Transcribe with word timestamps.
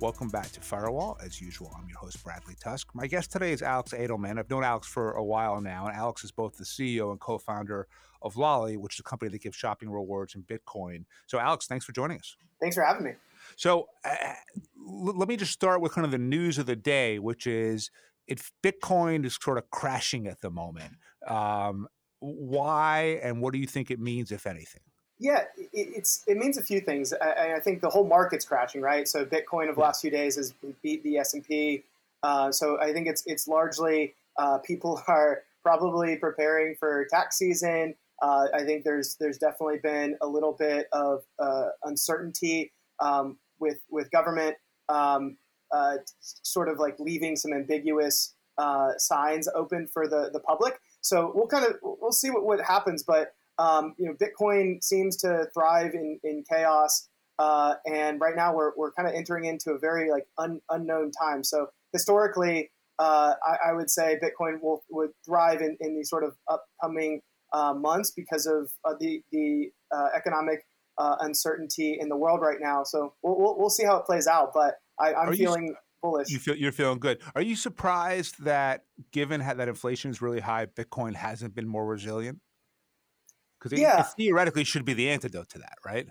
Welcome 0.00 0.30
back 0.30 0.50
to 0.52 0.60
Firewall. 0.62 1.18
As 1.22 1.42
usual, 1.42 1.70
I'm 1.76 1.86
your 1.86 1.98
host, 1.98 2.24
Bradley 2.24 2.54
Tusk. 2.58 2.88
My 2.94 3.06
guest 3.06 3.30
today 3.30 3.52
is 3.52 3.60
Alex 3.60 3.92
Adelman. 3.92 4.38
I've 4.38 4.48
known 4.48 4.64
Alex 4.64 4.88
for 4.88 5.12
a 5.12 5.22
while 5.22 5.60
now, 5.60 5.88
and 5.88 5.94
Alex 5.94 6.24
is 6.24 6.32
both 6.32 6.56
the 6.56 6.64
CEO 6.64 7.10
and 7.10 7.20
co 7.20 7.36
founder 7.36 7.86
of 8.22 8.34
Lolli, 8.36 8.78
which 8.78 8.94
is 8.96 9.00
a 9.00 9.02
company 9.02 9.30
that 9.30 9.42
gives 9.42 9.56
shopping 9.56 9.90
rewards 9.90 10.34
in 10.34 10.42
Bitcoin. 10.44 11.04
So, 11.26 11.38
Alex, 11.38 11.66
thanks 11.66 11.84
for 11.84 11.92
joining 11.92 12.16
us. 12.16 12.34
Thanks 12.62 12.76
for 12.76 12.82
having 12.82 13.04
me. 13.04 13.12
So, 13.56 13.88
uh, 14.02 14.16
l- 14.88 15.18
let 15.18 15.28
me 15.28 15.36
just 15.36 15.52
start 15.52 15.82
with 15.82 15.92
kind 15.92 16.06
of 16.06 16.12
the 16.12 16.18
news 16.18 16.56
of 16.56 16.64
the 16.64 16.76
day, 16.76 17.18
which 17.18 17.46
is 17.46 17.90
if 18.26 18.52
Bitcoin 18.62 19.26
is 19.26 19.36
sort 19.38 19.58
of 19.58 19.68
crashing 19.70 20.26
at 20.26 20.40
the 20.40 20.50
moment. 20.50 20.94
Um, 21.26 21.86
why 22.20 23.20
and 23.22 23.42
what 23.42 23.52
do 23.52 23.58
you 23.58 23.66
think 23.66 23.90
it 23.90 24.00
means, 24.00 24.32
if 24.32 24.46
anything? 24.46 24.80
Yeah, 25.20 25.44
it, 25.58 25.68
it's 25.74 26.24
it 26.26 26.38
means 26.38 26.56
a 26.56 26.62
few 26.62 26.80
things. 26.80 27.12
I, 27.12 27.56
I, 27.56 27.60
think 27.60 27.82
the 27.82 27.90
whole 27.90 28.06
market's 28.06 28.46
crashing, 28.46 28.80
right? 28.80 29.06
So 29.06 29.26
Bitcoin 29.26 29.68
of 29.68 29.74
the 29.74 29.82
last 29.82 30.00
few 30.00 30.10
days 30.10 30.36
has 30.36 30.54
beat 30.82 31.02
the 31.04 31.18
S 31.18 31.34
and 31.34 31.46
P. 31.46 31.84
Uh, 32.22 32.50
so 32.50 32.80
I 32.80 32.94
think 32.94 33.06
it's 33.06 33.22
it's 33.26 33.46
largely 33.46 34.14
uh, 34.38 34.58
people 34.58 35.02
are 35.08 35.42
probably 35.62 36.16
preparing 36.16 36.74
for 36.74 37.04
tax 37.10 37.36
season. 37.36 37.94
Uh, 38.22 38.46
I 38.54 38.64
think 38.64 38.82
there's 38.82 39.16
there's 39.16 39.36
definitely 39.36 39.78
been 39.82 40.16
a 40.22 40.26
little 40.26 40.52
bit 40.52 40.88
of 40.92 41.22
uh, 41.38 41.68
uncertainty 41.84 42.72
um, 42.98 43.36
with 43.58 43.80
with 43.90 44.10
government, 44.10 44.56
um, 44.88 45.36
uh, 45.70 45.96
sort 46.20 46.70
of 46.70 46.78
like 46.78 46.98
leaving 46.98 47.36
some 47.36 47.52
ambiguous 47.52 48.32
uh, 48.56 48.92
signs 48.96 49.48
open 49.54 49.86
for 49.86 50.08
the 50.08 50.30
the 50.32 50.40
public. 50.40 50.80
So 51.02 51.30
we'll 51.34 51.46
kind 51.46 51.66
of 51.66 51.76
we'll 51.82 52.12
see 52.12 52.30
what, 52.30 52.44
what 52.44 52.60
happens, 52.62 53.02
but 53.02 53.34
um, 53.60 53.94
you 53.98 54.06
know, 54.06 54.14
Bitcoin 54.14 54.82
seems 54.82 55.16
to 55.18 55.46
thrive 55.52 55.92
in, 55.92 56.18
in 56.24 56.44
chaos. 56.50 57.08
Uh, 57.38 57.74
and 57.86 58.20
right 58.20 58.34
now 58.34 58.54
we're, 58.54 58.72
we're 58.76 58.92
kind 58.92 59.06
of 59.06 59.14
entering 59.14 59.44
into 59.44 59.72
a 59.72 59.78
very 59.78 60.10
like 60.10 60.26
un, 60.38 60.60
unknown 60.70 61.10
time. 61.10 61.44
So 61.44 61.68
historically, 61.92 62.70
uh, 62.98 63.34
I, 63.46 63.70
I, 63.70 63.72
would 63.72 63.88
say 63.88 64.18
Bitcoin 64.22 64.60
will 64.60 64.82
would 64.90 65.10
thrive 65.24 65.62
in, 65.62 65.76
in 65.80 65.96
these 65.96 66.10
sort 66.10 66.22
of 66.22 66.36
upcoming 66.50 67.22
uh, 67.52 67.72
months 67.72 68.10
because 68.10 68.46
of 68.46 68.70
uh, 68.84 68.94
the 69.00 69.22
the 69.32 69.70
uh, 69.90 70.08
economic 70.14 70.66
uh, 70.98 71.16
uncertainty 71.20 71.96
in 71.98 72.10
the 72.10 72.16
world 72.16 72.40
right 72.42 72.58
now. 72.60 72.84
So 72.84 73.14
we'll, 73.22 73.38
we'll, 73.38 73.58
we'll 73.58 73.70
see 73.70 73.84
how 73.84 73.96
it 73.96 74.04
plays 74.04 74.26
out. 74.26 74.50
But 74.52 74.74
I, 74.98 75.12
am 75.12 75.32
feeling 75.32 75.68
you, 75.68 75.76
bullish. 76.02 76.28
You 76.28 76.38
feel 76.38 76.56
you're 76.56 76.72
feeling 76.72 76.98
good. 76.98 77.22
Are 77.34 77.40
you 77.40 77.56
surprised 77.56 78.44
that 78.44 78.84
given 79.12 79.40
that 79.40 79.66
inflation 79.66 80.10
is 80.10 80.20
really 80.20 80.40
high, 80.40 80.66
Bitcoin 80.66 81.14
hasn't 81.14 81.54
been 81.54 81.66
more 81.66 81.86
resilient? 81.86 82.40
Because 83.60 83.78
it, 83.78 83.80
yeah. 83.80 84.00
it, 84.00 84.06
theoretically 84.16 84.64
should 84.64 84.84
be 84.84 84.94
the 84.94 85.10
antidote 85.10 85.50
to 85.50 85.58
that, 85.58 85.76
right? 85.84 86.08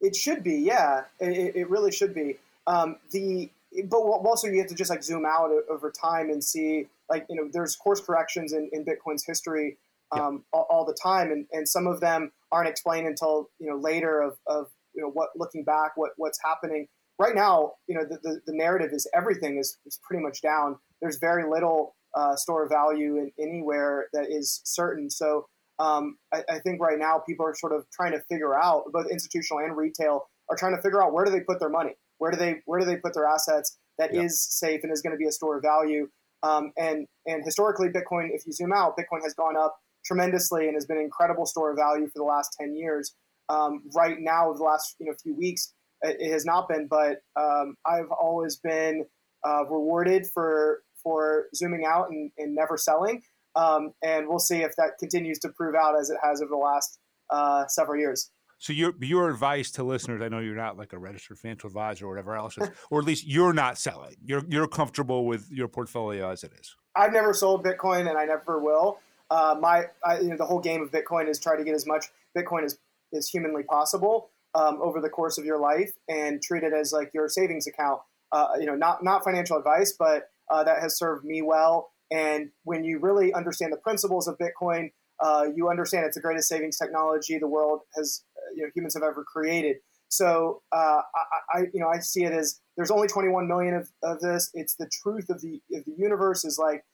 It 0.00 0.14
should 0.14 0.44
be, 0.44 0.56
yeah. 0.56 1.02
It, 1.18 1.56
it 1.56 1.70
really 1.70 1.92
should 1.92 2.14
be. 2.14 2.36
Um, 2.66 2.96
the 3.10 3.50
but 3.86 3.98
also 3.98 4.46
you 4.46 4.58
have 4.58 4.68
to 4.68 4.74
just 4.74 4.90
like 4.90 5.02
zoom 5.02 5.24
out 5.26 5.50
over 5.68 5.90
time 5.90 6.30
and 6.30 6.42
see 6.42 6.86
like 7.10 7.26
you 7.28 7.36
know 7.36 7.48
there's 7.52 7.74
course 7.76 8.00
corrections 8.00 8.52
in, 8.52 8.70
in 8.72 8.84
Bitcoin's 8.84 9.24
history 9.26 9.76
um, 10.12 10.44
all, 10.52 10.66
all, 10.70 10.84
the 10.84 10.96
time, 11.02 11.32
and, 11.32 11.46
and 11.52 11.68
some 11.68 11.86
of 11.86 12.00
them 12.00 12.30
aren't 12.52 12.68
explained 12.68 13.06
until 13.06 13.50
you 13.58 13.68
know 13.68 13.76
later 13.76 14.20
of, 14.20 14.36
of 14.46 14.68
you 14.94 15.02
know 15.02 15.08
what 15.08 15.30
looking 15.36 15.64
back 15.64 15.96
what 15.96 16.12
what's 16.16 16.38
happening 16.42 16.86
right 17.18 17.34
now. 17.34 17.72
You 17.88 17.96
know 17.96 18.04
the, 18.04 18.18
the, 18.22 18.40
the 18.46 18.52
narrative 18.52 18.90
is 18.92 19.08
everything 19.14 19.58
is, 19.58 19.76
is 19.86 19.98
pretty 20.02 20.22
much 20.22 20.40
down. 20.40 20.78
There's 21.00 21.18
very 21.18 21.48
little 21.48 21.96
uh, 22.14 22.36
store 22.36 22.64
of 22.64 22.70
value 22.70 23.16
in 23.16 23.32
anywhere 23.40 24.06
that 24.12 24.30
is 24.30 24.60
certain. 24.64 25.10
So 25.10 25.48
um, 25.78 26.16
I, 26.32 26.42
I, 26.48 26.58
think 26.60 26.80
right 26.80 26.98
now 26.98 27.20
people 27.26 27.44
are 27.46 27.54
sort 27.54 27.72
of 27.72 27.84
trying 27.90 28.12
to 28.12 28.20
figure 28.30 28.54
out, 28.54 28.84
both 28.92 29.06
institutional 29.10 29.64
and 29.64 29.76
retail, 29.76 30.28
are 30.48 30.56
trying 30.56 30.76
to 30.76 30.82
figure 30.82 31.02
out 31.02 31.12
where 31.12 31.24
do 31.24 31.32
they 31.32 31.40
put 31.40 31.58
their 31.58 31.68
money, 31.68 31.92
where 32.18 32.30
do 32.30 32.36
they 32.36 32.56
where 32.66 32.78
do 32.78 32.86
they 32.86 32.96
put 32.96 33.14
their 33.14 33.26
assets 33.26 33.76
that 33.98 34.14
is 34.14 34.40
safe 34.40 34.80
and 34.82 34.92
is 34.92 35.02
going 35.02 35.12
to 35.12 35.18
be 35.18 35.26
a 35.26 35.32
store 35.32 35.56
of 35.56 35.62
value. 35.62 36.08
Um, 36.42 36.72
and 36.76 37.06
and 37.26 37.44
historically, 37.44 37.88
Bitcoin, 37.88 38.28
if 38.32 38.46
you 38.46 38.52
zoom 38.52 38.72
out, 38.72 38.96
Bitcoin 38.96 39.22
has 39.22 39.34
gone 39.34 39.56
up 39.56 39.76
tremendously 40.04 40.66
and 40.66 40.74
has 40.74 40.84
been 40.86 40.98
an 40.98 41.04
incredible 41.04 41.46
store 41.46 41.70
of 41.70 41.76
value 41.76 42.06
for 42.06 42.18
the 42.18 42.24
last 42.24 42.54
ten 42.58 42.76
years. 42.76 43.14
Um, 43.48 43.82
right 43.94 44.16
now, 44.18 44.48
over 44.48 44.58
the 44.58 44.64
last 44.64 44.96
you 44.98 45.06
know 45.06 45.14
few 45.22 45.34
weeks, 45.34 45.72
it, 46.02 46.16
it 46.20 46.32
has 46.32 46.44
not 46.44 46.68
been. 46.68 46.86
But 46.86 47.22
um, 47.36 47.76
I've 47.86 48.10
always 48.10 48.56
been 48.56 49.06
uh, 49.46 49.64
rewarded 49.64 50.26
for 50.32 50.82
for 51.02 51.46
zooming 51.54 51.84
out 51.86 52.10
and, 52.10 52.30
and 52.38 52.54
never 52.54 52.76
selling. 52.76 53.22
Um, 53.56 53.92
and 54.02 54.28
we'll 54.28 54.38
see 54.38 54.62
if 54.62 54.74
that 54.76 54.98
continues 54.98 55.38
to 55.40 55.48
prove 55.50 55.74
out 55.74 55.98
as 55.98 56.10
it 56.10 56.18
has 56.22 56.42
over 56.42 56.50
the 56.50 56.56
last 56.56 56.98
uh, 57.30 57.66
several 57.68 57.98
years. 57.98 58.30
So 58.58 58.72
your 58.72 58.94
your 59.00 59.28
advice 59.28 59.70
to 59.72 59.84
listeners, 59.84 60.22
I 60.22 60.28
know 60.28 60.38
you're 60.38 60.56
not 60.56 60.78
like 60.78 60.92
a 60.92 60.98
registered 60.98 61.38
financial 61.38 61.66
advisor 61.68 62.06
or 62.06 62.10
whatever 62.10 62.34
else, 62.34 62.56
is, 62.56 62.70
or 62.90 63.00
at 63.00 63.04
least 63.04 63.26
you're 63.26 63.52
not 63.52 63.78
selling. 63.78 64.14
You're 64.24 64.42
you're 64.48 64.68
comfortable 64.68 65.26
with 65.26 65.50
your 65.50 65.68
portfolio 65.68 66.30
as 66.30 66.44
it 66.44 66.52
is. 66.58 66.74
I've 66.96 67.12
never 67.12 67.34
sold 67.34 67.64
Bitcoin, 67.64 68.08
and 68.08 68.16
I 68.16 68.24
never 68.24 68.60
will. 68.60 69.00
Uh, 69.30 69.56
my 69.60 69.84
I, 70.04 70.20
you 70.20 70.28
know 70.28 70.36
the 70.36 70.46
whole 70.46 70.60
game 70.60 70.82
of 70.82 70.90
Bitcoin 70.90 71.28
is 71.28 71.38
try 71.38 71.56
to 71.56 71.64
get 71.64 71.74
as 71.74 71.86
much 71.86 72.06
Bitcoin 72.36 72.64
as 72.64 72.78
as 73.14 73.28
humanly 73.28 73.64
possible 73.64 74.30
um, 74.54 74.78
over 74.80 75.00
the 75.00 75.10
course 75.10 75.36
of 75.36 75.44
your 75.44 75.58
life, 75.58 75.92
and 76.08 76.40
treat 76.42 76.62
it 76.62 76.72
as 76.72 76.92
like 76.92 77.10
your 77.12 77.28
savings 77.28 77.66
account. 77.66 78.00
Uh, 78.32 78.48
you 78.58 78.66
know, 78.66 78.76
not 78.76 79.04
not 79.04 79.24
financial 79.24 79.58
advice, 79.58 79.94
but 79.98 80.30
uh, 80.50 80.64
that 80.64 80.80
has 80.80 80.96
served 80.96 81.24
me 81.24 81.42
well 81.42 81.90
and 82.10 82.50
when 82.64 82.84
you 82.84 82.98
really 82.98 83.32
understand 83.32 83.72
the 83.72 83.78
principles 83.78 84.28
of 84.28 84.38
Bitcoin, 84.38 84.90
uh, 85.20 85.46
you 85.54 85.68
understand 85.68 86.06
it's 86.06 86.16
the 86.16 86.20
greatest 86.20 86.48
savings 86.48 86.76
technology 86.76 87.38
the 87.38 87.46
world 87.46 87.80
has, 87.96 88.24
you 88.54 88.62
know, 88.62 88.70
humans 88.74 88.94
have 88.94 89.02
ever 89.02 89.24
created. 89.24 89.76
So 90.08 90.62
uh, 90.72 91.00
I, 91.14 91.58
I, 91.58 91.60
you 91.72 91.80
know, 91.80 91.88
I 91.88 91.98
see 91.98 92.24
it 92.24 92.32
as 92.32 92.60
there's 92.76 92.90
only 92.90 93.08
21 93.08 93.48
million 93.48 93.74
of, 93.74 93.90
of 94.02 94.20
this. 94.20 94.50
It's 94.54 94.76
the 94.76 94.88
truth 95.02 95.28
of 95.30 95.40
the 95.40 95.60
of 95.72 95.84
the 95.84 95.94
universe 95.96 96.44
is 96.44 96.58
like 96.58 96.84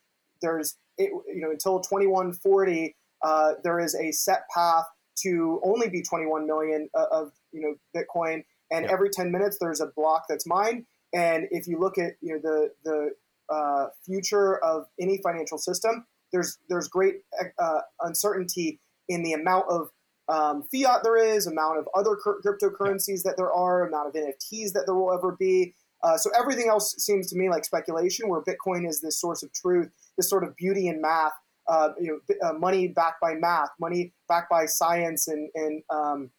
there's 0.42 0.76
it, 0.96 1.10
you 1.26 1.40
know 1.42 1.50
until 1.50 1.80
2140 1.80 2.96
uh, 3.22 3.52
there 3.62 3.80
is 3.80 3.94
a 3.94 4.12
set 4.12 4.42
path 4.54 4.86
to 5.18 5.60
only 5.64 5.88
be 5.88 6.02
21 6.02 6.46
million 6.46 6.88
of, 6.94 7.06
of 7.10 7.32
you 7.52 7.60
know 7.60 7.74
Bitcoin, 7.94 8.44
and 8.70 8.84
yeah. 8.84 8.92
every 8.92 9.10
10 9.10 9.30
minutes 9.30 9.58
there's 9.60 9.80
a 9.80 9.86
block 9.96 10.24
that's 10.28 10.46
mined. 10.46 10.86
And 11.12 11.46
if 11.50 11.66
you 11.66 11.78
look 11.78 11.98
at 11.98 12.12
you 12.20 12.34
know 12.34 12.40
the 12.42 12.70
the 12.84 13.10
uh, 13.50 13.86
future 14.04 14.58
of 14.64 14.86
any 15.00 15.20
financial 15.22 15.58
system, 15.58 16.06
there's 16.32 16.58
there's 16.68 16.88
great 16.88 17.16
uh, 17.58 17.80
uncertainty 18.02 18.80
in 19.08 19.22
the 19.22 19.32
amount 19.32 19.66
of 19.68 19.90
um, 20.30 20.62
fiat 20.72 21.02
there 21.02 21.16
is, 21.16 21.46
amount 21.46 21.78
of 21.78 21.88
other 21.94 22.16
cryptocurrencies 22.16 23.24
that 23.24 23.36
there 23.36 23.52
are, 23.52 23.86
amount 23.86 24.08
of 24.08 24.14
NFTs 24.14 24.72
that 24.72 24.84
there 24.86 24.94
will 24.94 25.12
ever 25.12 25.32
be. 25.32 25.74
Uh, 26.02 26.16
so 26.16 26.30
everything 26.38 26.68
else 26.68 26.94
seems 26.98 27.28
to 27.30 27.36
me 27.36 27.50
like 27.50 27.64
speculation, 27.64 28.28
where 28.28 28.40
Bitcoin 28.40 28.88
is 28.88 29.00
this 29.00 29.20
source 29.20 29.42
of 29.42 29.52
truth, 29.52 29.90
this 30.16 30.30
sort 30.30 30.44
of 30.44 30.56
beauty 30.56 30.86
in 30.86 31.02
math, 31.02 31.32
uh, 31.68 31.90
you 32.00 32.06
know, 32.28 32.48
uh, 32.48 32.52
money 32.52 32.88
backed 32.88 33.20
by 33.20 33.34
math, 33.34 33.68
money 33.80 34.12
backed 34.28 34.48
by 34.48 34.66
science 34.66 35.28
and, 35.28 35.50
and 35.54 35.82
um, 35.90 36.30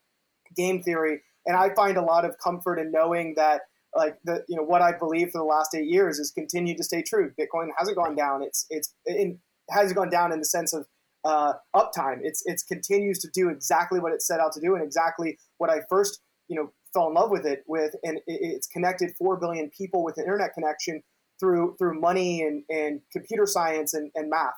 game 0.56 0.82
theory. 0.82 1.22
And 1.46 1.56
I 1.58 1.74
find 1.74 1.98
a 1.98 2.02
lot 2.02 2.26
of 2.26 2.38
comfort 2.38 2.80
in 2.80 2.92
knowing 2.92 3.36
that 3.36 3.62
like 3.96 4.18
the 4.24 4.44
you 4.47 4.56
know 4.56 4.63
what 4.63 4.81
I 4.81 4.97
believe 4.97 5.31
for 5.31 5.40
the 5.40 5.46
last 5.46 5.75
eight 5.75 5.88
years 5.88 6.18
has 6.18 6.31
continued 6.31 6.78
to 6.78 6.84
stay 6.84 7.02
true. 7.02 7.31
Bitcoin 7.40 7.69
hasn't 7.78 7.97
gone 7.97 8.16
down. 8.16 8.44
It's 8.44 8.66
it's 8.69 8.94
it 9.06 9.38
hasn't 9.69 9.96
gone 9.96 10.09
down 10.09 10.31
in 10.31 10.40
the 10.40 10.46
sense 10.46 10.74
of 10.74 10.88
uh, 11.24 11.53
uptime. 11.75 12.19
It's 12.22 12.44
it's 12.46 12.63
continues 12.63 13.19
to 13.19 13.29
do 13.34 13.50
exactly 13.50 14.00
what 14.00 14.13
it 14.13 14.22
set 14.22 14.40
out 14.40 14.53
to 14.53 14.62
do 14.62 14.75
and 14.75 14.84
exactly 14.84 15.38
what 15.57 15.69
I 15.69 15.81
first 15.90 16.22
you 16.47 16.56
know 16.56 16.72
fell 16.94 17.07
in 17.07 17.13
love 17.13 17.31
with 17.31 17.46
it 17.46 17.63
with, 17.68 17.96
and 18.03 18.19
it's 18.28 18.68
connected 18.68 19.12
four 19.18 19.38
billion 19.38 19.69
people 19.69 20.03
with 20.03 20.18
an 20.18 20.23
internet 20.23 20.53
connection 20.53 21.02
through 21.40 21.75
through 21.78 22.00
money 22.00 22.41
and, 22.44 22.63
and 22.69 23.02
computer 23.12 23.46
science 23.46 23.94
and, 23.94 24.12
and 24.16 24.29
math. 24.29 24.53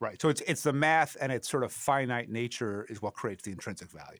Right. 0.00 0.20
So 0.20 0.28
it's 0.28 0.40
it's 0.42 0.62
the 0.62 0.72
math 0.72 1.16
and 1.20 1.30
its 1.30 1.48
sort 1.48 1.62
of 1.62 1.72
finite 1.72 2.28
nature 2.28 2.86
is 2.88 3.00
what 3.00 3.14
creates 3.14 3.44
the 3.44 3.52
intrinsic 3.52 3.90
value. 3.90 4.18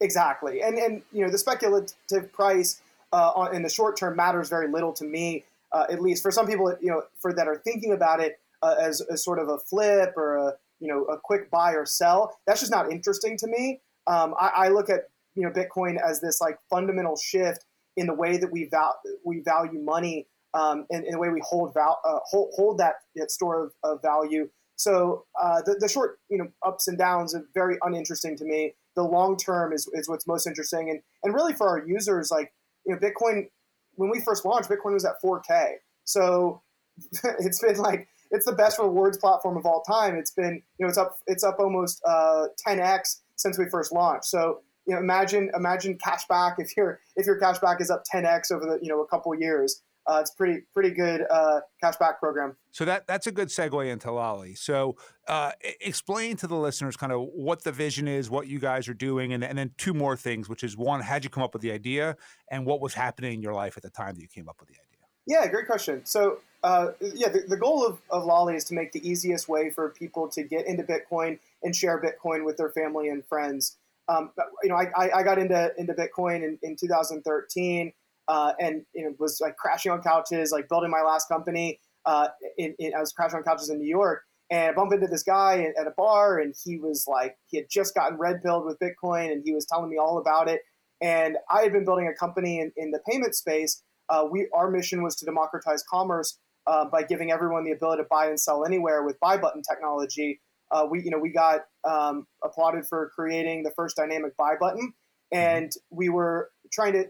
Exactly. 0.00 0.62
And 0.62 0.78
and 0.78 1.02
you 1.12 1.24
know 1.24 1.30
the 1.30 1.38
speculative 1.38 2.32
price 2.32 2.80
uh, 3.12 3.48
in 3.52 3.62
the 3.62 3.68
short 3.68 3.96
term 3.96 4.16
matters 4.16 4.48
very 4.48 4.68
little 4.68 4.92
to 4.94 5.04
me. 5.04 5.44
Uh, 5.72 5.86
at 5.88 6.00
least 6.00 6.22
for 6.22 6.32
some 6.32 6.48
people, 6.48 6.74
you 6.80 6.90
know, 6.90 7.02
for 7.20 7.32
that 7.32 7.46
are 7.46 7.56
thinking 7.58 7.92
about 7.92 8.20
it 8.20 8.40
uh, 8.62 8.74
as, 8.80 9.00
as 9.02 9.24
sort 9.24 9.38
of 9.38 9.48
a 9.48 9.58
flip 9.58 10.12
or 10.16 10.36
a 10.36 10.52
you 10.80 10.88
know 10.88 11.04
a 11.04 11.18
quick 11.18 11.50
buy 11.50 11.72
or 11.72 11.86
sell. 11.86 12.36
That's 12.46 12.60
just 12.60 12.72
not 12.72 12.90
interesting 12.90 13.36
to 13.38 13.46
me. 13.46 13.80
Um, 14.06 14.34
I, 14.40 14.50
I, 14.54 14.68
look 14.68 14.90
at 14.90 15.10
you 15.34 15.42
know 15.42 15.50
Bitcoin 15.50 15.96
as 16.02 16.20
this 16.20 16.40
like 16.40 16.58
fundamental 16.68 17.16
shift 17.16 17.64
in 17.96 18.06
the 18.06 18.14
way 18.14 18.38
that 18.38 18.50
we 18.50 18.68
val- 18.70 19.00
we 19.24 19.40
value 19.40 19.80
money 19.80 20.26
um, 20.54 20.86
and, 20.90 21.04
and, 21.04 21.14
the 21.14 21.18
way 21.18 21.28
we 21.28 21.42
hold 21.44 21.74
val- 21.74 22.00
uh, 22.04 22.18
hold, 22.24 22.50
hold 22.54 22.78
that, 22.78 22.94
that 23.14 23.30
store 23.30 23.64
of, 23.64 23.72
of 23.84 24.02
value. 24.02 24.48
So 24.76 25.26
uh, 25.40 25.62
the, 25.62 25.76
the 25.78 25.88
short 25.88 26.18
you 26.28 26.38
know 26.38 26.48
ups 26.66 26.88
and 26.88 26.98
downs 26.98 27.34
are 27.34 27.44
very 27.54 27.76
uninteresting 27.82 28.36
to 28.38 28.44
me. 28.44 28.74
The 28.96 29.02
long 29.02 29.36
term 29.36 29.72
is, 29.72 29.88
is 29.92 30.08
what's 30.08 30.26
most 30.26 30.46
interesting, 30.46 30.90
and 30.90 31.00
and 31.22 31.34
really 31.34 31.52
for 31.52 31.68
our 31.68 31.86
users 31.86 32.30
like 32.30 32.52
you 32.90 32.96
know, 32.96 33.00
Bitcoin 33.00 33.48
when 33.94 34.10
we 34.10 34.20
first 34.20 34.44
launched, 34.44 34.70
Bitcoin 34.70 34.94
was 34.94 35.04
at 35.04 35.20
4K. 35.22 35.74
So 36.04 36.62
it's 37.38 37.60
been 37.60 37.76
like 37.76 38.08
it's 38.30 38.46
the 38.46 38.52
best 38.52 38.78
rewards 38.78 39.18
platform 39.18 39.56
of 39.56 39.66
all 39.66 39.82
time. 39.82 40.16
It's 40.16 40.30
been 40.30 40.62
you 40.78 40.86
know 40.86 40.88
it's 40.88 40.98
up 40.98 41.18
it's 41.26 41.44
up 41.44 41.58
almost 41.58 42.02
uh, 42.06 42.46
10x 42.66 43.20
since 43.36 43.58
we 43.58 43.66
first 43.68 43.92
launched. 43.92 44.26
So 44.26 44.60
you 44.86 44.94
know 44.94 45.00
imagine 45.00 45.50
imagine 45.54 45.98
cashback 45.98 46.56
if 46.58 46.76
your 46.76 47.00
if 47.16 47.26
your 47.26 47.38
cashback 47.38 47.80
is 47.80 47.90
up 47.90 48.02
10x 48.12 48.50
over 48.50 48.66
the 48.66 48.78
you 48.82 48.88
know 48.88 49.00
a 49.00 49.06
couple 49.06 49.34
years. 49.34 49.82
Uh, 50.10 50.18
it's 50.20 50.32
pretty 50.32 50.62
pretty 50.74 50.90
good 50.90 51.24
uh, 51.30 51.60
cashback 51.82 52.18
program. 52.18 52.56
So 52.72 52.84
that 52.84 53.06
that's 53.06 53.26
a 53.28 53.32
good 53.32 53.48
segue 53.48 53.90
into 53.90 54.10
Lolli. 54.10 54.56
So 54.56 54.96
uh, 55.28 55.52
explain 55.80 56.36
to 56.38 56.46
the 56.48 56.56
listeners 56.56 56.96
kind 56.96 57.12
of 57.12 57.28
what 57.32 57.62
the 57.62 57.70
vision 57.70 58.08
is, 58.08 58.28
what 58.28 58.48
you 58.48 58.58
guys 58.58 58.88
are 58.88 58.94
doing, 58.94 59.32
and, 59.32 59.44
and 59.44 59.56
then 59.56 59.70
two 59.78 59.94
more 59.94 60.16
things, 60.16 60.48
which 60.48 60.64
is 60.64 60.76
one, 60.76 61.00
how'd 61.00 61.22
you 61.22 61.30
come 61.30 61.44
up 61.44 61.52
with 61.52 61.62
the 61.62 61.70
idea, 61.70 62.16
and 62.50 62.66
what 62.66 62.80
was 62.80 62.94
happening 62.94 63.34
in 63.34 63.42
your 63.42 63.54
life 63.54 63.76
at 63.76 63.84
the 63.84 63.90
time 63.90 64.14
that 64.14 64.20
you 64.20 64.28
came 64.28 64.48
up 64.48 64.56
with 64.58 64.68
the 64.68 64.74
idea. 64.74 64.86
Yeah, 65.26 65.46
great 65.48 65.66
question. 65.66 66.04
So 66.04 66.38
uh, 66.64 66.88
yeah, 67.00 67.28
the, 67.28 67.44
the 67.46 67.56
goal 67.56 67.86
of, 67.86 68.00
of 68.10 68.24
Lolli 68.24 68.56
is 68.56 68.64
to 68.64 68.74
make 68.74 68.90
the 68.90 69.08
easiest 69.08 69.48
way 69.48 69.70
for 69.70 69.90
people 69.90 70.28
to 70.30 70.42
get 70.42 70.66
into 70.66 70.82
Bitcoin 70.82 71.38
and 71.62 71.74
share 71.74 72.02
Bitcoin 72.02 72.44
with 72.44 72.56
their 72.56 72.70
family 72.70 73.08
and 73.08 73.24
friends. 73.24 73.76
Um, 74.08 74.32
you 74.64 74.70
know, 74.70 74.74
I, 74.74 75.18
I 75.18 75.22
got 75.22 75.38
into 75.38 75.72
into 75.78 75.94
Bitcoin 75.94 76.42
in, 76.42 76.58
in 76.62 76.74
2013 76.74 77.92
uh, 78.30 78.52
and 78.60 78.82
you 78.94 79.04
know 79.04 79.12
was 79.18 79.40
like 79.40 79.56
crashing 79.56 79.90
on 79.90 80.00
couches, 80.02 80.52
like 80.52 80.68
building 80.68 80.90
my 80.90 81.02
last 81.02 81.28
company. 81.28 81.80
Uh, 82.06 82.28
in, 82.56 82.74
in, 82.78 82.92
I 82.96 83.00
was 83.00 83.12
crashing 83.12 83.38
on 83.38 83.42
couches 83.42 83.70
in 83.70 83.78
New 83.78 83.88
York, 83.88 84.22
and 84.50 84.70
I 84.70 84.72
bumped 84.72 84.94
into 84.94 85.08
this 85.08 85.24
guy 85.24 85.66
at 85.78 85.86
a 85.86 85.90
bar, 85.96 86.38
and 86.38 86.54
he 86.64 86.78
was 86.78 87.06
like, 87.08 87.36
he 87.46 87.56
had 87.56 87.66
just 87.68 87.92
gotten 87.92 88.18
red 88.18 88.40
pilled 88.42 88.64
with 88.64 88.78
Bitcoin, 88.78 89.32
and 89.32 89.42
he 89.44 89.52
was 89.52 89.66
telling 89.66 89.90
me 89.90 89.98
all 89.98 90.18
about 90.18 90.48
it. 90.48 90.60
And 91.00 91.38
I 91.50 91.62
had 91.62 91.72
been 91.72 91.84
building 91.84 92.06
a 92.06 92.16
company 92.16 92.60
in, 92.60 92.72
in 92.76 92.92
the 92.92 93.00
payment 93.10 93.34
space. 93.34 93.82
Uh, 94.08 94.24
we 94.30 94.48
our 94.54 94.70
mission 94.70 95.02
was 95.02 95.16
to 95.16 95.24
democratize 95.24 95.82
commerce 95.90 96.38
uh, 96.68 96.84
by 96.84 97.02
giving 97.02 97.32
everyone 97.32 97.64
the 97.64 97.72
ability 97.72 98.02
to 98.04 98.08
buy 98.08 98.26
and 98.26 98.38
sell 98.38 98.64
anywhere 98.64 99.02
with 99.02 99.18
buy 99.18 99.36
button 99.38 99.62
technology. 99.68 100.40
Uh, 100.70 100.86
we 100.88 101.02
you 101.02 101.10
know 101.10 101.18
we 101.18 101.32
got 101.32 101.62
um, 101.82 102.28
applauded 102.44 102.86
for 102.86 103.10
creating 103.12 103.64
the 103.64 103.72
first 103.74 103.96
dynamic 103.96 104.36
buy 104.36 104.52
button, 104.60 104.92
and 105.32 105.72
we 105.90 106.08
were 106.08 106.50
trying 106.72 106.92
to 106.92 107.06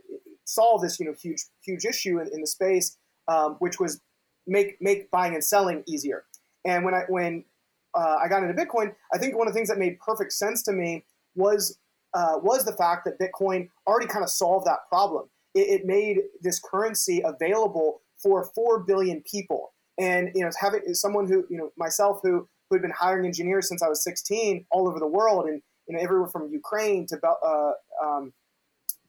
solve 0.51 0.83
this 0.83 0.99
you 0.99 1.07
know 1.07 1.15
huge 1.15 1.45
huge 1.65 1.85
issue 1.85 2.21
in, 2.21 2.29
in 2.33 2.41
the 2.41 2.47
space, 2.47 2.97
um, 3.29 3.57
which 3.61 3.79
was 3.79 4.01
make 4.47 4.77
make 4.81 5.11
buying 5.11 5.35
and 5.35 5.45
selling 5.45 5.83
easier. 5.87 6.25
And 6.65 6.85
when 6.85 6.95
I 6.95 7.03
when 7.09 7.45
uh, 7.95 8.17
I 8.23 8.29
got 8.29 8.43
into 8.43 8.55
Bitcoin, 8.55 8.95
I 9.13 9.19
think 9.19 9.37
one 9.37 9.47
of 9.47 9.53
the 9.53 9.59
things 9.59 9.69
that 9.69 9.79
made 9.79 9.99
perfect 10.01 10.33
sense 10.33 10.63
to 10.65 10.73
me 10.73 11.05
was 11.35 11.79
uh, 12.15 12.35
was 12.43 12.65
the 12.65 12.73
fact 12.73 13.07
that 13.07 13.19
Bitcoin 13.19 13.69
already 13.87 14.07
kind 14.07 14.25
of 14.25 14.31
solved 14.31 14.67
that 14.67 14.81
problem. 14.89 15.29
It, 15.55 15.81
it, 15.81 15.87
made 15.87 16.19
this 16.43 16.61
currency 16.61 17.23
available 17.25 18.03
for 18.17 18.51
four 18.55 18.81
billion 18.81 19.23
people, 19.23 19.73
and 19.99 20.31
you 20.35 20.45
know 20.45 20.51
having 20.61 20.95
someone 20.95 21.27
who 21.27 21.45
you 21.49 21.57
know 21.57 21.71
myself 21.77 22.21
who 22.23 22.49
who 22.69 22.77
had 22.77 22.83
been 22.83 22.93
hiring 22.93 23.27
engineers 23.27 23.69
since 23.69 23.83
I 23.83 23.89
was 23.89 24.05
16 24.05 24.67
all 24.71 24.89
over 24.89 24.99
the 24.99 25.07
world, 25.07 25.47
and 25.47 25.63
you 25.89 25.95
know 25.95 26.01
everywhere 26.01 26.29
from 26.29 26.53
Ukraine 26.53 27.07
to 27.07 27.19
uh, 27.25 27.73
um, 28.05 28.33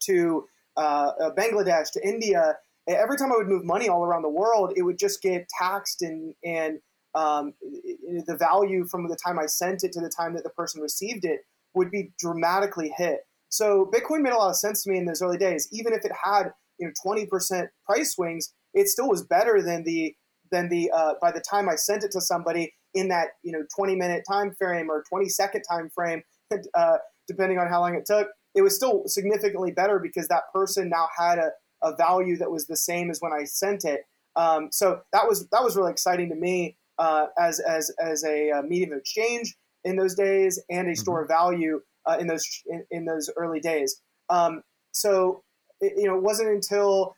to 0.02 0.46
uh, 0.78 1.12
uh, 1.22 1.36
Bangladesh 1.36 1.92
to 1.94 2.08
India. 2.08 2.56
Every 2.88 3.18
time 3.18 3.32
I 3.32 3.38
would 3.38 3.48
move 3.48 3.64
money 3.64 3.90
all 3.90 4.04
around 4.04 4.24
the 4.24 4.30
world, 4.30 4.74
it 4.76 4.82
would 4.82 4.98
just 4.98 5.22
get 5.22 5.48
taxed 5.50 6.02
and 6.02 6.34
and 6.44 6.80
um, 7.14 7.54
the 7.62 8.38
value 8.38 8.86
from 8.88 9.08
the 9.08 9.18
time 9.18 9.38
I 9.38 9.46
sent 9.46 9.84
it 9.84 9.92
to 9.94 10.00
the 10.00 10.12
time 10.16 10.34
that 10.36 10.44
the 10.44 10.50
person 10.50 10.82
received 10.82 11.26
it 11.26 11.42
would 11.74 11.92
be 11.92 12.14
dramatically 12.18 12.94
hit. 12.98 13.20
So 13.50 13.92
Bitcoin 13.94 14.22
made 14.22 14.32
a 14.32 14.38
lot 14.38 14.50
of 14.50 14.56
sense 14.56 14.84
to 14.84 14.90
me 14.90 14.98
in 14.98 15.06
those 15.06 15.22
early 15.22 15.38
days. 15.38 15.68
Even 15.72 15.94
if 15.94 16.06
it 16.06 16.12
had 16.24 16.54
you 16.80 16.88
know 16.88 16.94
20% 17.06 17.68
price 17.86 18.14
swings, 18.16 18.54
it 18.74 18.88
still 18.88 19.10
was 19.10 19.24
better 19.24 19.62
than 19.62 19.84
the 19.84 20.16
than 20.52 20.70
the 20.70 20.92
uh, 20.92 21.14
by 21.22 21.32
the 21.32 21.42
time 21.42 21.70
I 21.70 21.76
sent 21.76 22.04
it 22.04 22.12
to 22.12 22.22
somebody 22.22 22.74
in 22.94 23.10
that 23.10 23.30
you 23.44 23.52
know 23.52 23.64
20 23.76 23.96
minute 23.96 24.24
time 24.30 24.54
frame 24.58 24.90
or 24.90 25.04
20 25.10 25.30
second 25.30 25.64
time 25.70 25.90
frame, 25.94 26.24
uh, 26.74 26.98
depending 27.28 27.60
on 27.60 27.68
how 27.68 27.82
long 27.82 27.96
it 27.96 28.06
took 28.06 28.30
it 28.56 28.62
was 28.62 28.76
still 28.76 29.04
significantly 29.06 29.72
better 29.72 30.00
because 30.00 30.28
that 30.28 30.44
person 30.54 30.90
now 30.90 31.08
had 31.18 31.38
a, 31.38 31.52
a 31.82 31.96
value 31.96 32.38
that 32.38 32.52
was 32.52 32.68
the 32.68 32.78
same 32.78 33.10
as 33.10 33.20
when 33.20 33.32
I 33.34 33.46
sent 33.46 33.86
it. 33.86 34.02
Um, 34.36 34.70
so 34.72 35.02
that 35.12 35.28
was 35.28 35.48
that 35.50 35.64
was 35.64 35.76
really 35.76 35.92
exciting 35.92 36.30
to 36.30 36.36
me 36.36 36.78
uh, 36.98 37.28
as 37.38 37.60
as 37.60 37.92
as 38.00 38.24
a, 38.24 38.52
uh, 38.52 38.62
medium 38.62 38.94
of 38.94 39.00
exchange 39.00 39.56
in 39.84 39.96
those 39.96 40.16
days 40.16 40.62
and 40.70 40.90
a 40.90 40.96
store 40.96 41.24
mm-hmm. 41.24 41.32
of 41.32 41.38
value 41.38 41.82
uh, 42.06 42.18
in 42.20 42.28
those 42.28 42.46
in, 42.68 42.86
in, 42.92 43.06
those 43.06 43.30
early 43.36 43.60
days. 43.60 44.02
Um, 44.30 44.64
so 44.92 45.44
it, 45.80 45.94
you 45.98 46.08
know, 46.08 46.16
it 46.16 46.24
wasn't 46.24 46.50
until 46.50 47.16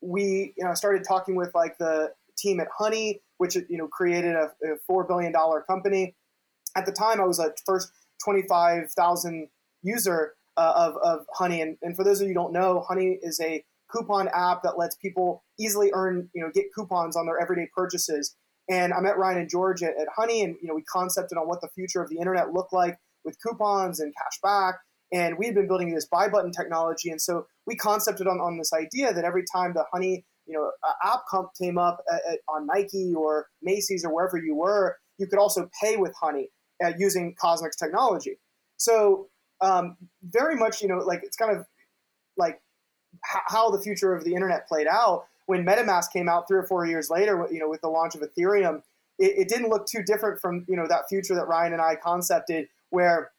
we 0.00 0.54
you 0.56 0.64
know 0.64 0.74
started 0.74 1.04
talking 1.06 1.36
with 1.36 1.54
like 1.54 1.78
the 1.78 2.12
team 2.36 2.60
at 2.60 2.68
Honey, 2.76 3.20
which 3.38 3.54
you 3.54 3.78
know 3.78 3.88
created 3.88 4.34
a, 4.34 4.50
a 4.64 4.76
four 4.86 5.04
billion 5.04 5.32
dollar 5.32 5.62
company. 5.62 6.14
At 6.76 6.86
the 6.86 6.92
time, 6.92 7.20
I 7.20 7.24
was 7.24 7.38
a 7.38 7.52
first 7.64 7.90
twenty 8.22 8.42
five 8.48 8.90
thousand 8.92 9.48
user 9.82 10.34
uh, 10.56 10.72
of, 10.76 10.96
of 11.02 11.26
Honey. 11.32 11.60
And, 11.60 11.76
and 11.82 11.96
for 11.96 12.04
those 12.04 12.20
of 12.20 12.28
you 12.28 12.34
who 12.34 12.34
don't 12.34 12.52
know, 12.52 12.84
Honey 12.86 13.18
is 13.22 13.40
a 13.40 13.64
coupon 13.90 14.28
app 14.28 14.62
that 14.62 14.78
lets 14.78 14.96
people 14.96 15.44
easily 15.58 15.90
earn, 15.94 16.28
you 16.34 16.42
know, 16.42 16.50
get 16.52 16.66
coupons 16.74 17.16
on 17.16 17.26
their 17.26 17.40
everyday 17.40 17.68
purchases. 17.74 18.36
And 18.68 18.92
I 18.92 19.00
met 19.00 19.16
Ryan 19.16 19.38
and 19.38 19.50
George 19.50 19.82
at, 19.82 19.90
at 20.00 20.08
Honey, 20.16 20.42
and 20.42 20.56
you 20.60 20.68
know, 20.68 20.74
we 20.74 20.82
concepted 20.92 21.38
on 21.38 21.46
what 21.46 21.60
the 21.60 21.68
future 21.74 22.02
of 22.02 22.10
the 22.10 22.18
internet 22.18 22.52
looked 22.52 22.72
like 22.72 22.98
with 23.24 23.36
coupons 23.42 24.00
and 24.00 24.12
cash 24.16 24.40
back. 24.42 24.76
And 25.12 25.38
we 25.38 25.46
had 25.46 25.54
been 25.54 25.68
building 25.68 25.94
this 25.94 26.06
buy 26.06 26.28
button 26.28 26.50
technology, 26.50 27.10
and 27.10 27.22
so 27.22 27.46
we 27.64 27.76
concepted 27.76 28.26
on, 28.26 28.40
on 28.40 28.58
this 28.58 28.72
idea 28.72 29.12
that 29.14 29.24
every 29.24 29.44
time 29.54 29.72
the 29.72 29.84
Honey, 29.92 30.24
you 30.46 30.54
know, 30.54 30.70
app 31.04 31.20
comp 31.30 31.50
came 31.60 31.78
up 31.78 31.98
at, 32.12 32.20
at, 32.28 32.38
on 32.48 32.66
Nike 32.66 33.14
or 33.16 33.46
Macy's 33.62 34.04
or 34.04 34.12
wherever 34.12 34.36
you 34.36 34.56
were, 34.56 34.96
you 35.18 35.28
could 35.28 35.38
also 35.38 35.68
pay 35.80 35.96
with 35.96 36.12
Honey 36.20 36.48
uh, 36.84 36.92
using 36.98 37.36
Cosmix 37.40 37.70
technology. 37.78 38.36
So 38.78 39.28
um, 39.60 39.96
very 40.22 40.56
much, 40.56 40.82
you 40.82 40.88
know, 40.88 40.98
like 40.98 41.22
it's 41.22 41.36
kind 41.36 41.56
of 41.56 41.66
like 42.36 42.60
h- 43.14 43.42
how 43.46 43.70
the 43.70 43.80
future 43.80 44.14
of 44.14 44.24
the 44.24 44.34
internet 44.34 44.68
played 44.68 44.86
out 44.86 45.26
when 45.46 45.64
MetaMask 45.64 46.12
came 46.12 46.28
out 46.28 46.46
three 46.48 46.58
or 46.58 46.64
four 46.64 46.86
years 46.86 47.10
later. 47.10 47.46
You 47.50 47.60
know, 47.60 47.68
with 47.68 47.80
the 47.80 47.88
launch 47.88 48.14
of 48.14 48.22
Ethereum, 48.22 48.82
it, 49.18 49.38
it 49.38 49.48
didn't 49.48 49.68
look 49.68 49.86
too 49.86 50.02
different 50.02 50.40
from 50.40 50.64
you 50.68 50.76
know 50.76 50.86
that 50.88 51.08
future 51.08 51.34
that 51.34 51.48
Ryan 51.48 51.72
and 51.72 51.82
I 51.82 51.96
concepted, 51.96 52.68
where 52.90 53.30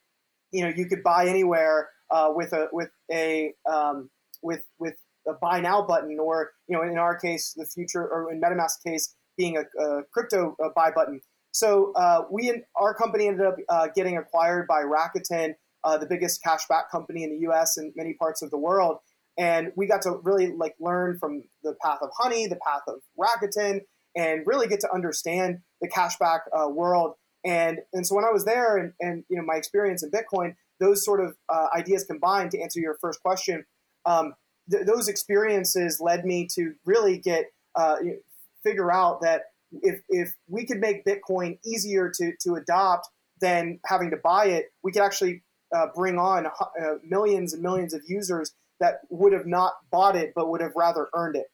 you 0.52 0.64
know 0.64 0.70
you 0.70 0.86
could 0.86 1.04
buy 1.04 1.28
anywhere 1.28 1.90
uh, 2.10 2.32
with 2.34 2.54
a 2.54 2.68
with 2.72 2.90
a 3.12 3.54
um, 3.70 4.10
with 4.42 4.64
with 4.80 4.96
a 5.28 5.34
buy 5.34 5.60
now 5.60 5.82
button, 5.82 6.18
or 6.20 6.52
you 6.68 6.76
know, 6.76 6.84
in 6.84 6.98
our 6.98 7.18
case, 7.18 7.54
the 7.56 7.66
future, 7.66 8.08
or 8.08 8.32
in 8.32 8.42
MetaMask 8.42 8.84
case, 8.84 9.16
being 9.38 9.58
a, 9.58 9.84
a 9.84 10.04
crypto 10.12 10.56
uh, 10.64 10.70
buy 10.76 10.90
button. 10.92 11.22
So 11.52 11.92
uh, 11.96 12.24
we, 12.30 12.64
our 12.76 12.94
company, 12.94 13.28
ended 13.28 13.46
up 13.46 13.56
uh, 13.70 13.88
getting 13.96 14.18
acquired 14.18 14.68
by 14.68 14.84
Rakuten 14.84 15.56
uh, 15.84 15.98
the 15.98 16.06
biggest 16.06 16.44
cashback 16.44 16.90
company 16.92 17.24
in 17.24 17.32
the 17.32 17.40
U.S. 17.40 17.78
and 17.78 17.94
many 17.96 18.14
parts 18.14 18.42
of 18.42 18.52
the 18.52 18.58
world. 18.58 18.98
And 19.38 19.72
we 19.76 19.88
got 19.88 20.02
to 20.04 20.18
really 20.24 20.52
like 20.52 20.76
learn 20.80 21.18
from 21.20 21.44
the 21.64 21.76
path 21.84 22.00
of 22.02 22.10
Honey, 22.18 22.48
the 22.48 22.58
path 22.66 22.82
of 22.88 22.96
Rakuten, 23.20 23.82
and 24.16 24.42
really 24.46 24.68
get 24.68 24.80
to 24.82 24.94
understand 24.94 25.60
the 25.80 25.88
cashback 25.88 26.40
uh, 26.58 26.68
world. 26.70 27.14
And 27.46 27.80
and 27.94 28.06
so 28.06 28.16
when 28.16 28.26
I 28.26 28.32
was 28.32 28.46
there, 28.46 28.78
and, 28.78 28.94
and 29.00 29.24
you 29.30 29.38
know 29.38 29.44
my 29.44 29.56
experience 29.56 30.04
in 30.04 30.10
Bitcoin, 30.10 30.56
those 30.80 31.06
sort 31.06 31.24
of 31.24 31.36
uh, 31.50 31.68
ideas 31.76 32.04
combined 32.04 32.52
to 32.52 32.62
answer 32.62 32.80
your 32.80 32.98
first 33.00 33.22
question. 33.22 33.64
Um, 34.06 34.34
th- 34.72 34.86
those 34.86 35.08
experiences 35.08 36.00
led 36.02 36.26
me 36.26 36.48
to 36.56 36.74
really 36.86 37.20
get 37.20 37.46
uh, 37.76 37.98
you 38.02 38.10
know, 38.10 38.18
figure 38.64 38.92
out 38.92 39.22
that 39.22 39.44
if 39.72 40.02
if 40.10 40.34
we 40.48 40.66
could 40.66 40.80
make 40.80 41.06
Bitcoin 41.06 41.60
easier 41.66 42.12
to 42.16 42.34
to 42.42 42.56
adopt 42.56 43.08
than 43.40 43.80
having 43.86 44.12
to 44.12 44.18
buy 44.18 44.48
it, 44.48 44.72
we 44.84 44.92
could 44.92 45.04
actually 45.04 45.44
uh, 45.76 45.88
bring 45.96 46.18
on 46.18 46.46
uh, 46.46 46.96
millions 47.04 47.54
and 47.54 47.62
millions 47.62 47.94
of 47.94 48.02
users 48.08 48.54
that 48.80 49.02
would 49.10 49.34
have 49.34 49.46
not 49.46 49.74
bought 49.92 50.16
it 50.16 50.34
but 50.36 50.50
would 50.50 50.62
have 50.62 50.74
rather 50.76 51.10
earned 51.14 51.36
it. 51.36 51.48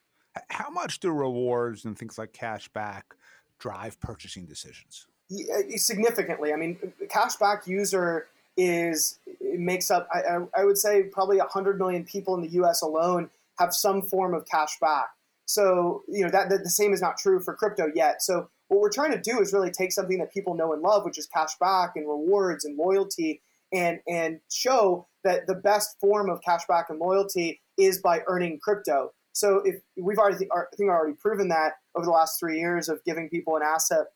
How 0.50 0.70
much 0.70 1.00
do 1.00 1.10
rewards 1.10 1.84
and 1.84 1.96
things 1.96 2.18
like 2.18 2.32
cash 2.32 2.68
back 2.68 3.14
drive 3.58 4.00
purchasing 4.00 4.46
decisions? 4.46 5.06
Yeah, 5.28 5.54
uh, 5.54 5.76
significantly. 5.76 6.52
I 6.52 6.56
mean, 6.56 6.76
cashback 7.06 7.66
user 7.66 8.26
is 8.56 9.18
makes 9.40 9.90
up. 9.90 10.08
I, 10.12 10.38
I 10.56 10.64
would 10.64 10.78
say 10.78 11.04
probably 11.04 11.38
100 11.38 11.78
million 11.78 12.04
people 12.04 12.34
in 12.34 12.42
the 12.42 12.48
U.S. 12.50 12.82
alone 12.82 13.30
have 13.58 13.72
some 13.72 14.02
form 14.02 14.34
of 14.34 14.46
cash 14.46 14.78
back. 14.80 15.08
So 15.46 16.02
you 16.08 16.24
know 16.24 16.30
that, 16.30 16.50
that 16.50 16.62
the 16.62 16.70
same 16.70 16.92
is 16.92 17.00
not 17.00 17.16
true 17.16 17.40
for 17.40 17.54
crypto 17.54 17.90
yet. 17.94 18.22
So 18.22 18.48
what 18.68 18.80
we're 18.80 18.90
trying 18.90 19.12
to 19.12 19.20
do 19.20 19.40
is 19.40 19.52
really 19.52 19.70
take 19.70 19.92
something 19.92 20.18
that 20.18 20.32
people 20.32 20.54
know 20.54 20.72
and 20.72 20.82
love, 20.82 21.04
which 21.04 21.18
is 21.18 21.26
cash 21.26 21.56
back 21.60 21.92
and 21.96 22.08
rewards 22.08 22.64
and 22.64 22.76
loyalty, 22.76 23.40
and 23.74 24.00
and 24.08 24.40
show 24.50 25.06
that 25.24 25.46
the 25.46 25.54
best 25.54 25.96
form 26.00 26.30
of 26.30 26.40
cashback 26.40 26.84
and 26.88 26.98
loyalty 26.98 27.60
is 27.76 28.00
by 28.00 28.20
earning 28.26 28.58
crypto. 28.62 29.12
So 29.32 29.62
if 29.64 29.76
we've 29.96 30.18
already 30.18 30.46
I 30.52 30.62
think 30.76 30.90
already 30.90 31.16
proven 31.16 31.48
that 31.48 31.74
over 31.94 32.04
the 32.04 32.12
last 32.12 32.38
three 32.38 32.60
years 32.60 32.88
of 32.88 33.02
giving 33.04 33.28
people 33.28 33.56
an 33.56 33.62
asset, 33.62 34.06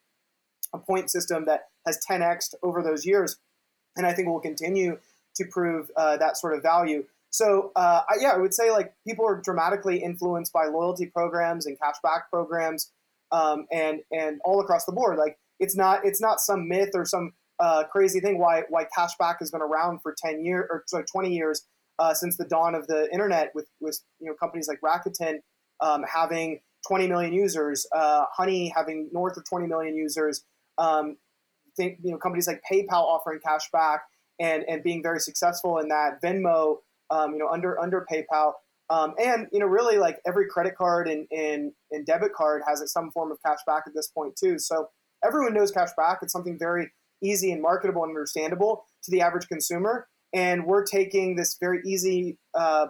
a 0.72 0.78
point 0.78 1.10
system 1.10 1.46
that 1.46 1.68
has 1.86 1.98
10x 2.08 2.54
over 2.62 2.82
those 2.82 3.04
years, 3.04 3.38
and 3.96 4.06
I 4.06 4.12
think 4.12 4.28
we'll 4.28 4.40
continue 4.40 4.98
to 5.36 5.44
prove 5.46 5.90
uh, 5.96 6.16
that 6.18 6.36
sort 6.36 6.54
of 6.54 6.62
value. 6.62 7.04
So 7.30 7.72
uh, 7.76 8.02
I, 8.08 8.14
yeah, 8.20 8.30
I 8.30 8.38
would 8.38 8.54
say 8.54 8.70
like 8.70 8.94
people 9.06 9.26
are 9.26 9.40
dramatically 9.40 10.02
influenced 10.02 10.52
by 10.52 10.66
loyalty 10.66 11.06
programs 11.06 11.66
and 11.66 11.76
cashback 11.78 12.22
programs, 12.30 12.90
um, 13.32 13.66
and 13.72 14.00
and 14.12 14.40
all 14.44 14.60
across 14.60 14.84
the 14.84 14.92
board. 14.92 15.18
Like 15.18 15.38
it's 15.60 15.76
not 15.76 16.04
it's 16.04 16.20
not 16.20 16.40
some 16.40 16.68
myth 16.68 16.90
or 16.94 17.04
some 17.04 17.32
uh, 17.60 17.84
crazy 17.84 18.20
thing 18.20 18.38
why 18.38 18.62
why 18.68 18.84
cashback 18.96 19.36
has 19.40 19.50
been 19.50 19.62
around 19.62 20.00
for 20.00 20.14
10 20.16 20.44
years 20.44 20.66
or 20.70 20.84
sorry, 20.86 21.04
20 21.04 21.34
years 21.34 21.66
uh, 21.98 22.14
since 22.14 22.36
the 22.36 22.44
dawn 22.44 22.74
of 22.74 22.86
the 22.86 23.08
internet 23.12 23.50
with 23.54 23.68
with 23.80 24.00
you 24.20 24.26
know 24.26 24.34
companies 24.34 24.68
like 24.68 24.80
Rakuten 24.80 25.38
um, 25.80 26.04
having 26.12 26.60
20 26.86 27.08
million 27.08 27.32
users, 27.32 27.86
uh, 27.94 28.24
Honey 28.36 28.72
having 28.74 29.08
north 29.12 29.36
of 29.36 29.44
20 29.48 29.66
million 29.66 29.96
users. 29.96 30.44
Um, 30.78 31.16
think 31.76 31.98
you 32.02 32.12
know 32.12 32.18
companies 32.18 32.46
like 32.46 32.62
PayPal 32.70 33.02
offering 33.02 33.40
cashback 33.46 33.98
and 34.38 34.64
and 34.68 34.82
being 34.82 35.02
very 35.02 35.20
successful 35.20 35.78
in 35.78 35.88
that. 35.88 36.20
Venmo, 36.22 36.78
um, 37.10 37.32
you 37.32 37.38
know, 37.38 37.48
under 37.48 37.78
under 37.80 38.06
PayPal. 38.10 38.52
Um, 38.90 39.14
and 39.18 39.48
you 39.52 39.58
know, 39.58 39.66
really, 39.66 39.98
like 39.98 40.18
every 40.26 40.48
credit 40.48 40.74
card 40.76 41.08
and, 41.08 41.26
and, 41.30 41.72
and 41.90 42.06
debit 42.06 42.32
card 42.32 42.62
has 42.66 42.82
some 42.90 43.10
form 43.10 43.30
of 43.30 43.38
cash 43.44 43.58
back 43.66 43.82
at 43.86 43.92
this 43.94 44.08
point 44.08 44.34
too. 44.34 44.58
So 44.58 44.88
everyone 45.22 45.52
knows 45.52 45.70
cash 45.70 45.90
back. 45.96 46.20
It's 46.22 46.32
something 46.32 46.58
very 46.58 46.90
easy 47.22 47.52
and 47.52 47.62
marketable 47.62 48.02
and 48.02 48.10
understandable 48.10 48.84
to 49.04 49.10
the 49.10 49.20
average 49.20 49.48
consumer. 49.48 50.06
And 50.32 50.66
we're 50.66 50.84
taking 50.84 51.36
this 51.36 51.56
very 51.58 51.80
easy, 51.86 52.38
uh, 52.54 52.88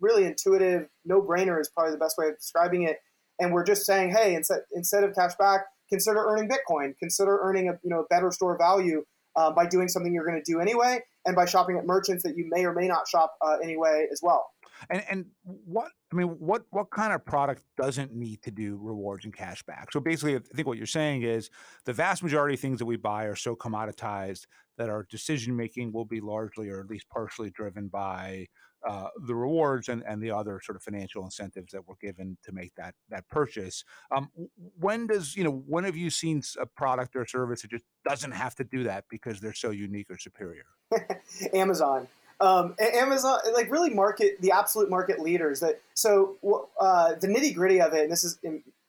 really 0.00 0.24
intuitive, 0.24 0.88
no-brainer 1.04 1.60
is 1.60 1.70
probably 1.70 1.92
the 1.92 1.98
best 1.98 2.16
way 2.18 2.28
of 2.28 2.36
describing 2.36 2.82
it. 2.82 2.98
And 3.40 3.52
we're 3.52 3.64
just 3.64 3.84
saying, 3.84 4.10
hey, 4.10 4.34
instead 4.34 4.60
instead 4.72 5.02
of 5.02 5.14
cash 5.14 5.34
back, 5.36 5.62
consider 5.88 6.24
earning 6.24 6.48
Bitcoin. 6.48 6.96
Consider 6.98 7.40
earning 7.42 7.68
a 7.68 7.72
you 7.82 7.90
know 7.90 8.06
better 8.10 8.30
store 8.30 8.56
value 8.56 9.04
uh, 9.36 9.50
by 9.50 9.66
doing 9.66 9.88
something 9.88 10.14
you're 10.14 10.26
going 10.26 10.40
to 10.42 10.52
do 10.52 10.60
anyway, 10.60 11.00
and 11.26 11.34
by 11.34 11.44
shopping 11.44 11.76
at 11.78 11.86
merchants 11.86 12.22
that 12.24 12.36
you 12.36 12.46
may 12.50 12.64
or 12.64 12.72
may 12.72 12.86
not 12.86 13.08
shop 13.08 13.36
uh, 13.40 13.56
anyway 13.62 14.06
as 14.12 14.20
well. 14.22 14.46
And 14.90 15.04
and 15.08 15.26
what 15.44 15.88
I 16.12 16.16
mean, 16.16 16.28
what 16.28 16.64
what 16.70 16.90
kind 16.90 17.12
of 17.12 17.24
product 17.24 17.62
doesn't 17.76 18.14
need 18.14 18.42
to 18.42 18.50
do 18.50 18.78
rewards 18.80 19.24
and 19.24 19.34
cash 19.34 19.62
back? 19.62 19.92
So 19.92 20.00
basically, 20.00 20.36
I 20.36 20.40
think 20.54 20.66
what 20.66 20.78
you're 20.78 20.86
saying 20.86 21.22
is 21.22 21.50
the 21.84 21.92
vast 21.92 22.22
majority 22.22 22.54
of 22.54 22.60
things 22.60 22.78
that 22.80 22.86
we 22.86 22.96
buy 22.96 23.24
are 23.24 23.36
so 23.36 23.54
commoditized 23.54 24.46
that 24.76 24.90
our 24.90 25.06
decision 25.08 25.56
making 25.56 25.92
will 25.92 26.04
be 26.04 26.20
largely 26.20 26.68
or 26.68 26.80
at 26.80 26.88
least 26.88 27.08
partially 27.08 27.50
driven 27.50 27.88
by 27.88 28.46
uh, 28.86 29.08
the 29.26 29.34
rewards 29.34 29.88
and, 29.88 30.02
and 30.06 30.22
the 30.22 30.30
other 30.30 30.60
sort 30.62 30.76
of 30.76 30.82
financial 30.82 31.24
incentives 31.24 31.72
that 31.72 31.86
were 31.88 31.96
given 32.00 32.36
to 32.44 32.52
make 32.52 32.74
that 32.76 32.94
that 33.08 33.28
purchase. 33.28 33.84
Um, 34.14 34.30
when 34.78 35.06
does 35.06 35.36
you 35.36 35.44
know 35.44 35.62
when 35.66 35.84
have 35.84 35.96
you 35.96 36.10
seen 36.10 36.42
a 36.60 36.66
product 36.66 37.16
or 37.16 37.26
service 37.26 37.62
that 37.62 37.70
just 37.70 37.84
doesn't 38.06 38.32
have 38.32 38.54
to 38.56 38.64
do 38.64 38.84
that 38.84 39.04
because 39.08 39.40
they're 39.40 39.54
so 39.54 39.70
unique 39.70 40.10
or 40.10 40.18
superior? 40.18 40.66
Amazon. 41.54 42.08
Um, 42.40 42.74
Amazon, 42.80 43.38
like 43.54 43.70
really 43.70 43.90
market 43.90 44.40
the 44.40 44.50
absolute 44.50 44.90
market 44.90 45.20
leaders. 45.20 45.60
That 45.60 45.80
so 45.94 46.36
uh, 46.80 47.14
the 47.20 47.28
nitty 47.28 47.54
gritty 47.54 47.80
of 47.80 47.94
it. 47.94 48.02
And 48.02 48.12
this 48.12 48.24
is 48.24 48.38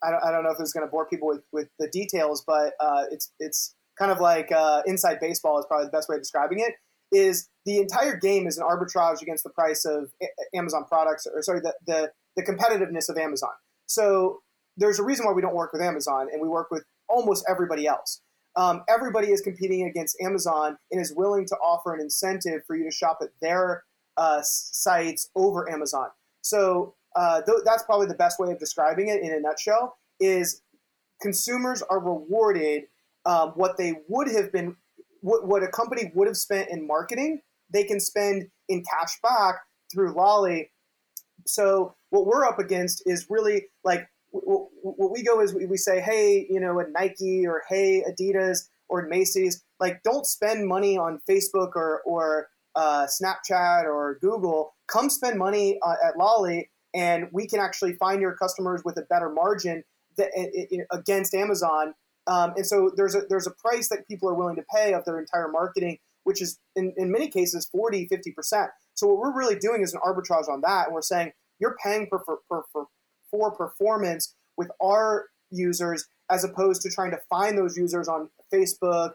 I 0.03 0.11
don't, 0.11 0.23
I 0.23 0.31
don't 0.31 0.43
know 0.43 0.51
if 0.51 0.57
this 0.57 0.67
is 0.67 0.73
going 0.73 0.85
to 0.85 0.91
bore 0.91 1.05
people 1.05 1.27
with, 1.27 1.43
with 1.51 1.69
the 1.79 1.87
details, 1.87 2.43
but 2.45 2.73
uh, 2.79 3.03
it's 3.11 3.31
it's 3.39 3.75
kind 3.97 4.11
of 4.11 4.19
like 4.19 4.51
uh, 4.51 4.81
inside 4.85 5.19
baseball 5.19 5.59
is 5.59 5.65
probably 5.65 5.85
the 5.85 5.91
best 5.91 6.09
way 6.09 6.15
of 6.15 6.21
describing 6.21 6.59
it 6.59 6.75
is 7.11 7.49
the 7.65 7.77
entire 7.77 8.17
game 8.17 8.47
is 8.47 8.57
an 8.57 8.65
arbitrage 8.65 9.21
against 9.21 9.43
the 9.43 9.49
price 9.49 9.85
of 9.85 10.11
Amazon 10.53 10.85
products, 10.85 11.27
or 11.31 11.41
sorry, 11.41 11.59
the, 11.61 11.73
the, 11.87 12.11
the 12.35 12.43
competitiveness 12.43 13.09
of 13.09 13.17
Amazon. 13.17 13.51
So 13.87 14.41
there's 14.77 14.99
a 14.99 15.03
reason 15.03 15.25
why 15.25 15.33
we 15.33 15.41
don't 15.41 15.55
work 15.55 15.73
with 15.73 15.81
Amazon, 15.81 16.27
and 16.31 16.41
we 16.41 16.47
work 16.47 16.69
with 16.71 16.83
almost 17.07 17.45
everybody 17.49 17.87
else. 17.87 18.21
Um, 18.57 18.83
everybody 18.87 19.31
is 19.31 19.41
competing 19.41 19.85
against 19.85 20.17
Amazon 20.21 20.77
and 20.91 21.01
is 21.01 21.13
willing 21.15 21.45
to 21.47 21.55
offer 21.55 21.93
an 21.93 21.99
incentive 21.99 22.61
for 22.65 22.75
you 22.75 22.85
to 22.85 22.91
shop 22.91 23.19
at 23.21 23.29
their 23.41 23.83
uh, 24.17 24.39
sites 24.43 25.29
over 25.35 25.69
Amazon. 25.69 26.07
So 26.41 26.95
uh, 27.15 27.41
th- 27.41 27.59
that's 27.65 27.83
probably 27.83 28.07
the 28.07 28.15
best 28.15 28.39
way 28.39 28.51
of 28.51 28.59
describing 28.59 29.09
it 29.09 29.21
in 29.21 29.33
a 29.33 29.39
nutshell. 29.39 29.97
Is 30.19 30.61
consumers 31.21 31.81
are 31.81 31.99
rewarded 31.99 32.83
um, 33.25 33.49
what 33.55 33.77
they 33.77 33.95
would 34.07 34.29
have 34.31 34.51
been 34.51 34.77
what, 35.25 35.47
what 35.47 35.63
a 35.63 35.67
company 35.67 36.11
would 36.13 36.27
have 36.27 36.37
spent 36.37 36.69
in 36.69 36.85
marketing, 36.85 37.41
they 37.73 37.83
can 37.83 37.99
spend 37.99 38.47
in 38.69 38.83
cash 38.83 39.19
back 39.23 39.55
through 39.91 40.13
Lolli. 40.13 40.69
So 41.47 41.95
what 42.11 42.27
we're 42.27 42.45
up 42.45 42.59
against 42.59 43.01
is 43.07 43.25
really 43.27 43.65
like 43.83 44.07
what 44.31 45.11
we 45.11 45.23
go 45.23 45.41
is 45.41 45.55
we 45.55 45.77
say, 45.77 45.99
hey, 45.99 46.45
you 46.47 46.59
know, 46.59 46.79
at 46.79 46.91
Nike 46.91 47.47
or 47.47 47.63
hey, 47.67 48.03
Adidas 48.07 48.69
or 48.87 49.07
Macy's, 49.07 49.63
like 49.79 50.03
don't 50.03 50.27
spend 50.27 50.67
money 50.67 50.95
on 50.95 51.19
Facebook 51.27 51.71
or, 51.75 52.01
or 52.05 52.49
uh, 52.75 53.07
Snapchat 53.07 53.85
or 53.85 54.19
Google. 54.21 54.75
Come 54.87 55.09
spend 55.09 55.39
money 55.39 55.79
uh, 55.83 55.95
at 56.05 56.17
Lolli 56.17 56.69
and 56.93 57.29
we 57.31 57.47
can 57.47 57.59
actually 57.59 57.93
find 57.93 58.21
your 58.21 58.35
customers 58.35 58.83
with 58.85 58.97
a 58.97 59.03
better 59.09 59.29
margin 59.29 59.83
that, 60.17 60.29
against 60.91 61.33
Amazon 61.33 61.95
um, 62.27 62.53
and 62.55 62.65
so 62.65 62.91
there's 62.95 63.15
a 63.15 63.21
there's 63.29 63.47
a 63.47 63.51
price 63.51 63.89
that 63.89 64.07
people 64.07 64.29
are 64.29 64.33
willing 64.33 64.55
to 64.55 64.63
pay 64.73 64.93
of 64.93 65.05
their 65.05 65.19
entire 65.19 65.47
marketing, 65.47 65.99
which 66.23 66.41
is 66.41 66.59
in, 66.75 66.93
in 66.97 67.11
many 67.11 67.29
cases 67.29 67.67
40, 67.71 68.07
50%. 68.07 68.67
So 68.95 69.07
what 69.07 69.17
we're 69.17 69.37
really 69.37 69.57
doing 69.57 69.81
is 69.81 69.93
an 69.93 70.01
arbitrage 70.05 70.49
on 70.49 70.61
that. 70.61 70.87
And 70.87 70.95
we're 70.95 71.01
saying 71.01 71.33
you're 71.59 71.77
paying 71.83 72.07
for, 72.07 72.23
for, 72.25 72.39
for, 72.71 72.87
for 73.29 73.51
performance 73.51 74.33
with 74.57 74.69
our 74.81 75.25
users 75.51 76.07
as 76.29 76.43
opposed 76.43 76.81
to 76.81 76.89
trying 76.89 77.11
to 77.11 77.19
find 77.29 77.57
those 77.57 77.77
users 77.77 78.07
on 78.07 78.29
Facebook, 78.51 79.11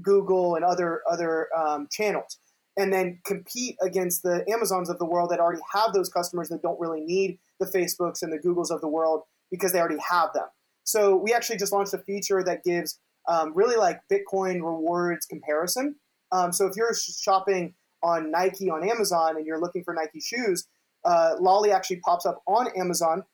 Google, 0.00 0.54
and 0.54 0.64
other 0.64 1.02
other 1.10 1.48
um, 1.56 1.88
channels, 1.90 2.38
and 2.76 2.92
then 2.92 3.18
compete 3.24 3.76
against 3.82 4.22
the 4.22 4.44
Amazons 4.48 4.88
of 4.88 4.98
the 4.98 5.04
world 5.04 5.30
that 5.30 5.40
already 5.40 5.62
have 5.72 5.92
those 5.92 6.08
customers 6.08 6.48
that 6.50 6.62
don't 6.62 6.78
really 6.78 7.00
need 7.00 7.38
the 7.58 7.66
Facebooks 7.66 8.22
and 8.22 8.32
the 8.32 8.38
Googles 8.38 8.70
of 8.70 8.80
the 8.80 8.88
world 8.88 9.22
because 9.50 9.72
they 9.72 9.80
already 9.80 10.00
have 10.08 10.32
them. 10.34 10.46
So 10.84 11.16
we 11.16 11.32
actually 11.32 11.58
just 11.58 11.72
launched 11.72 11.94
a 11.94 11.98
feature 11.98 12.42
that 12.44 12.62
gives 12.62 12.98
um, 13.26 13.52
really 13.54 13.76
like 13.76 14.00
Bitcoin 14.10 14.56
rewards 14.56 15.26
comparison. 15.26 15.96
Um, 16.30 16.52
so 16.52 16.66
if 16.66 16.76
you're 16.76 16.94
shopping 16.94 17.74
on 18.02 18.30
Nike 18.30 18.70
on 18.70 18.88
Amazon 18.88 19.36
and 19.36 19.46
you're 19.46 19.60
looking 19.60 19.82
for 19.82 19.94
Nike 19.94 20.20
shoes, 20.20 20.66
uh, 21.04 21.34
Lolli 21.40 21.70
actually 21.70 21.96
pops 21.96 22.26
up 22.26 22.42
on 22.46 22.68
Amazon 22.76 23.24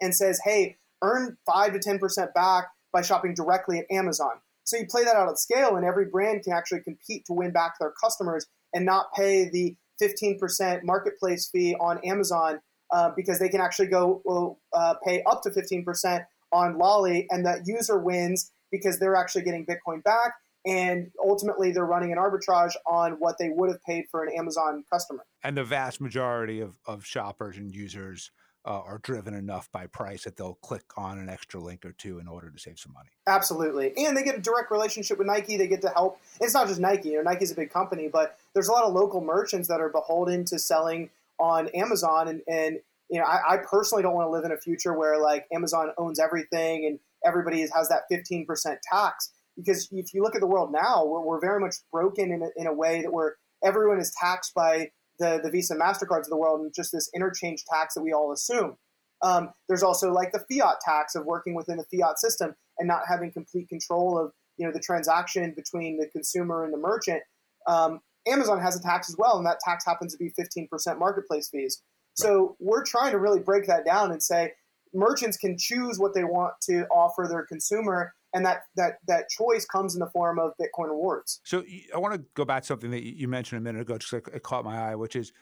and 0.00 0.14
says, 0.14 0.40
"Hey, 0.44 0.76
earn 1.02 1.36
five 1.46 1.72
to 1.72 1.78
ten 1.78 1.98
percent 1.98 2.34
back 2.34 2.68
by 2.92 3.02
shopping 3.02 3.34
directly 3.34 3.78
at 3.78 3.86
Amazon." 3.90 4.40
So 4.64 4.76
you 4.76 4.86
play 4.86 5.04
that 5.04 5.16
out 5.16 5.28
at 5.28 5.38
scale, 5.38 5.76
and 5.76 5.84
every 5.84 6.06
brand 6.06 6.42
can 6.42 6.52
actually 6.52 6.80
compete 6.80 7.24
to 7.26 7.32
win 7.32 7.52
back 7.52 7.78
their 7.78 7.92
customers 8.02 8.46
and 8.72 8.86
not 8.86 9.12
pay 9.14 9.48
the 9.48 9.76
15% 10.00 10.82
marketplace 10.82 11.48
fee 11.48 11.74
on 11.74 11.98
Amazon 12.04 12.60
uh, 12.90 13.10
because 13.14 13.38
they 13.38 13.48
can 13.48 13.60
actually 13.60 13.88
go 13.88 14.58
uh, 14.72 14.94
pay 15.04 15.22
up 15.24 15.42
to 15.42 15.50
15% 15.50 16.24
on 16.52 16.78
Lolli, 16.78 17.26
and 17.30 17.44
that 17.46 17.66
user 17.66 17.98
wins 17.98 18.52
because 18.70 18.98
they're 18.98 19.16
actually 19.16 19.42
getting 19.42 19.66
Bitcoin 19.66 20.02
back. 20.02 20.34
And 20.64 21.10
ultimately, 21.24 21.72
they're 21.72 21.84
running 21.84 22.12
an 22.12 22.18
arbitrage 22.18 22.74
on 22.86 23.12
what 23.14 23.36
they 23.38 23.48
would 23.48 23.68
have 23.68 23.82
paid 23.82 24.04
for 24.10 24.22
an 24.22 24.32
Amazon 24.36 24.84
customer. 24.92 25.24
And 25.42 25.56
the 25.56 25.64
vast 25.64 26.00
majority 26.00 26.60
of, 26.60 26.78
of 26.86 27.04
shoppers 27.04 27.56
and 27.56 27.74
users 27.74 28.30
uh, 28.64 28.80
are 28.80 28.98
driven 28.98 29.34
enough 29.34 29.68
by 29.72 29.86
price 29.86 30.24
that 30.24 30.36
they'll 30.36 30.54
click 30.62 30.84
on 30.96 31.18
an 31.18 31.28
extra 31.28 31.60
link 31.60 31.84
or 31.84 31.92
two 31.92 32.18
in 32.18 32.28
order 32.28 32.48
to 32.48 32.58
save 32.58 32.78
some 32.78 32.92
money. 32.92 33.10
Absolutely. 33.26 33.92
And 33.96 34.16
they 34.16 34.22
get 34.22 34.36
a 34.36 34.40
direct 34.40 34.70
relationship 34.70 35.18
with 35.18 35.26
Nike. 35.26 35.56
They 35.56 35.66
get 35.66 35.82
to 35.82 35.88
help. 35.88 36.20
It's 36.40 36.54
not 36.54 36.68
just 36.68 36.78
Nike. 36.78 37.10
You 37.10 37.16
know, 37.16 37.30
Nike's 37.30 37.50
a 37.50 37.56
big 37.56 37.70
company, 37.70 38.08
but 38.08 38.38
there's 38.54 38.68
a 38.68 38.72
lot 38.72 38.84
of 38.84 38.92
local 38.92 39.20
merchants 39.20 39.68
that 39.68 39.80
are 39.80 39.88
beholden 39.88 40.44
to 40.46 40.58
selling 40.58 41.10
on 41.40 41.68
Amazon. 41.68 42.28
And, 42.28 42.42
and 42.46 42.80
you 43.12 43.18
know, 43.18 43.26
I, 43.26 43.54
I 43.54 43.56
personally 43.58 44.02
don't 44.02 44.14
want 44.14 44.26
to 44.26 44.30
live 44.30 44.46
in 44.46 44.52
a 44.52 44.56
future 44.56 44.96
where 44.96 45.20
like 45.20 45.46
Amazon 45.52 45.90
owns 45.98 46.18
everything 46.18 46.86
and 46.86 46.98
everybody 47.26 47.60
has 47.60 47.88
that 47.90 48.04
15% 48.10 48.46
tax. 48.90 49.30
Because 49.54 49.86
if 49.92 50.14
you 50.14 50.22
look 50.22 50.34
at 50.34 50.40
the 50.40 50.46
world 50.46 50.72
now, 50.72 51.04
we're, 51.04 51.20
we're 51.20 51.40
very 51.40 51.60
much 51.60 51.74
broken 51.92 52.32
in 52.32 52.42
a, 52.42 52.48
in 52.56 52.66
a 52.66 52.72
way 52.72 53.02
that 53.02 53.12
where 53.12 53.36
everyone 53.62 54.00
is 54.00 54.16
taxed 54.18 54.54
by 54.54 54.92
the, 55.18 55.40
the 55.44 55.50
Visa 55.50 55.76
MasterCards 55.76 56.20
of 56.20 56.30
the 56.30 56.38
world 56.38 56.62
and 56.62 56.72
just 56.74 56.90
this 56.90 57.10
interchange 57.14 57.64
tax 57.70 57.92
that 57.94 58.02
we 58.02 58.14
all 58.14 58.32
assume. 58.32 58.78
Um, 59.20 59.50
there's 59.68 59.82
also 59.82 60.10
like 60.10 60.32
the 60.32 60.44
fiat 60.50 60.76
tax 60.82 61.14
of 61.14 61.26
working 61.26 61.54
within 61.54 61.76
the 61.76 61.84
fiat 61.84 62.18
system 62.18 62.54
and 62.78 62.88
not 62.88 63.02
having 63.06 63.30
complete 63.30 63.68
control 63.68 64.18
of 64.18 64.32
you 64.56 64.66
know 64.66 64.72
the 64.72 64.80
transaction 64.80 65.52
between 65.54 65.98
the 65.98 66.08
consumer 66.08 66.64
and 66.64 66.72
the 66.72 66.78
merchant. 66.78 67.22
Um, 67.68 68.00
Amazon 68.26 68.60
has 68.60 68.74
a 68.74 68.82
tax 68.82 69.08
as 69.08 69.16
well, 69.18 69.36
and 69.36 69.46
that 69.46 69.60
tax 69.64 69.84
happens 69.84 70.12
to 70.12 70.18
be 70.18 70.32
15% 70.38 70.98
marketplace 70.98 71.48
fees. 71.48 71.82
So 72.14 72.56
we're 72.60 72.84
trying 72.84 73.12
to 73.12 73.18
really 73.18 73.40
break 73.40 73.66
that 73.66 73.84
down 73.84 74.12
and 74.12 74.22
say 74.22 74.52
merchants 74.94 75.36
can 75.36 75.56
choose 75.58 75.98
what 75.98 76.14
they 76.14 76.24
want 76.24 76.54
to 76.62 76.86
offer 76.88 77.26
their 77.28 77.44
consumer 77.44 78.14
and 78.34 78.44
that 78.46 78.64
that 78.76 78.98
that 79.06 79.28
choice 79.28 79.64
comes 79.64 79.94
in 79.94 80.00
the 80.00 80.10
form 80.10 80.38
of 80.38 80.52
Bitcoin 80.60 80.88
rewards. 80.88 81.40
So 81.44 81.64
I 81.94 81.98
want 81.98 82.14
to 82.14 82.24
go 82.34 82.44
back 82.44 82.62
to 82.62 82.66
something 82.66 82.90
that 82.90 83.02
you 83.02 83.28
mentioned 83.28 83.58
a 83.58 83.62
minute 83.62 83.82
ago, 83.82 83.98
just 83.98 84.12
like 84.12 84.28
it 84.32 84.42
caught 84.42 84.64
my 84.64 84.92
eye, 84.92 84.94
which 84.94 85.16
is 85.16 85.32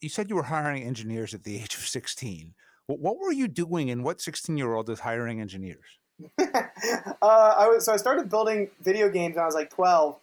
you 0.00 0.08
said 0.08 0.28
you 0.28 0.36
were 0.36 0.44
hiring 0.44 0.82
engineers 0.82 1.34
at 1.34 1.44
the 1.44 1.56
age 1.56 1.74
of 1.74 1.80
16. 1.80 2.54
What 2.86 3.18
were 3.18 3.30
you 3.30 3.46
doing, 3.46 3.90
and 3.90 4.02
what 4.02 4.20
16 4.20 4.56
year 4.56 4.74
old 4.74 4.90
is 4.90 5.00
hiring 5.00 5.40
engineers? 5.40 5.84
uh, 6.38 6.44
I 7.22 7.68
was, 7.68 7.84
so 7.84 7.92
I 7.92 7.96
started 7.96 8.28
building 8.28 8.68
video 8.80 9.08
games 9.08 9.36
when 9.36 9.42
I 9.42 9.46
was 9.46 9.54
like 9.54 9.70
12, 9.70 10.18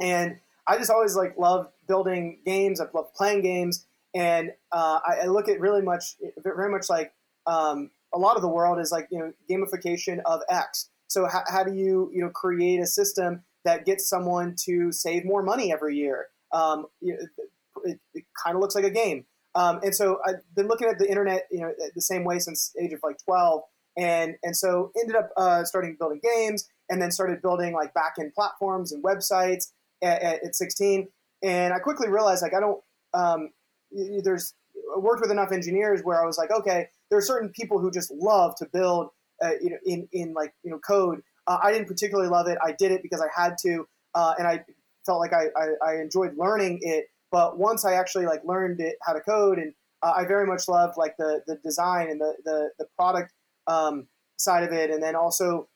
and 0.00 0.38
I 0.66 0.78
just 0.78 0.90
always 0.90 1.14
like 1.14 1.36
loved 1.36 1.70
building 1.86 2.38
games. 2.46 2.80
I 2.80 2.86
loved 2.94 3.14
playing 3.14 3.42
games, 3.42 3.86
and 4.14 4.50
uh, 4.72 5.00
I, 5.06 5.24
I, 5.24 5.26
look 5.26 5.48
at 5.48 5.60
really 5.60 5.82
much, 5.82 6.16
very 6.42 6.70
much 6.70 6.88
like 6.88 7.12
um, 7.46 7.90
a 8.12 8.18
lot 8.18 8.36
of 8.36 8.42
the 8.42 8.48
world 8.48 8.80
is 8.80 8.90
like 8.90 9.08
you 9.10 9.18
know 9.18 9.32
gamification 9.50 10.20
of 10.24 10.40
X. 10.48 10.90
So 11.08 11.26
how, 11.26 11.42
how 11.48 11.64
do 11.64 11.74
you 11.74 12.10
you 12.12 12.22
know 12.22 12.30
create 12.30 12.80
a 12.80 12.86
system 12.86 13.42
that 13.64 13.84
gets 13.84 14.08
someone 14.08 14.56
to 14.64 14.90
save 14.90 15.24
more 15.24 15.42
money 15.42 15.72
every 15.72 15.96
year? 15.96 16.26
Um, 16.52 16.86
you 17.00 17.14
know, 17.14 17.20
it, 17.84 18.00
it 18.14 18.24
kind 18.42 18.56
of 18.56 18.60
looks 18.60 18.74
like 18.74 18.84
a 18.84 18.90
game. 18.90 19.26
Um, 19.54 19.80
and 19.82 19.94
so 19.94 20.18
I've 20.26 20.42
been 20.54 20.68
looking 20.68 20.88
at 20.88 20.98
the 20.98 21.08
internet, 21.08 21.46
you 21.50 21.60
know, 21.60 21.72
the 21.94 22.02
same 22.02 22.24
way 22.24 22.38
since 22.38 22.72
age 22.80 22.92
of 22.92 23.00
like 23.02 23.16
12. 23.24 23.62
and 23.96 24.34
and 24.42 24.56
so 24.56 24.92
ended 24.98 25.16
up 25.16 25.30
uh, 25.36 25.64
starting 25.64 25.96
building 25.98 26.20
games, 26.22 26.68
and 26.88 27.00
then 27.00 27.10
started 27.10 27.42
building 27.42 27.72
like 27.72 27.92
backend 27.94 28.34
platforms 28.34 28.92
and 28.92 29.02
websites 29.04 29.70
at, 30.02 30.22
at, 30.22 30.44
at 30.44 30.54
16. 30.54 31.08
And 31.42 31.72
I 31.72 31.78
quickly 31.78 32.08
realized 32.08 32.42
like 32.42 32.54
I 32.54 32.60
don't 32.60 32.80
um, 33.14 33.50
there's 33.92 34.54
worked 34.96 35.20
with 35.20 35.30
enough 35.30 35.52
engineers 35.52 36.00
where 36.02 36.22
I 36.22 36.26
was 36.26 36.38
like, 36.38 36.50
okay, 36.50 36.88
there 37.08 37.18
are 37.18 37.22
certain 37.22 37.50
people 37.50 37.78
who 37.78 37.90
just 37.90 38.10
love 38.10 38.54
to 38.56 38.66
build, 38.72 39.08
uh, 39.42 39.52
you 39.60 39.70
know, 39.70 39.78
in 39.84 40.08
in 40.12 40.32
like 40.34 40.52
you 40.62 40.70
know 40.70 40.78
code. 40.78 41.22
Uh, 41.46 41.58
I 41.62 41.72
didn't 41.72 41.88
particularly 41.88 42.28
love 42.28 42.46
it. 42.46 42.58
I 42.64 42.72
did 42.72 42.92
it 42.92 43.02
because 43.02 43.20
I 43.20 43.28
had 43.34 43.56
to, 43.62 43.86
uh, 44.14 44.34
and 44.38 44.46
I 44.46 44.64
felt 45.06 45.18
like 45.18 45.32
I, 45.32 45.46
I, 45.56 45.92
I, 45.92 45.96
enjoyed 45.96 46.36
learning 46.36 46.78
it. 46.82 47.06
But 47.32 47.58
once 47.58 47.84
I 47.84 47.94
actually 47.94 48.26
like 48.26 48.44
learned 48.44 48.80
it 48.80 48.96
how 49.02 49.14
to 49.14 49.20
code, 49.20 49.58
and 49.58 49.72
uh, 50.02 50.12
I 50.16 50.26
very 50.26 50.46
much 50.46 50.68
loved 50.68 50.96
like 50.96 51.16
the 51.18 51.42
the 51.46 51.56
design 51.56 52.08
and 52.08 52.20
the 52.20 52.34
the, 52.44 52.70
the 52.78 52.86
product 52.96 53.32
um, 53.66 54.06
side 54.36 54.64
of 54.64 54.72
it, 54.72 54.90
and 54.90 55.02
then 55.02 55.16
also 55.16 55.68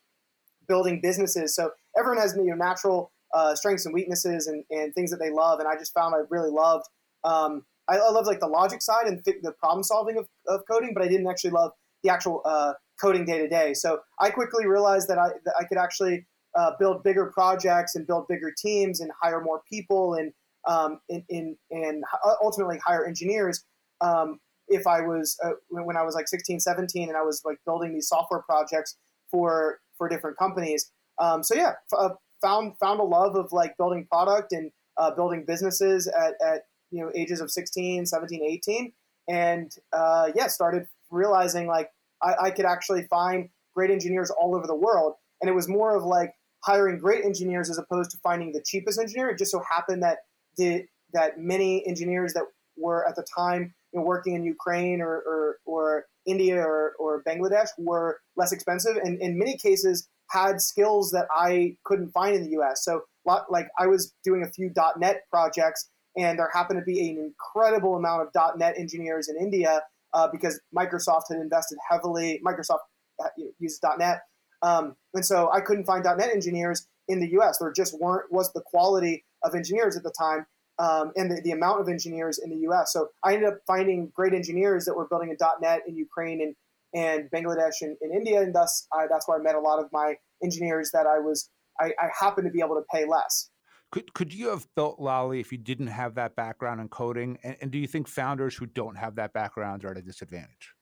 building 0.67 1.01
businesses. 1.01 1.55
So 1.55 1.71
everyone 1.97 2.21
has 2.21 2.35
you 2.35 2.45
know 2.45 2.55
natural 2.55 3.11
uh, 3.33 3.55
strengths 3.55 3.85
and 3.85 3.93
weaknesses 3.93 4.47
and, 4.47 4.63
and 4.69 4.93
things 4.93 5.11
that 5.11 5.17
they 5.17 5.31
love, 5.31 5.59
and 5.59 5.67
I 5.67 5.75
just 5.75 5.93
found 5.93 6.15
I 6.15 6.19
really 6.29 6.51
loved. 6.51 6.85
Um, 7.23 7.65
I, 7.87 7.97
I 7.97 8.09
love 8.11 8.25
like 8.25 8.39
the 8.39 8.47
logic 8.47 8.81
side 8.81 9.07
and 9.07 9.23
th- 9.23 9.37
the 9.41 9.51
problem 9.53 9.83
solving 9.83 10.17
of, 10.17 10.27
of 10.47 10.61
coding, 10.69 10.93
but 10.93 11.03
I 11.03 11.07
didn't 11.07 11.27
actually 11.27 11.51
love 11.51 11.71
the 12.03 12.09
actual 12.09 12.41
uh, 12.45 12.73
coding 13.01 13.25
day 13.25 13.39
to 13.39 13.47
day. 13.47 13.73
So 13.73 13.99
I 14.19 14.29
quickly 14.29 14.65
realized 14.65 15.07
that 15.09 15.17
I 15.17 15.29
that 15.45 15.55
I 15.59 15.65
could 15.65 15.77
actually 15.77 16.25
uh, 16.55 16.71
build 16.79 17.03
bigger 17.03 17.31
projects 17.33 17.95
and 17.95 18.07
build 18.07 18.27
bigger 18.27 18.53
teams 18.57 19.01
and 19.01 19.11
hire 19.21 19.41
more 19.41 19.61
people 19.69 20.13
and 20.13 20.31
um, 20.67 20.99
in, 21.09 21.23
in, 21.29 21.57
and 21.69 22.03
ultimately 22.41 22.79
hire 22.83 23.05
engineers. 23.05 23.63
Um, 24.01 24.39
if 24.67 24.87
I 24.87 25.01
was 25.01 25.37
uh, 25.43 25.51
when 25.69 25.95
I 25.95 26.03
was 26.03 26.15
like 26.15 26.27
16, 26.27 26.59
17, 26.59 27.07
and 27.07 27.17
I 27.17 27.21
was 27.21 27.41
like 27.45 27.57
building 27.65 27.93
these 27.93 28.07
software 28.07 28.41
projects 28.41 28.97
for 29.29 29.79
for 29.97 30.09
different 30.09 30.37
companies. 30.37 30.91
Um, 31.19 31.43
so 31.43 31.55
yeah, 31.55 31.73
f- 31.93 31.99
uh, 31.99 32.09
found 32.41 32.77
found 32.79 32.99
a 32.99 33.03
love 33.03 33.35
of 33.35 33.51
like 33.51 33.77
building 33.77 34.07
product 34.11 34.53
and 34.53 34.71
uh, 34.97 35.11
building 35.11 35.43
businesses 35.47 36.07
at, 36.07 36.33
at 36.45 36.63
you 36.91 37.03
know 37.03 37.11
ages 37.15 37.41
of 37.41 37.51
16 37.51 38.05
17 38.05 38.43
18 38.43 38.91
and 39.27 39.71
uh, 39.93 40.29
yeah 40.35 40.47
started 40.47 40.87
realizing 41.11 41.67
like 41.67 41.89
I, 42.21 42.45
I, 42.45 42.51
could 42.51 42.65
actually 42.65 43.03
find 43.03 43.49
great 43.75 43.91
engineers 43.91 44.31
all 44.31 44.55
over 44.55 44.65
the 44.65 44.75
world. 44.75 45.13
And 45.41 45.49
it 45.49 45.53
was 45.53 45.67
more 45.67 45.95
of 45.95 46.03
like 46.03 46.33
hiring 46.63 46.97
great 46.97 47.25
engineers 47.25 47.69
as 47.69 47.77
opposed 47.77 48.11
to 48.11 48.17
finding 48.23 48.53
the 48.53 48.63
cheapest 48.65 48.99
engineer. 48.99 49.29
It 49.29 49.37
just 49.37 49.51
so 49.51 49.61
happened 49.69 50.01
that 50.01 50.19
the 50.57 50.85
that 51.13 51.39
many 51.39 51.85
engineers 51.85 52.33
that 52.33 52.43
were 52.77 53.07
at 53.07 53.15
the 53.15 53.25
time 53.37 53.73
you 53.93 53.99
know, 53.99 54.05
working 54.05 54.35
in 54.35 54.43
ukraine 54.43 55.01
or, 55.01 55.17
or, 55.19 55.57
or 55.65 56.05
india 56.25 56.57
or, 56.57 56.93
or 56.99 57.23
bangladesh 57.23 57.69
were 57.77 58.19
less 58.35 58.51
expensive 58.51 58.97
and 58.97 59.21
in 59.21 59.37
many 59.37 59.55
cases 59.55 60.09
had 60.31 60.59
skills 60.59 61.11
that 61.11 61.25
i 61.31 61.77
couldn't 61.85 62.11
find 62.11 62.35
in 62.35 62.43
the 62.43 62.57
us 62.57 62.83
so 62.83 63.01
like 63.49 63.67
i 63.79 63.87
was 63.87 64.13
doing 64.25 64.43
a 64.43 64.51
few 64.51 64.73
.NET 64.97 65.21
projects 65.29 65.89
and 66.17 66.39
there 66.39 66.49
happened 66.53 66.79
to 66.79 66.85
be 66.85 67.09
an 67.09 67.17
incredible 67.17 67.95
amount 67.95 68.27
of 68.27 68.57
.NET 68.57 68.75
engineers 68.77 69.27
in 69.27 69.37
India 69.37 69.81
uh, 70.13 70.27
because 70.31 70.59
Microsoft 70.75 71.23
had 71.29 71.39
invested 71.39 71.77
heavily. 71.89 72.41
Microsoft 72.45 72.79
uh, 73.23 73.27
uses 73.59 73.79
.NET, 73.97 74.21
um, 74.61 74.95
and 75.13 75.25
so 75.25 75.51
I 75.51 75.61
couldn't 75.61 75.85
find 75.85 76.03
.NET 76.03 76.29
engineers 76.29 76.87
in 77.07 77.19
the 77.19 77.29
U.S. 77.31 77.57
There 77.59 77.71
just 77.71 77.99
weren't 77.99 78.31
was 78.31 78.51
the 78.53 78.61
quality 78.61 79.23
of 79.43 79.55
engineers 79.55 79.95
at 79.95 80.03
the 80.03 80.13
time. 80.17 80.45
Um, 80.77 81.13
and 81.15 81.31
the, 81.31 81.39
the 81.41 81.51
amount 81.51 81.79
of 81.79 81.87
engineers 81.87 82.37
in 82.37 82.49
the 82.49 82.57
U.S. 82.63 82.91
So 82.91 83.07
I 83.23 83.33
ended 83.35 83.47
up 83.47 83.59
finding 83.65 84.11
great 84.13 84.33
engineers 84.33 84.83
that 84.83 84.93
were 84.93 85.07
building 85.07 85.33
a 85.33 85.61
.NET 85.61 85.83
in 85.87 85.95
Ukraine 85.95 86.41
and, 86.41 86.53
and 86.93 87.31
Bangladesh 87.31 87.75
and, 87.79 87.95
and 88.01 88.13
India, 88.13 88.41
and 88.41 88.53
thus 88.53 88.85
I, 88.91 89.05
that's 89.09 89.25
where 89.25 89.39
I 89.39 89.41
met 89.41 89.55
a 89.55 89.59
lot 89.61 89.79
of 89.79 89.85
my 89.93 90.15
engineers 90.43 90.91
that 90.91 91.07
I 91.07 91.19
was 91.19 91.49
I, 91.79 91.91
I 91.99 92.09
happened 92.19 92.45
to 92.45 92.51
be 92.51 92.59
able 92.59 92.75
to 92.75 92.83
pay 92.91 93.05
less. 93.05 93.49
Could 93.91 94.13
could 94.13 94.33
you 94.33 94.49
have 94.49 94.67
built 94.75 94.99
Lolli 94.99 95.39
if 95.39 95.51
you 95.51 95.57
didn't 95.57 95.87
have 95.87 96.15
that 96.15 96.35
background 96.35 96.81
in 96.81 96.89
coding? 96.89 97.37
And, 97.43 97.55
and 97.61 97.71
do 97.71 97.77
you 97.77 97.87
think 97.87 98.07
founders 98.07 98.55
who 98.55 98.65
don't 98.65 98.95
have 98.95 99.15
that 99.15 99.33
background 99.33 99.85
are 99.85 99.91
at 99.91 99.97
a 99.97 100.01
disadvantage? 100.01 100.73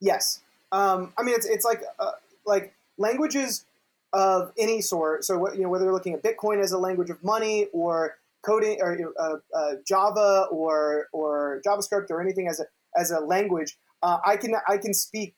Yes. 0.00 0.42
Um, 0.72 1.12
I 1.16 1.22
mean, 1.22 1.34
it's 1.34 1.46
it's 1.46 1.64
like 1.64 1.82
uh, 1.98 2.12
like 2.44 2.74
languages 2.98 3.64
of 4.12 4.52
any 4.58 4.80
sort. 4.80 5.24
So 5.24 5.52
you 5.52 5.62
know, 5.62 5.68
whether 5.68 5.84
you're 5.84 5.94
looking 5.94 6.14
at 6.14 6.22
Bitcoin 6.22 6.62
as 6.62 6.72
a 6.72 6.78
language 6.78 7.10
of 7.10 7.22
money 7.22 7.68
or 7.72 8.16
coding 8.42 8.78
or 8.80 8.98
uh, 9.18 9.36
uh, 9.56 9.72
Java 9.86 10.46
or 10.50 11.08
or 11.12 11.62
JavaScript 11.66 12.10
or 12.10 12.20
anything 12.20 12.48
as 12.48 12.60
a 12.60 12.64
as 12.98 13.10
a 13.10 13.20
language, 13.20 13.76
uh, 14.02 14.18
I 14.24 14.36
can 14.36 14.54
I 14.68 14.78
can 14.78 14.94
speak 14.94 15.34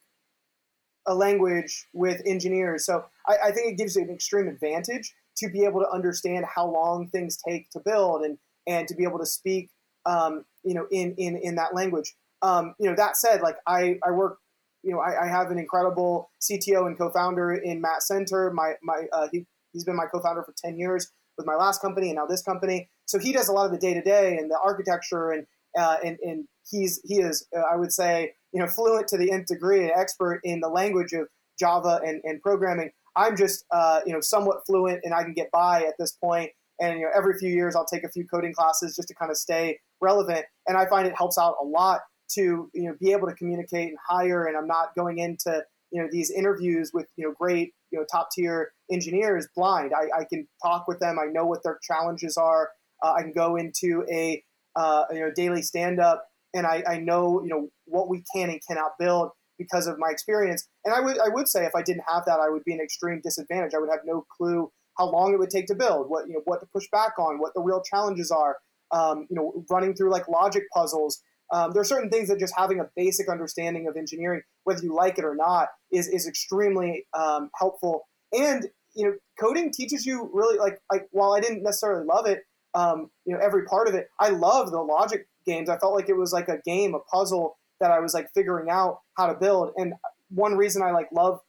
a 1.07 1.14
language 1.14 1.87
with 1.92 2.20
engineers. 2.27 2.85
So 2.85 3.07
I, 3.27 3.37
I 3.46 3.51
think 3.51 3.72
it 3.72 3.79
gives 3.79 3.96
you 3.96 4.03
an 4.03 4.11
extreme 4.11 4.46
advantage 4.46 5.14
to 5.38 5.48
be 5.48 5.64
able 5.64 5.81
to 5.81 5.88
understand 5.90 6.44
how 6.53 6.66
long 6.66 7.09
things 7.09 7.37
take 7.37 7.70
to 7.70 7.81
build 7.81 8.22
and 8.22 8.38
and 8.66 8.87
to 8.88 8.94
be 8.94 9.05
able 9.05 9.18
to 9.18 9.27
speak 9.27 9.70
um, 10.07 10.44
you 10.64 10.74
know 10.74 10.87
in 10.90 11.14
in 11.16 11.37
in 11.37 11.55
that 11.57 11.74
language. 11.74 12.14
Um, 12.42 12.74
you 12.79 12.88
know 12.88 12.94
that 12.94 13.16
said 13.16 13.40
like 13.40 13.57
i 13.66 13.98
i 14.07 14.12
work 14.12 14.38
you 14.85 14.92
know 14.92 15.01
I, 15.01 15.24
I 15.24 15.29
have 15.29 15.51
an 15.51 15.59
incredible 15.59 16.31
cto 16.40 16.87
and 16.87 16.96
co-founder 16.96 17.55
in 17.55 17.81
Matt 17.81 18.03
Senter. 18.09 18.53
My 18.53 18.74
my 18.83 19.07
uh, 19.12 19.29
he, 19.33 19.44
he's 19.72 19.85
been 19.85 19.96
my 19.96 20.07
co-founder 20.07 20.42
for 20.44 20.55
10 20.57 20.79
years 20.79 21.11
with 21.37 21.46
my 21.46 21.57
last 21.57 21.81
company 21.81 22.09
and 22.09 22.16
now 22.16 22.27
this 22.27 22.42
company. 22.42 22.88
So 23.07 23.18
he 23.18 23.33
does 23.33 23.48
a 23.48 23.53
lot 23.53 23.66
of 23.66 23.72
the 23.72 23.79
day-to-day 23.79 24.37
and 24.37 24.51
the 24.51 24.59
architecture 24.62 25.31
and 25.33 25.46
uh, 25.77 25.96
and, 26.05 26.18
and 26.22 26.44
he's 26.70 27.01
he 27.05 27.16
is 27.16 27.46
uh, 27.57 27.62
i 27.70 27.77
would 27.77 27.92
say 27.92 28.33
you 28.53 28.61
know 28.61 28.66
fluent 28.66 29.09
to 29.09 29.16
the 29.16 29.31
nth 29.31 29.46
degree 29.46 29.85
an 29.85 29.90
expert 29.94 30.40
in 30.44 30.61
the 30.61 30.68
language 30.68 31.12
of 31.12 31.27
java 31.59 32.01
and, 32.05 32.20
and 32.24 32.40
programming 32.42 32.90
I'm 33.19 33.37
just 33.37 33.65
uh, 33.71 34.01
you 34.07 34.13
know 34.13 34.21
somewhat 34.21 34.65
fluent 34.67 35.01
and 35.03 35.13
I 35.13 35.25
can 35.25 35.35
get 35.35 35.51
by 35.51 35.83
at 35.83 35.95
this 35.99 36.13
point. 36.13 36.51
And 36.81 36.99
you 36.99 37.05
know 37.05 37.11
every 37.15 37.37
few 37.39 37.51
years 37.51 37.75
I'll 37.75 37.85
take 37.85 38.05
a 38.05 38.09
few 38.09 38.25
coding 38.25 38.55
classes 38.55 38.95
just 38.95 39.09
to 39.09 39.15
kind 39.15 39.31
of 39.31 39.37
stay 39.37 39.81
relevant. 40.01 40.47
And 40.67 40.79
I 40.79 40.87
find 40.87 41.07
it 41.07 41.15
helps 41.17 41.37
out 41.37 41.57
a 41.61 41.65
lot 41.65 42.01
to 42.35 42.71
you 42.73 42.85
know 42.85 42.95
be 43.01 43.13
able 43.13 43.27
to 43.27 43.35
communicate 43.35 43.89
and 43.89 43.99
hire. 44.09 44.47
And 44.47 44.57
I'm 44.57 44.69
not 44.69 44.95
going 44.97 45.19
into 45.19 45.65
you 45.91 46.01
know 46.01 46.09
these 46.11 46.31
interviews 46.31 46.93
with 46.95 47.09
you 47.17 47.27
know 47.27 47.35
great 47.39 47.75
you 47.91 47.99
know 47.99 48.07
top 48.11 48.31
tier 48.31 48.73
engineers 48.91 49.49
blind. 49.57 49.93
I, 49.93 50.21
I 50.21 50.25
can 50.25 50.47
talk 50.63 50.87
with 50.87 51.01
them. 51.01 51.19
I 51.19 51.27
know 51.27 51.45
what 51.45 51.63
their 51.65 51.79
challenges 51.83 52.37
are. 52.37 52.71
Uh, 53.03 53.15
I 53.19 53.23
can 53.23 53.33
go 53.33 53.57
into 53.57 54.05
a 54.11 54.43
uh, 54.77 55.05
you 55.11 55.21
know 55.21 55.33
daily 55.35 55.63
stand 55.63 55.99
up 55.99 56.29
and 56.55 56.67
I, 56.67 56.83
I 56.89 56.99
know 56.99 57.43
you 57.43 57.49
know 57.49 57.69
what 57.87 58.09
we 58.09 58.23
can 58.33 58.51
and 58.51 58.61
cannot 58.67 58.93
build 58.99 59.31
because 59.59 59.87
of 59.87 59.99
my 59.99 60.09
experience. 60.11 60.68
And 60.85 60.94
I 60.94 61.01
would 61.01 61.18
I 61.18 61.29
would 61.29 61.49
say 61.49 61.64
if 61.64 61.75
I 61.75 61.83
didn't 61.83 62.05
have 62.09 62.25
that, 62.27 62.40
I 62.40 62.49
would 62.49 62.64
be 62.64 62.73
an 62.73 62.81
extreme 62.81 63.21
disadvantage. 63.23 63.73
I 63.75 63.79
would 63.79 63.90
have 63.90 64.01
no 64.05 64.25
clue 64.37 64.71
how 64.97 65.11
long 65.11 65.33
it 65.33 65.38
would 65.38 65.51
take 65.51 65.66
to 65.66 65.75
build, 65.75 66.09
what 66.09 66.27
you 66.27 66.35
know, 66.35 66.42
what 66.44 66.61
to 66.61 66.66
push 66.66 66.87
back 66.90 67.18
on, 67.18 67.38
what 67.38 67.55
the 67.55 67.61
real 67.61 67.83
challenges 67.83 68.31
are. 68.31 68.57
Um, 68.90 69.27
you 69.29 69.37
know, 69.37 69.66
running 69.71 69.94
through 69.94 70.11
like 70.11 70.29
logic 70.29 70.62
puzzles. 70.73 71.23
Um, 71.53 71.73
there 71.73 71.83
are 71.83 71.85
certain 71.85 72.09
things 72.09 72.29
that 72.29 72.38
just 72.38 72.55
having 72.57 72.81
a 72.81 72.88
basic 72.97 73.29
understanding 73.29 73.87
of 73.87 73.97
engineering, 73.97 74.40
whether 74.64 74.83
you 74.83 74.94
like 74.94 75.18
it 75.18 75.25
or 75.25 75.35
not, 75.35 75.68
is 75.92 76.09
is 76.09 76.27
extremely 76.27 77.07
um, 77.12 77.51
helpful. 77.59 78.09
And 78.33 78.66
you 78.94 79.05
know, 79.05 79.14
coding 79.38 79.71
teaches 79.73 80.07
you 80.07 80.31
really 80.33 80.59
like 80.59 80.79
like 80.90 81.07
while 81.11 81.33
I 81.33 81.40
didn't 81.40 81.62
necessarily 81.62 82.07
love 82.07 82.27
it, 82.27 82.44
um, 82.75 83.11
you 83.25 83.35
know, 83.35 83.40
every 83.40 83.64
part 83.64 83.88
of 83.88 83.94
it, 83.94 84.09
I 84.18 84.31
loved 84.31 84.73
the 84.73 84.81
logic 84.81 85.27
games. 85.47 85.68
I 85.68 85.79
felt 85.79 85.94
like 85.94 86.09
it 86.09 86.16
was 86.16 86.33
like 86.33 86.49
a 86.49 86.61
game, 86.64 86.94
a 86.94 87.01
puzzle 87.01 87.59
that 87.81 87.91
I 87.91 88.01
was 88.01 88.14
like 88.14 88.31
figuring 88.35 88.71
out 88.71 89.01
how 89.17 89.27
to 89.27 89.35
build. 89.35 89.73
And 89.77 89.95
one 90.31 90.57
reason 90.57 90.83
I 90.83 90.91
like 90.91 91.09
love 91.12 91.41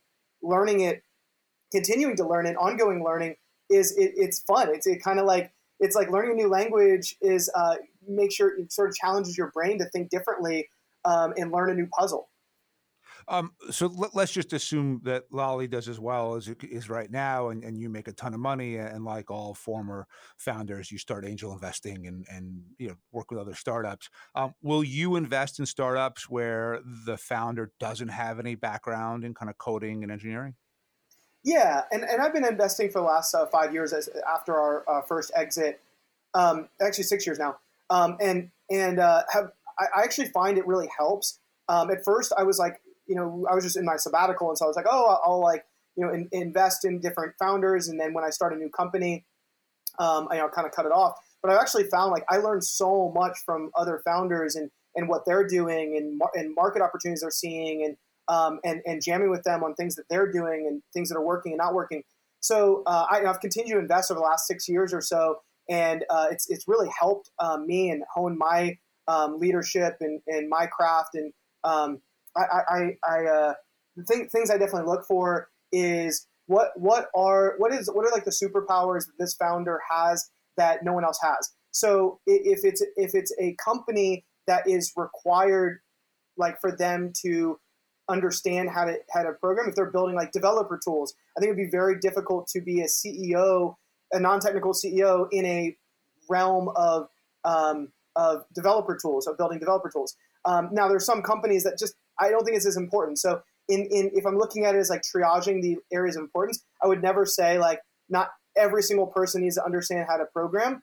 learning 0.42 0.82
it, 0.82 1.04
continuing 1.72 2.16
to 2.18 2.28
learn 2.28 2.46
it, 2.46 2.56
ongoing 2.56 3.04
learning 3.04 3.36
is 3.70 3.96
it, 3.98 4.14
it's 4.16 4.40
fun. 4.40 4.70
It's 4.74 4.88
it 4.88 5.04
kind 5.04 5.20
of 5.20 5.26
like 5.26 5.52
it's 5.80 5.96
like 5.96 6.10
learning 6.10 6.34
a 6.34 6.36
new 6.36 6.50
language 6.50 7.16
is 7.22 7.50
uh, 7.56 7.76
make 8.08 8.32
sure 8.32 8.58
it 8.60 8.72
sort 8.72 8.90
of 8.90 8.96
challenges 8.96 9.38
your 9.38 9.52
brain 9.52 9.80
to 9.80 9.86
think 9.86 10.10
differently 10.10 10.70
um, 11.06 11.34
and 11.38 11.52
learn 11.52 11.70
a 11.70 11.74
new 11.74 11.88
puzzle. 11.88 12.29
Um, 13.30 13.52
so 13.70 13.86
let, 13.86 14.16
us 14.16 14.32
just 14.32 14.54
assume 14.54 15.02
that 15.04 15.26
Lolli 15.32 15.68
does 15.68 15.88
as 15.88 16.00
well 16.00 16.36
as 16.36 16.48
it 16.48 16.64
is 16.64 16.90
right 16.90 17.10
now, 17.12 17.50
and, 17.50 17.64
and 17.64 17.78
you 17.78 17.88
make 17.88 18.08
a 18.08 18.12
ton 18.12 18.34
of 18.34 18.40
money. 18.40 18.78
And 18.78 19.06
like 19.06 19.30
all 19.30 19.54
former 19.54 20.08
founders, 20.38 20.92
you 20.92 20.98
start 20.98 21.26
angel 21.26 21.54
investing 21.54 22.08
and 22.08 22.26
and 22.30 22.62
you 22.80 22.88
know 22.88 22.96
work 23.12 23.30
with 23.30 23.40
other 23.40 23.54
startups. 23.54 24.10
Um, 24.34 24.56
will 24.64 24.84
you 24.84 25.16
invest 25.16 25.60
in 25.60 25.68
startups 25.68 26.28
where 26.28 26.80
the 27.06 27.18
founder 27.18 27.72
doesn't 27.80 28.10
have 28.10 28.40
any 28.40 28.56
background 28.56 29.24
in 29.24 29.36
kind 29.36 29.50
of 29.50 29.60
coding 29.60 30.02
and 30.02 30.12
engineering? 30.12 30.56
Yeah, 31.44 31.84
and, 31.92 32.04
and 32.04 32.22
I've 32.22 32.34
been 32.34 32.46
investing 32.46 32.90
for 32.90 33.00
the 33.00 33.06
last 33.06 33.34
uh, 33.34 33.46
five 33.46 33.74
years 33.74 33.94
as 33.94 34.10
after 34.28 34.58
our 34.58 34.84
uh, 34.90 35.02
first 35.04 35.32
exit, 35.36 35.80
um, 36.34 36.68
actually 36.82 37.06
six 37.06 37.26
years 37.26 37.40
now, 37.40 37.58
um, 37.90 38.18
and 38.20 38.50
and 38.70 39.00
uh, 39.00 39.24
have 39.32 39.52
I, 39.78 39.86
I, 40.02 40.04
actually 40.04 40.28
find 40.30 40.58
it 40.58 40.68
really 40.68 40.90
helps. 40.98 41.40
Um, 41.70 41.92
at 41.92 42.04
first, 42.04 42.34
I 42.38 42.44
was 42.44 42.60
like, 42.60 42.82
you 43.10 43.16
know, 43.16 43.46
I 43.50 43.56
was 43.56 43.64
just 43.64 43.76
in 43.76 43.84
my 43.84 43.98
sabbatical, 43.98 44.50
and 44.50 44.58
so 44.58 44.66
I 44.66 44.68
was 44.68 44.78
like, 44.78 44.86
oh, 44.90 45.08
I'll, 45.08 45.22
I'll 45.26 45.42
like, 45.42 45.66
you 45.98 46.06
know, 46.06 46.14
in, 46.14 46.30
invest 46.32 46.86
in 46.86 47.00
different 47.00 47.34
founders, 47.40 47.88
and 47.88 48.00
then 48.00 48.14
when 48.14 48.24
I 48.24 48.30
start 48.30 48.54
a 48.54 48.56
new 48.56 48.70
company, 48.70 49.26
um, 49.98 50.28
I 50.32 50.36
you 50.36 50.42
know, 50.42 50.50
kind 50.50 50.68
of 50.68 50.74
cut 50.74 50.86
it 50.86 50.92
off. 50.92 51.18
But 51.42 51.52
I've 51.52 51.60
actually 51.60 51.86
found 51.86 52.12
like 52.12 52.24
I 52.30 52.38
learned 52.38 52.64
so 52.64 53.12
much 53.16 53.40
from 53.46 53.72
other 53.76 54.02
founders 54.06 54.56
and 54.56 54.70
and 54.96 55.10
what 55.10 55.26
they're 55.26 55.48
doing 55.48 55.98
and 55.98 56.22
and 56.36 56.56
market 56.56 56.82
opportunities 56.82 57.22
they're 57.22 57.32
seeing 57.32 57.84
and 57.84 57.98
um, 58.28 58.60
and 58.64 58.82
and 58.86 59.02
jamming 59.04 59.32
with 59.32 59.44
them 59.44 59.64
on 59.64 59.74
things 59.74 59.96
that 59.96 60.06
they're 60.10 60.32
doing 60.32 60.68
and 60.68 60.84
things 60.94 61.10
that 61.10 61.18
are 61.18 61.26
working 61.26 61.54
and 61.54 61.58
not 61.58 61.74
working. 61.74 62.04
So 62.42 62.84
uh, 62.86 63.06
I, 63.10 63.22
have 63.22 63.42
continued 63.42 63.74
to 63.74 63.80
invest 63.80 64.12
over 64.12 64.20
the 64.20 64.26
last 64.26 64.48
six 64.48 64.70
years 64.70 64.94
or 64.94 65.02
so, 65.02 65.42
and 65.70 66.06
uh, 66.10 66.28
it's 66.32 66.50
it's 66.50 66.68
really 66.68 66.90
helped 66.98 67.32
um, 67.40 67.66
me 67.66 67.90
and 67.90 68.04
hone 68.14 68.38
my 68.38 68.78
um, 69.10 69.40
leadership 69.40 69.98
and, 70.00 70.22
and 70.28 70.48
my 70.48 70.68
craft. 70.68 71.16
And 71.16 71.34
um, 71.64 72.02
I, 72.44 72.62
I, 72.70 72.98
I 73.08 73.26
uh, 73.26 73.54
the 73.96 74.04
thing, 74.04 74.30
things 74.30 74.50
I 74.50 74.58
definitely 74.58 74.88
look 74.88 75.06
for 75.06 75.50
is 75.72 76.28
what 76.48 76.72
what 76.76 77.10
are 77.16 77.56
what 77.58 77.74
is 77.74 77.90
what 77.94 78.06
are 78.06 78.12
like 78.12 78.26
the 78.26 78.32
superpowers 78.32 79.06
that 79.06 79.18
this 79.20 79.36
founder 79.36 79.80
has 79.90 80.30
that 80.58 80.84
no 80.84 80.94
one 80.94 81.04
else 81.04 81.20
has. 81.22 81.54
So 81.72 82.20
if 82.26 82.62
it's 82.64 82.84
if 82.96 83.12
it's 83.14 83.34
a 83.40 83.56
company 83.64 84.26
that 84.48 84.68
is 84.68 84.94
required, 84.96 85.80
like 86.38 86.60
for 86.60 86.76
them 86.76 87.14
to 87.22 87.60
understand 88.10 88.70
how 88.70 88.86
to 88.86 88.98
how 89.12 89.24
to 89.24 89.34
program, 89.34 89.70
if 89.70 89.76
they're 89.76 89.92
building 89.92 90.16
like 90.16 90.32
developer 90.32 90.80
tools, 90.84 91.14
I 91.38 91.40
think 91.40 91.54
it'd 91.54 91.66
be 91.66 91.72
very 91.72 92.00
difficult 92.00 92.48
to 92.50 92.62
be 92.62 92.82
a 92.82 92.86
CEO, 92.86 93.76
a 94.12 94.20
non-technical 94.20 94.74
CEO 94.74 95.28
in 95.32 95.46
a 95.46 95.78
realm 96.30 96.70
of 96.76 97.10
um, 97.46 97.90
of 98.16 98.44
developer 98.54 98.98
tools, 99.00 99.28
of 99.28 99.38
building 99.38 99.60
developer 99.60 99.90
tools. 99.90 100.16
Um, 100.46 100.70
now, 100.72 100.88
there's 100.88 101.06
some 101.06 101.22
companies 101.22 101.64
that 101.64 101.78
just 101.78 101.96
I 102.20 102.30
don't 102.30 102.44
think 102.44 102.58
it's 102.58 102.66
as 102.66 102.78
important. 102.78 103.20
So, 103.20 103.42
in, 103.68 103.88
in 103.92 104.12
if 104.14 104.26
I'm 104.26 104.38
looking 104.38 104.66
at 104.66 104.76
it 104.76 104.80
as 104.80 104.90
like 104.90 105.04
triaging 105.04 105.62
the 105.62 105.78
areas 105.92 106.16
of 106.16 106.24
importance, 106.24 106.64
I 106.84 106.88
would 106.88 107.02
never 107.02 107.26
say 107.26 107.60
like 107.60 107.82
not 108.10 108.30
every 108.58 108.84
single 108.84 109.08
person 109.08 109.42
needs 109.42 109.56
to 109.56 109.66
understand 109.66 110.08
how 110.10 110.18
to 110.18 110.26
program 110.26 110.82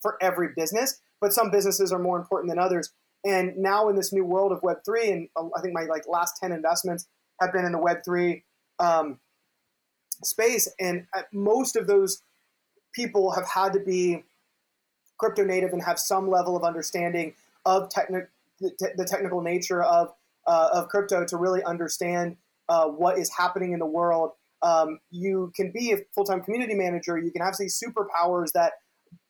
for 0.00 0.16
every 0.20 0.48
business, 0.56 1.00
but 1.20 1.32
some 1.32 1.50
businesses 1.50 1.92
are 1.92 1.98
more 1.98 2.18
important 2.18 2.50
than 2.50 2.58
others. 2.58 2.92
And 3.24 3.56
now 3.56 3.88
in 3.88 3.96
this 3.96 4.12
new 4.12 4.24
world 4.24 4.52
of 4.52 4.62
Web 4.62 4.78
three, 4.84 5.10
and 5.10 5.28
uh, 5.34 5.48
I 5.56 5.60
think 5.60 5.74
my 5.74 5.84
like 5.84 6.04
last 6.06 6.36
ten 6.40 6.52
investments 6.52 7.06
have 7.40 7.52
been 7.52 7.64
in 7.64 7.72
the 7.72 7.78
Web 7.78 7.98
three 8.04 8.44
um, 8.78 9.18
space, 10.22 10.68
and 10.78 11.06
uh, 11.16 11.22
most 11.32 11.74
of 11.74 11.86
those 11.86 12.20
people 12.94 13.32
have 13.32 13.48
had 13.48 13.72
to 13.72 13.80
be 13.80 14.22
crypto 15.18 15.44
native 15.44 15.72
and 15.72 15.82
have 15.82 15.98
some 15.98 16.28
level 16.28 16.56
of 16.56 16.64
understanding 16.64 17.34
of 17.64 17.88
techni- 17.88 18.26
the, 18.60 18.70
te- 18.70 18.94
the 18.96 19.04
technical 19.04 19.40
nature 19.40 19.82
of 19.82 20.12
uh, 20.46 20.68
of 20.72 20.88
crypto 20.88 21.24
to 21.24 21.36
really 21.36 21.62
understand 21.62 22.36
uh, 22.68 22.86
what 22.86 23.18
is 23.18 23.30
happening 23.36 23.72
in 23.72 23.78
the 23.78 23.86
world. 23.86 24.30
Um, 24.62 24.98
you 25.10 25.52
can 25.54 25.72
be 25.72 25.92
a 25.92 25.98
full 26.14 26.24
time 26.24 26.42
community 26.42 26.74
manager. 26.74 27.18
You 27.18 27.30
can 27.30 27.42
have 27.42 27.54
these 27.58 27.80
superpowers 27.82 28.52
that 28.52 28.72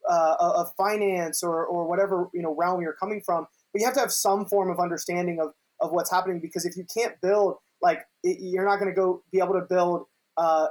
uh, 0.09 0.37
of 0.38 0.70
finance 0.77 1.42
or, 1.42 1.64
or 1.64 1.87
whatever 1.87 2.29
you 2.35 2.42
know 2.42 2.55
realm 2.55 2.83
you're 2.83 2.92
coming 2.92 3.22
from 3.24 3.46
but 3.74 3.81
you 3.81 3.87
have 3.87 3.94
to 3.94 4.00
have 4.00 4.12
some 4.12 4.46
form 4.46 4.70
of 4.70 4.79
understanding 4.79 5.40
of, 5.40 5.53
of 5.81 5.90
what's 5.90 6.11
happening 6.11 6.40
because 6.40 6.64
if 6.64 6.77
you 6.77 6.87
can't 6.96 7.20
build, 7.20 7.57
like 7.83 8.07
it, 8.22 8.38
you're 8.40 8.64
not 8.64 8.79
going 8.79 8.88
to 8.88 8.94
go 8.94 9.22
be 9.33 9.40
able 9.40 9.55
to 9.55 9.66
build 9.68 10.07
uh, 10.37 10.68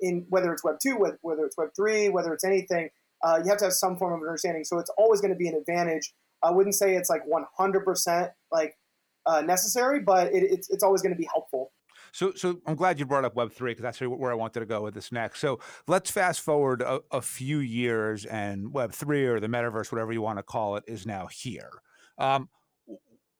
in 0.00 0.26
whether 0.28 0.52
it's 0.52 0.62
Web 0.62 0.76
two, 0.80 0.96
whether 1.22 1.44
it's 1.46 1.56
Web 1.56 1.70
three, 1.74 2.10
whether 2.10 2.32
it's 2.34 2.44
anything. 2.44 2.90
Uh, 3.24 3.40
you 3.42 3.48
have 3.48 3.56
to 3.58 3.64
have 3.64 3.72
some 3.72 3.96
form 3.96 4.12
of 4.12 4.20
understanding. 4.20 4.62
So 4.64 4.78
it's 4.78 4.90
always 4.98 5.22
going 5.22 5.32
to 5.32 5.38
be 5.38 5.48
an 5.48 5.54
advantage. 5.54 6.12
I 6.42 6.50
wouldn't 6.50 6.74
say 6.74 6.94
it's 6.94 7.08
like 7.08 7.22
100% 7.26 8.30
like 8.52 8.76
uh, 9.26 9.40
necessary, 9.42 10.00
but 10.00 10.28
it, 10.28 10.42
it's, 10.42 10.70
it's 10.70 10.82
always 10.82 11.02
going 11.02 11.14
to 11.14 11.18
be 11.18 11.28
helpful. 11.32 11.72
So, 12.12 12.32
so 12.34 12.60
I'm 12.66 12.76
glad 12.76 13.00
you 13.00 13.06
brought 13.06 13.24
up 13.24 13.34
Web 13.34 13.52
three 13.52 13.72
because 13.72 13.82
that's 13.82 14.00
where 14.00 14.30
I 14.30 14.34
wanted 14.34 14.60
to 14.60 14.66
go 14.66 14.82
with 14.82 14.94
this 14.94 15.10
next. 15.10 15.40
So 15.40 15.58
let's 15.88 16.10
fast 16.10 16.40
forward 16.42 16.80
a, 16.80 17.00
a 17.10 17.20
few 17.20 17.58
years, 17.58 18.24
and 18.24 18.72
Web 18.72 18.92
three 18.92 19.26
or 19.26 19.40
the 19.40 19.48
metaverse, 19.48 19.90
whatever 19.90 20.12
you 20.12 20.22
want 20.22 20.38
to 20.38 20.44
call 20.44 20.76
it, 20.76 20.84
is 20.86 21.06
now 21.06 21.26
here. 21.26 21.70
Um, 22.18 22.48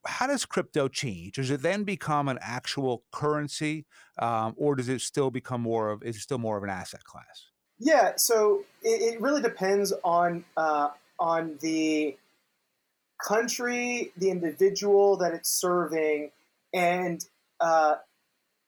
how 0.07 0.27
does 0.27 0.45
crypto 0.45 0.89
change? 0.89 1.37
Does 1.37 1.51
it 1.51 1.63
then 1.63 1.85
become 1.85 2.29
an 2.29 2.39
actual 2.41 3.05
currency, 3.13 3.87
um, 4.19 4.55
or 4.57 4.75
does 4.75 4.89
it 4.89 5.01
still 5.03 5.31
become 5.31 5.61
more 5.61 5.91
of? 5.91 6.03
Is 6.03 6.17
it 6.17 6.21
still 6.21 6.39
more 6.39 6.57
of 6.57 6.65
an 6.65 6.71
asset 6.71 7.05
class? 7.05 7.47
Yeah, 7.79 8.13
so 8.17 8.65
it, 8.83 9.15
it 9.15 9.21
really 9.21 9.41
depends 9.41 9.93
on 10.03 10.45
uh, 10.57 10.89
on 11.21 11.59
the 11.61 12.17
country, 13.23 14.13
the 14.17 14.31
individual 14.31 15.17
that 15.19 15.33
it's 15.35 15.51
serving, 15.51 16.31
and 16.73 17.25
uh, 17.61 17.97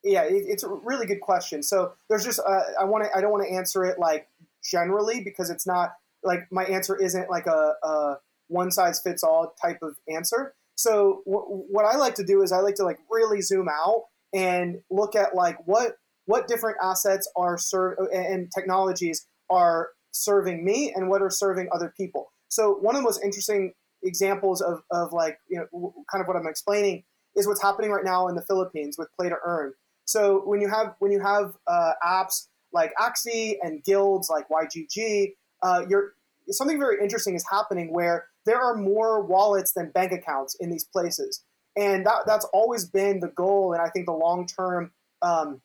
yeah, 0.04 0.22
it, 0.22 0.44
it's 0.46 0.62
a 0.62 0.68
really 0.68 1.06
good 1.06 1.20
question. 1.20 1.62
So 1.62 1.92
there's 2.08 2.24
just 2.24 2.40
uh, 2.40 2.60
I 2.80 2.84
want 2.84 3.04
to 3.04 3.16
I 3.16 3.20
don't 3.20 3.32
want 3.32 3.44
to 3.46 3.54
answer 3.54 3.84
it 3.84 3.98
like 3.98 4.28
generally 4.62 5.20
because 5.20 5.50
it's 5.50 5.66
not 5.66 5.94
like 6.22 6.46
my 6.50 6.64
answer 6.64 6.96
isn't 6.96 7.30
like 7.30 7.46
a, 7.46 7.74
a 7.82 8.18
one 8.48 8.70
size 8.70 9.00
fits 9.00 9.22
all 9.22 9.54
type 9.60 9.78
of 9.82 9.96
answer. 10.08 10.54
So 10.76 11.22
what 11.24 11.86
I 11.86 11.96
like 11.96 12.14
to 12.16 12.24
do 12.24 12.42
is 12.42 12.52
I 12.52 12.58
like 12.58 12.74
to 12.76 12.84
like 12.84 12.98
really 13.10 13.40
zoom 13.40 13.66
out 13.68 14.04
and 14.34 14.80
look 14.90 15.16
at 15.16 15.34
like 15.34 15.56
what 15.66 15.96
what 16.26 16.48
different 16.48 16.76
assets 16.82 17.30
are 17.36 17.56
serve 17.56 17.96
and 18.12 18.50
technologies 18.52 19.26
are 19.48 19.90
serving 20.10 20.64
me 20.64 20.92
and 20.94 21.08
what 21.08 21.22
are 21.22 21.30
serving 21.30 21.68
other 21.72 21.92
people. 21.96 22.30
So 22.48 22.74
one 22.74 22.94
of 22.94 23.00
the 23.00 23.04
most 23.04 23.22
interesting 23.24 23.72
examples 24.06 24.60
of, 24.62 24.82
of 24.90 25.12
like 25.12 25.38
you 25.48 25.58
know 25.58 25.94
kind 26.10 26.22
of 26.22 26.28
what 26.28 26.36
I'm 26.36 26.46
explaining 26.46 27.04
is 27.36 27.46
what's 27.46 27.62
happening 27.62 27.90
right 27.90 28.04
now 28.04 28.28
in 28.28 28.34
the 28.34 28.42
Philippines 28.42 28.96
with 28.98 29.08
play 29.18 29.28
to 29.28 29.36
earn. 29.44 29.74
So 30.04 30.42
when 30.44 30.60
you 30.60 30.68
have 30.68 30.94
when 31.00 31.12
you 31.12 31.20
have 31.20 31.54
uh, 31.66 31.92
apps 32.04 32.48
like 32.72 32.92
Axie 33.00 33.56
and 33.62 33.82
guilds 33.84 34.30
like 34.30 34.48
YGG, 34.48 35.34
uh, 35.62 35.84
you're 35.88 36.14
something 36.50 36.78
very 36.78 37.02
interesting 37.02 37.34
is 37.34 37.44
happening 37.50 37.92
where 37.92 38.26
there 38.44 38.60
are 38.60 38.76
more 38.76 39.22
wallets 39.22 39.72
than 39.72 39.90
bank 39.90 40.12
accounts 40.12 40.54
in 40.60 40.70
these 40.70 40.84
places. 40.84 41.42
And 41.76 42.06
that, 42.06 42.22
that's 42.26 42.46
always 42.52 42.84
been 42.84 43.20
the 43.20 43.28
goal. 43.28 43.72
And 43.72 43.82
I 43.82 43.90
think 43.90 44.06
the 44.06 44.12
long 44.12 44.46
term, 44.46 44.92
um, 45.20 45.60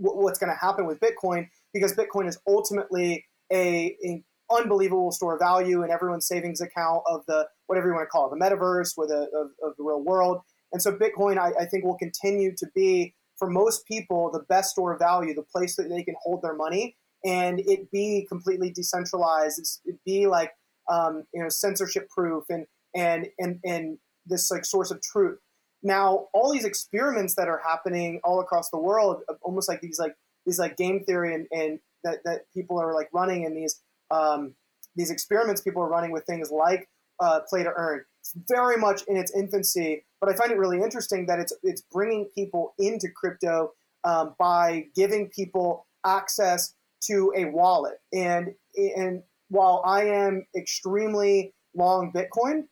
w- 0.00 0.20
what's 0.20 0.38
going 0.38 0.52
to 0.52 0.58
happen 0.58 0.86
with 0.86 1.00
Bitcoin, 1.00 1.48
because 1.72 1.94
Bitcoin 1.94 2.28
is 2.28 2.38
ultimately 2.46 3.24
a, 3.52 3.96
a, 4.04 4.24
unbelievable 4.50 5.10
store 5.10 5.32
of 5.32 5.38
value 5.38 5.82
in 5.82 5.90
everyone's 5.90 6.26
savings 6.26 6.60
account 6.60 7.02
of 7.06 7.24
the 7.26 7.48
whatever 7.72 7.88
you 7.88 7.94
want 7.94 8.06
to 8.06 8.10
call 8.10 8.26
it, 8.26 8.38
the 8.38 8.44
metaverse 8.44 8.94
the 8.96 9.28
of, 9.34 9.50
of 9.62 9.76
the 9.76 9.82
real 9.82 10.02
world. 10.02 10.42
And 10.72 10.82
so 10.82 10.92
Bitcoin, 10.92 11.38
I, 11.38 11.62
I 11.62 11.64
think, 11.66 11.84
will 11.84 11.98
continue 11.98 12.54
to 12.56 12.66
be 12.74 13.14
for 13.38 13.48
most 13.48 13.86
people 13.86 14.30
the 14.30 14.44
best 14.48 14.70
store 14.70 14.92
of 14.92 14.98
value, 14.98 15.34
the 15.34 15.42
place 15.42 15.76
that 15.76 15.88
they 15.88 16.02
can 16.02 16.14
hold 16.22 16.42
their 16.42 16.54
money 16.54 16.96
and 17.24 17.60
it 17.60 17.90
be 17.90 18.26
completely 18.28 18.70
decentralized. 18.70 19.80
It 19.84 19.96
be 20.04 20.26
like 20.26 20.52
um, 20.90 21.24
you 21.32 21.42
know 21.42 21.48
censorship 21.48 22.08
proof 22.10 22.44
and 22.48 22.66
and 22.94 23.28
and 23.38 23.60
and 23.64 23.98
this 24.26 24.50
like 24.50 24.64
source 24.64 24.90
of 24.90 25.00
truth. 25.02 25.38
Now, 25.82 26.28
all 26.32 26.52
these 26.52 26.64
experiments 26.64 27.34
that 27.34 27.48
are 27.48 27.60
happening 27.64 28.20
all 28.22 28.40
across 28.40 28.70
the 28.70 28.78
world, 28.78 29.22
almost 29.42 29.68
like 29.68 29.80
these 29.80 29.98
like 29.98 30.14
these 30.46 30.58
like 30.58 30.76
game 30.76 31.04
theory 31.04 31.34
and, 31.34 31.46
and 31.50 31.78
that, 32.04 32.18
that 32.24 32.42
people 32.52 32.80
are 32.80 32.94
like 32.94 33.08
running 33.12 33.44
in 33.44 33.54
these 33.54 33.80
um, 34.10 34.54
these 34.96 35.10
experiments 35.10 35.60
people 35.60 35.82
are 35.82 35.88
running 35.88 36.12
with 36.12 36.24
things 36.24 36.50
like 36.50 36.88
uh, 37.22 37.40
play 37.48 37.62
to 37.62 37.72
earn. 37.76 38.04
It's 38.20 38.34
very 38.48 38.76
much 38.76 39.02
in 39.08 39.16
its 39.16 39.34
infancy, 39.34 40.04
but 40.20 40.28
I 40.28 40.34
find 40.34 40.50
it 40.50 40.58
really 40.58 40.82
interesting 40.82 41.26
that 41.26 41.38
it's 41.38 41.52
it's 41.62 41.82
bringing 41.92 42.26
people 42.34 42.74
into 42.78 43.08
crypto 43.08 43.72
um, 44.04 44.34
by 44.38 44.86
giving 44.94 45.28
people 45.28 45.86
access 46.04 46.74
to 47.02 47.32
a 47.36 47.46
wallet. 47.46 48.00
And 48.12 48.54
and 48.76 49.22
while 49.48 49.82
I 49.84 50.04
am 50.04 50.46
extremely 50.56 51.54
long 51.74 52.12
Bitcoin, 52.12 52.64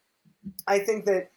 I 0.67 0.79
think 0.81 1.05
that 1.07 1.31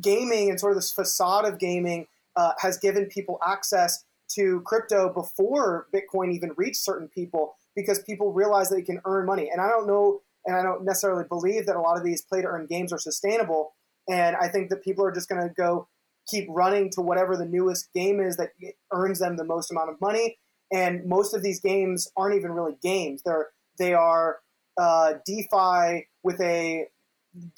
gaming 0.00 0.50
and 0.50 0.58
sort 0.58 0.72
of 0.72 0.76
this 0.76 0.92
facade 0.92 1.44
of 1.44 1.58
gaming 1.58 2.06
uh, 2.36 2.52
has 2.60 2.78
given 2.78 3.06
people 3.06 3.38
access 3.46 4.04
to 4.28 4.60
crypto 4.62 5.12
before 5.12 5.86
Bitcoin 5.94 6.32
even 6.32 6.52
reached 6.56 6.76
certain 6.76 7.08
people 7.08 7.54
because 7.76 8.00
people 8.00 8.32
realize 8.32 8.70
they 8.70 8.82
can 8.82 9.00
earn 9.04 9.26
money. 9.26 9.50
And 9.50 9.60
I 9.60 9.68
don't 9.68 9.86
know, 9.86 10.20
and 10.46 10.56
I 10.56 10.62
don't 10.62 10.84
necessarily 10.84 11.24
believe 11.28 11.66
that 11.66 11.76
a 11.76 11.80
lot 11.80 11.96
of 11.96 12.04
these 12.04 12.22
play 12.22 12.42
to 12.42 12.48
earn 12.48 12.66
games 12.66 12.92
are 12.92 12.98
sustainable. 12.98 13.74
And 14.08 14.36
I 14.36 14.48
think 14.48 14.70
that 14.70 14.84
people 14.84 15.04
are 15.04 15.12
just 15.12 15.28
going 15.28 15.42
to 15.42 15.54
go 15.54 15.88
keep 16.28 16.46
running 16.48 16.90
to 16.90 17.00
whatever 17.00 17.36
the 17.36 17.46
newest 17.46 17.92
game 17.94 18.20
is 18.20 18.36
that 18.36 18.50
earns 18.92 19.18
them 19.18 19.36
the 19.36 19.44
most 19.44 19.70
amount 19.70 19.90
of 19.90 20.00
money 20.00 20.38
and 20.72 21.04
most 21.04 21.34
of 21.34 21.42
these 21.42 21.60
games 21.60 22.10
aren't 22.16 22.36
even 22.36 22.52
really 22.52 22.76
games. 22.82 23.22
They're 23.24 23.48
they 23.78 23.94
are 23.94 24.38
uh, 24.80 25.14
DeFi 25.26 26.06
with 26.22 26.40
a 26.40 26.86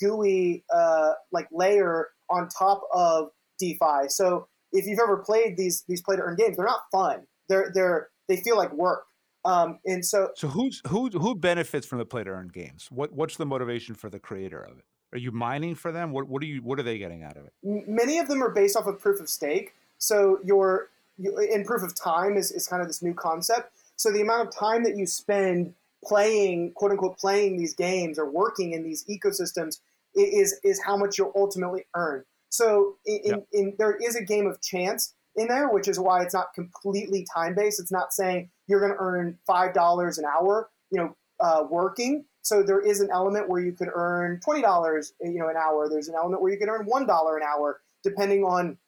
GUI 0.00 0.64
uh, 0.74 1.12
like 1.32 1.48
layer 1.52 2.08
on 2.30 2.48
top 2.48 2.82
of 2.92 3.30
DeFi. 3.58 4.08
So 4.08 4.48
if 4.72 4.86
you've 4.86 4.98
ever 4.98 5.18
played 5.18 5.56
these 5.56 5.84
these 5.88 6.02
play 6.02 6.16
to 6.16 6.22
earn 6.22 6.36
games, 6.36 6.56
they're 6.56 6.66
not 6.66 6.82
fun. 6.92 7.26
They're 7.48 7.70
they're 7.74 8.08
they 8.28 8.36
feel 8.36 8.56
like 8.56 8.72
work. 8.72 9.04
Um, 9.46 9.78
and 9.86 10.04
so 10.04 10.30
so 10.34 10.48
who's 10.48 10.82
who 10.88 11.08
who 11.08 11.34
benefits 11.36 11.86
from 11.86 11.98
the 11.98 12.04
play 12.04 12.24
to 12.24 12.30
earn 12.30 12.48
games? 12.48 12.88
What 12.90 13.12
what's 13.12 13.36
the 13.36 13.46
motivation 13.46 13.94
for 13.94 14.10
the 14.10 14.18
creator 14.18 14.60
of 14.60 14.78
it? 14.78 14.84
Are 15.12 15.18
you 15.18 15.30
mining 15.30 15.76
for 15.76 15.92
them? 15.92 16.10
What 16.10 16.28
what 16.28 16.42
are 16.42 16.46
you 16.46 16.60
what 16.62 16.80
are 16.80 16.82
they 16.82 16.98
getting 16.98 17.22
out 17.22 17.36
of 17.36 17.46
it? 17.46 17.52
Many 17.62 18.18
of 18.18 18.26
them 18.26 18.42
are 18.42 18.50
based 18.50 18.76
off 18.76 18.86
of 18.86 18.98
proof 18.98 19.20
of 19.20 19.28
stake. 19.28 19.74
So 19.98 20.40
you're 20.44 20.90
in 21.18 21.64
proof 21.64 21.82
of 21.82 21.94
time 21.94 22.36
is, 22.36 22.50
is 22.50 22.66
kind 22.66 22.82
of 22.82 22.88
this 22.88 23.02
new 23.02 23.14
concept. 23.14 23.72
So 23.94 24.12
the 24.12 24.20
amount 24.20 24.48
of 24.48 24.54
time 24.54 24.84
that 24.84 24.96
you 24.96 25.06
spend 25.06 25.74
playing, 26.04 26.72
quote 26.72 26.90
unquote, 26.90 27.16
playing 27.16 27.56
these 27.56 27.74
games 27.74 28.18
or 28.18 28.28
working 28.28 28.72
in 28.72 28.82
these 28.82 29.04
ecosystems 29.04 29.80
is 30.14 30.58
is 30.64 30.80
how 30.82 30.96
much 30.96 31.18
you'll 31.18 31.32
ultimately 31.36 31.84
earn. 31.94 32.24
So 32.48 32.96
in, 33.04 33.20
yep. 33.24 33.46
in, 33.52 33.60
in, 33.60 33.74
there 33.78 33.96
is 33.96 34.16
a 34.16 34.24
game 34.24 34.46
of 34.46 34.60
chance 34.60 35.14
in 35.36 35.48
there, 35.48 35.68
which 35.68 35.88
is 35.88 35.98
why 35.98 36.22
it's 36.22 36.34
not 36.34 36.54
completely 36.54 37.26
time 37.34 37.54
based. 37.54 37.80
It's 37.80 37.92
not 37.92 38.12
saying 38.12 38.50
you're 38.66 38.80
going 38.80 38.92
to 38.92 38.98
earn 38.98 39.38
five 39.46 39.74
dollars 39.74 40.18
an 40.18 40.24
hour, 40.24 40.70
you 40.90 40.98
know, 40.98 41.16
uh, 41.40 41.64
working. 41.68 42.24
So 42.42 42.62
there 42.62 42.80
is 42.80 43.00
an 43.00 43.08
element 43.12 43.48
where 43.48 43.60
you 43.60 43.72
could 43.72 43.88
earn 43.92 44.40
twenty 44.40 44.62
dollars, 44.62 45.12
you 45.20 45.38
know, 45.38 45.48
an 45.48 45.56
hour. 45.56 45.88
There's 45.88 46.08
an 46.08 46.14
element 46.14 46.42
where 46.42 46.52
you 46.52 46.58
could 46.58 46.68
earn 46.68 46.86
one 46.86 47.06
dollar 47.06 47.36
an 47.36 47.42
hour, 47.42 47.80
depending 48.02 48.44
on 48.44 48.78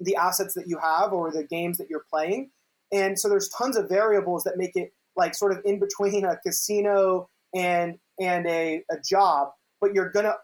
the 0.00 0.16
assets 0.16 0.54
that 0.54 0.68
you 0.68 0.78
have 0.78 1.12
or 1.12 1.32
the 1.32 1.44
games 1.44 1.78
that 1.78 1.88
you're 1.90 2.04
playing. 2.10 2.50
And 2.92 3.18
so 3.18 3.28
there's 3.28 3.48
tons 3.48 3.76
of 3.76 3.88
variables 3.88 4.44
that 4.44 4.56
make 4.56 4.76
it 4.76 4.92
like 5.16 5.34
sort 5.34 5.52
of 5.52 5.58
in 5.64 5.78
between 5.78 6.24
a 6.24 6.36
casino 6.36 7.28
and 7.54 7.98
and 8.20 8.46
a, 8.46 8.82
a 8.90 8.96
job, 9.04 9.52
but 9.80 9.94
you're 9.94 10.10
gonna 10.10 10.34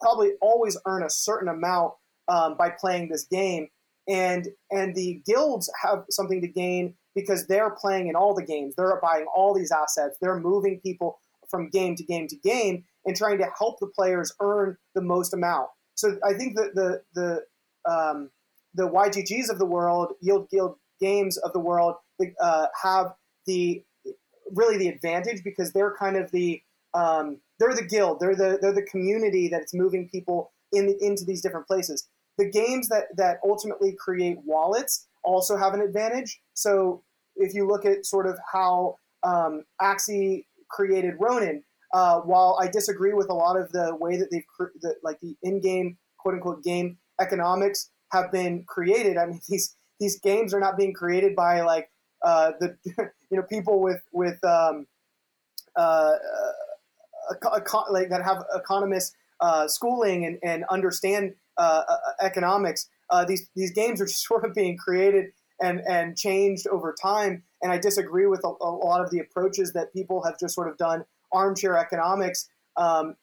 probably 0.00 0.32
always 0.40 0.76
earn 0.86 1.02
a 1.02 1.10
certain 1.10 1.48
amount 1.48 1.94
um, 2.28 2.56
by 2.56 2.70
playing 2.70 3.08
this 3.08 3.24
game. 3.24 3.68
And 4.08 4.48
and 4.70 4.94
the 4.94 5.22
guilds 5.26 5.70
have 5.82 6.04
something 6.10 6.40
to 6.42 6.48
gain 6.48 6.94
because 7.14 7.46
they're 7.46 7.70
playing 7.70 8.08
in 8.08 8.16
all 8.16 8.34
the 8.34 8.44
games. 8.44 8.74
They're 8.76 9.00
buying 9.02 9.26
all 9.34 9.54
these 9.54 9.72
assets. 9.72 10.16
They're 10.20 10.38
moving 10.38 10.80
people 10.80 11.18
from 11.48 11.70
game 11.70 11.94
to 11.96 12.02
game 12.02 12.26
to 12.28 12.36
game 12.36 12.84
and 13.04 13.16
trying 13.16 13.38
to 13.38 13.46
help 13.56 13.78
the 13.80 13.86
players 13.86 14.34
earn 14.40 14.76
the 14.94 15.00
most 15.00 15.32
amount. 15.32 15.68
So 15.94 16.18
I 16.24 16.34
think 16.34 16.56
that 16.56 16.74
the 16.74 17.02
the 17.14 17.42
um, 17.90 18.30
the 18.74 18.88
YGGs 18.88 19.50
of 19.50 19.58
the 19.58 19.66
world, 19.66 20.12
Yield 20.20 20.50
Guild 20.50 20.76
Games 21.00 21.36
of 21.38 21.52
the 21.52 21.60
world, 21.60 21.94
uh, 22.40 22.66
have 22.82 23.14
the 23.46 23.82
really 24.52 24.76
the 24.78 24.88
advantage 24.88 25.42
because 25.44 25.72
they're 25.72 25.94
kind 25.98 26.16
of 26.16 26.30
the 26.30 26.62
um, 26.94 27.38
they're 27.58 27.74
the 27.74 27.86
guild, 27.86 28.20
they're 28.20 28.36
the 28.36 28.58
they're 28.60 28.72
the 28.72 28.82
community 28.82 29.48
that's 29.48 29.74
moving 29.74 30.08
people 30.08 30.52
in 30.72 30.96
into 31.00 31.24
these 31.24 31.40
different 31.40 31.66
places. 31.66 32.08
The 32.38 32.50
games 32.50 32.88
that 32.88 33.04
that 33.16 33.38
ultimately 33.44 33.94
create 33.98 34.38
wallets 34.44 35.06
also 35.22 35.56
have 35.56 35.74
an 35.74 35.80
advantage. 35.80 36.40
So 36.54 37.02
if 37.36 37.54
you 37.54 37.66
look 37.66 37.84
at 37.84 38.06
sort 38.06 38.26
of 38.26 38.38
how 38.52 38.98
um, 39.22 39.64
Axie 39.80 40.44
created 40.68 41.14
Ronin, 41.18 41.62
uh, 41.92 42.20
while 42.20 42.58
I 42.60 42.68
disagree 42.68 43.12
with 43.12 43.30
a 43.30 43.34
lot 43.34 43.56
of 43.56 43.70
the 43.72 43.96
way 43.96 44.16
that 44.16 44.30
they've 44.30 44.44
the, 44.80 44.96
like 45.02 45.20
the 45.20 45.36
in-game 45.42 45.96
quote 46.18 46.34
unquote 46.34 46.62
game 46.64 46.98
economics 47.20 47.90
have 48.12 48.30
been 48.32 48.64
created. 48.64 49.16
I 49.16 49.26
mean 49.26 49.40
these 49.48 49.76
these 50.00 50.18
games 50.20 50.52
are 50.52 50.60
not 50.60 50.76
being 50.76 50.92
created 50.92 51.36
by 51.36 51.60
like 51.62 51.90
uh, 52.22 52.52
the 52.60 52.76
you 53.30 53.36
know 53.36 53.42
people 53.42 53.80
with 53.80 54.02
with 54.12 54.42
um, 54.44 54.86
uh, 55.76 56.12
like 57.90 58.08
that 58.10 58.22
have 58.24 58.44
economist 58.54 59.14
uh, 59.40 59.68
schooling 59.68 60.24
and, 60.24 60.38
and 60.42 60.64
understand 60.70 61.24
uh, 61.24 61.30
uh, 61.30 61.43
economics. 62.20 62.88
these 63.26 63.48
these 63.54 63.72
games 63.72 64.00
are 64.00 64.06
just 64.12 64.26
sort 64.26 64.44
of 64.44 64.54
being 64.54 64.76
created 64.76 65.26
and 65.60 65.80
and 65.88 66.16
changed 66.16 66.66
over 66.66 66.94
time. 67.00 67.42
And 67.62 67.72
I 67.72 67.78
disagree 67.78 68.26
with 68.26 68.44
a, 68.44 68.48
a 68.60 68.70
lot 68.70 69.00
of 69.00 69.10
the 69.10 69.20
approaches 69.20 69.72
that 69.72 69.92
people 69.92 70.22
have 70.24 70.38
just 70.38 70.54
sort 70.54 70.68
of 70.68 70.76
done 70.76 71.04
armchair 71.32 71.78
economics. 71.78 72.48
Um, 72.76 73.16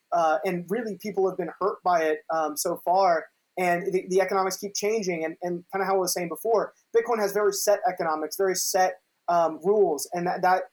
and 0.45 0.65
really, 0.69 0.97
people 0.97 1.27
have 1.29 1.37
been 1.37 1.51
hurt 1.59 1.83
by 1.83 2.03
it 2.03 2.19
um, 2.29 2.55
so 2.55 2.81
far 2.85 3.25
and 3.57 3.91
the, 3.91 4.05
the, 4.07 4.21
economics 4.21 4.57
keep 4.57 4.73
changing 4.73 5.25
and, 5.25 5.35
and 5.41 5.63
kind 5.71 5.81
of 5.81 5.87
how 5.87 5.95
I 5.95 5.99
was 5.99 6.13
saying 6.13 6.29
before, 6.29 6.73
Bitcoin 6.95 7.19
has 7.19 7.33
very 7.33 7.53
set 7.53 7.79
economics, 7.87 8.37
very 8.37 8.55
set 8.55 9.01
um, 9.27 9.59
rules, 9.63 10.09
and 10.13 10.25
that, 10.27 10.41
that 10.41 10.63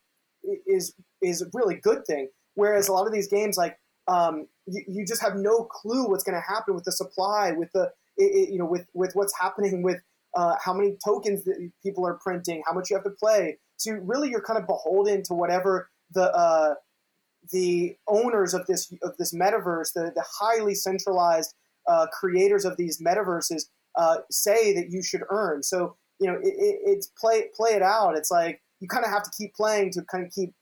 is 0.67 0.95
is 1.23 1.43
a 1.43 1.47
really 1.53 1.75
good 1.75 2.07
thing. 2.07 2.29
Whereas 2.55 2.89
a 2.89 2.93
lot 2.93 3.07
of 3.07 3.13
these 3.13 3.29
games, 3.29 3.57
like 3.57 3.79
um, 4.07 4.47
you, 4.71 4.85
you, 4.87 5.07
just 5.07 5.23
have 5.23 5.37
no 5.37 5.65
clue 5.65 6.09
what's 6.09 6.25
going 6.25 6.41
to 6.41 6.47
happen 6.47 6.75
with 6.75 6.85
the 6.85 6.93
supply, 6.93 7.53
with 7.53 7.71
the 7.73 7.91
it, 8.17 8.51
you 8.51 8.59
know 8.59 8.67
with 8.67 8.87
with 8.95 9.13
what's 9.15 9.33
happening 9.39 9.83
with 9.83 10.01
uh, 10.35 10.55
how 10.63 10.73
many 10.73 10.97
tokens 11.05 11.45
that 11.45 11.71
people 11.83 12.07
are 12.07 12.15
printing, 12.15 12.63
how 12.67 12.73
much 12.73 12.91
you 12.91 12.97
have 12.97 13.05
to 13.05 13.11
play. 13.11 13.59
So 13.77 13.93
really, 13.93 14.29
you're 14.31 14.43
kind 14.43 14.59
of 14.59 14.67
beholden 14.67 15.23
to 15.25 15.35
whatever 15.35 15.91
the 16.13 16.33
uh, 16.33 16.75
the 17.51 17.97
owners 18.07 18.55
of 18.55 18.67
this 18.67 18.93
of 19.03 19.17
this 19.17 19.35
metaverse, 19.35 19.93
the, 19.95 20.13
the 20.15 20.25
highly 20.41 20.75
centralized 20.75 21.55
uh, 21.87 22.07
creators 22.13 22.65
of 22.65 22.77
these 22.77 23.01
metaverses 23.01 23.67
uh, 23.97 24.19
say 24.31 24.75
that 24.75 24.91
you 24.91 25.03
should 25.03 25.23
earn. 25.31 25.63
So 25.63 25.97
you 26.21 26.27
know, 26.27 26.37
it, 26.43 26.55
it, 26.57 26.79
it's 26.85 27.07
play 27.19 27.47
play 27.57 27.71
it 27.71 27.83
out. 27.83 28.17
It's 28.17 28.31
like 28.31 28.63
you 28.81 28.89
kind 28.89 29.05
of 29.05 29.11
have 29.11 29.23
to 29.23 29.31
keep 29.37 29.55
playing 29.55 29.93
to 29.93 30.03
kind 30.03 30.25
of 30.25 30.33
keep 30.33 30.55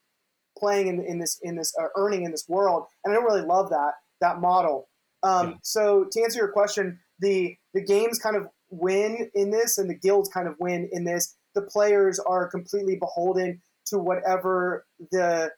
playing 0.58 0.88
in, 0.88 1.04
in 1.04 1.18
this 1.18 1.38
in 1.42 1.56
this 1.56 1.74
uh, 1.80 1.86
earning 1.96 2.24
in 2.24 2.30
this 2.30 2.46
world. 2.48 2.84
And 3.04 3.12
I 3.12 3.16
don't 3.16 3.24
really 3.24 3.46
love 3.46 3.70
that 3.70 3.92
that 4.20 4.40
model. 4.40 4.88
Um, 5.22 5.50
yeah. 5.50 5.56
So 5.62 6.06
to 6.10 6.22
answer 6.22 6.38
your 6.38 6.52
question, 6.52 6.98
the 7.18 7.56
the 7.74 7.84
games 7.84 8.18
kind 8.18 8.36
of 8.36 8.48
win 8.70 9.30
in 9.34 9.50
this, 9.50 9.78
and 9.78 9.88
the 9.88 9.98
guilds 9.98 10.28
kind 10.28 10.48
of 10.48 10.54
win 10.58 10.88
in 10.92 11.04
this. 11.04 11.36
The 11.54 11.62
players 11.62 12.18
are 12.18 12.48
completely 12.48 12.96
beholden 12.96 13.60
to 13.86 13.98
whatever 13.98 14.86
the 15.10 15.50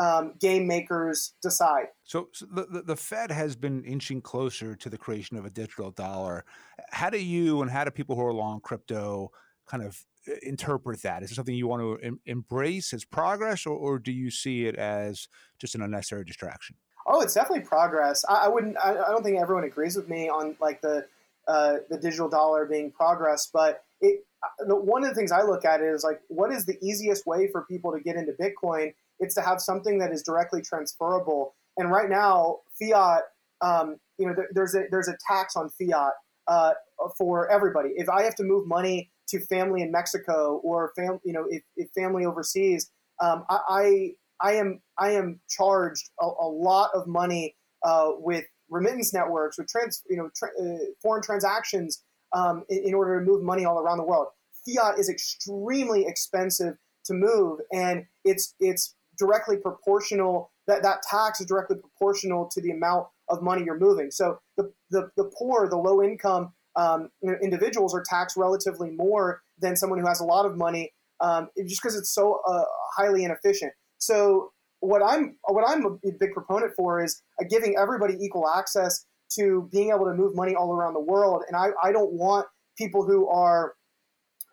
um, 0.00 0.34
game 0.40 0.66
makers 0.66 1.34
decide. 1.42 1.86
So, 2.04 2.28
so 2.32 2.46
the, 2.46 2.82
the 2.82 2.96
Fed 2.96 3.30
has 3.30 3.56
been 3.56 3.84
inching 3.84 4.20
closer 4.20 4.74
to 4.76 4.88
the 4.88 4.98
creation 4.98 5.36
of 5.36 5.44
a 5.44 5.50
digital 5.50 5.90
dollar. 5.90 6.44
How 6.90 7.10
do 7.10 7.18
you 7.18 7.62
and 7.62 7.70
how 7.70 7.84
do 7.84 7.90
people 7.90 8.16
who 8.16 8.22
are 8.22 8.32
long 8.32 8.60
crypto 8.60 9.30
kind 9.66 9.82
of 9.82 10.02
interpret 10.42 11.02
that? 11.02 11.22
Is 11.22 11.32
it 11.32 11.34
something 11.34 11.54
you 11.54 11.66
want 11.66 11.82
to 11.82 12.06
em- 12.06 12.20
embrace 12.26 12.92
as 12.92 13.04
progress, 13.04 13.66
or, 13.66 13.76
or, 13.76 13.98
do 13.98 14.12
you 14.12 14.30
see 14.30 14.66
it 14.66 14.76
as 14.76 15.28
just 15.58 15.74
an 15.74 15.82
unnecessary 15.82 16.24
distraction? 16.24 16.76
Oh, 17.06 17.20
it's 17.20 17.34
definitely 17.34 17.64
progress. 17.64 18.24
I, 18.28 18.44
I 18.44 18.48
wouldn't. 18.48 18.76
I, 18.82 18.90
I, 18.90 19.10
don't 19.10 19.22
think 19.24 19.40
everyone 19.40 19.64
agrees 19.64 19.96
with 19.96 20.08
me 20.08 20.28
on 20.28 20.56
like 20.60 20.80
the 20.80 21.06
uh, 21.48 21.76
the 21.90 21.98
digital 21.98 22.28
dollar 22.28 22.66
being 22.66 22.90
progress, 22.90 23.48
but 23.52 23.84
it. 24.00 24.24
Uh, 24.42 24.74
one 24.74 25.04
of 25.04 25.08
the 25.08 25.14
things 25.14 25.30
I 25.30 25.42
look 25.42 25.64
at 25.64 25.80
is 25.80 26.02
like, 26.02 26.20
what 26.26 26.52
is 26.52 26.66
the 26.66 26.76
easiest 26.84 27.26
way 27.26 27.48
for 27.50 27.62
people 27.62 27.92
to 27.92 28.00
get 28.00 28.16
into 28.16 28.32
Bitcoin? 28.32 28.92
It's 29.20 29.36
to 29.36 29.40
have 29.40 29.60
something 29.60 29.98
that 29.98 30.12
is 30.12 30.22
directly 30.22 30.62
transferable. 30.62 31.54
And 31.76 31.92
right 31.92 32.10
now, 32.10 32.58
fiat, 32.76 33.22
um, 33.60 33.98
you 34.18 34.26
know, 34.26 34.34
there, 34.34 34.48
there's 34.52 34.74
a 34.74 34.84
there's 34.90 35.08
a 35.08 35.16
tax 35.26 35.54
on 35.56 35.70
fiat 35.70 36.12
uh, 36.48 36.72
for 37.16 37.50
everybody. 37.50 37.90
If 37.96 38.08
I 38.08 38.22
have 38.22 38.34
to 38.36 38.44
move 38.44 38.66
money 38.66 39.10
to 39.32 39.40
family 39.40 39.82
in 39.82 39.90
Mexico 39.90 40.60
or 40.62 40.92
fam, 40.96 41.18
you 41.24 41.32
know, 41.32 41.46
if, 41.50 41.62
if 41.76 41.90
family 41.90 42.24
overseas, 42.24 42.90
um, 43.20 43.44
I, 43.48 43.58
I, 43.68 44.12
I 44.40 44.52
am 44.54 44.80
I 44.98 45.10
am 45.12 45.40
charged 45.48 46.10
a, 46.20 46.26
a 46.26 46.48
lot 46.48 46.90
of 46.94 47.06
money 47.06 47.56
uh, 47.84 48.10
with 48.18 48.44
remittance 48.68 49.12
networks, 49.12 49.58
with 49.58 49.68
trans, 49.68 50.02
you 50.08 50.16
know, 50.16 50.30
tra- 50.36 50.50
uh, 50.60 50.78
foreign 51.02 51.22
transactions 51.22 52.02
um, 52.32 52.64
in, 52.68 52.88
in 52.88 52.94
order 52.94 53.18
to 53.18 53.24
move 53.24 53.42
money 53.42 53.64
all 53.64 53.78
around 53.78 53.98
the 53.98 54.04
world. 54.04 54.28
Fiat 54.64 54.98
is 54.98 55.08
extremely 55.08 56.06
expensive 56.06 56.76
to 57.04 57.14
move, 57.14 57.60
and 57.72 58.06
it's 58.24 58.54
it's 58.60 58.94
directly 59.18 59.56
proportional 59.56 60.50
that 60.66 60.82
that 60.82 61.02
tax 61.02 61.40
is 61.40 61.46
directly 61.46 61.76
proportional 61.76 62.48
to 62.48 62.60
the 62.60 62.70
amount 62.70 63.06
of 63.28 63.42
money 63.42 63.62
you're 63.64 63.78
moving. 63.78 64.10
So 64.10 64.40
the 64.56 64.72
the, 64.90 65.10
the 65.16 65.30
poor, 65.36 65.68
the 65.68 65.76
low 65.76 66.02
income 66.02 66.52
um, 66.76 67.10
you 67.22 67.30
know, 67.30 67.36
individuals 67.42 67.94
are 67.94 68.02
taxed 68.08 68.36
relatively 68.36 68.90
more 68.90 69.42
than 69.58 69.76
someone 69.76 69.98
who 69.98 70.06
has 70.06 70.20
a 70.20 70.24
lot 70.24 70.46
of 70.46 70.56
money, 70.56 70.92
um, 71.20 71.48
just 71.66 71.82
because 71.82 71.96
it's 71.96 72.14
so 72.14 72.40
uh, 72.48 72.64
highly 72.96 73.24
inefficient. 73.24 73.72
So 73.98 74.52
what 74.80 75.02
I'm 75.02 75.36
what 75.44 75.64
I'm 75.68 75.84
a 75.86 76.12
big 76.18 76.32
proponent 76.32 76.72
for 76.76 77.02
is 77.02 77.22
uh, 77.40 77.44
giving 77.48 77.76
everybody 77.76 78.14
equal 78.20 78.48
access 78.48 79.04
to 79.38 79.68
being 79.72 79.90
able 79.90 80.04
to 80.06 80.14
move 80.14 80.34
money 80.34 80.54
all 80.54 80.72
around 80.72 80.94
the 80.94 81.00
world. 81.00 81.42
And 81.46 81.56
I, 81.56 81.68
I 81.82 81.92
don't 81.92 82.12
want 82.12 82.46
people 82.76 83.06
who 83.06 83.28
are 83.28 83.74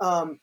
um, 0.01 0.39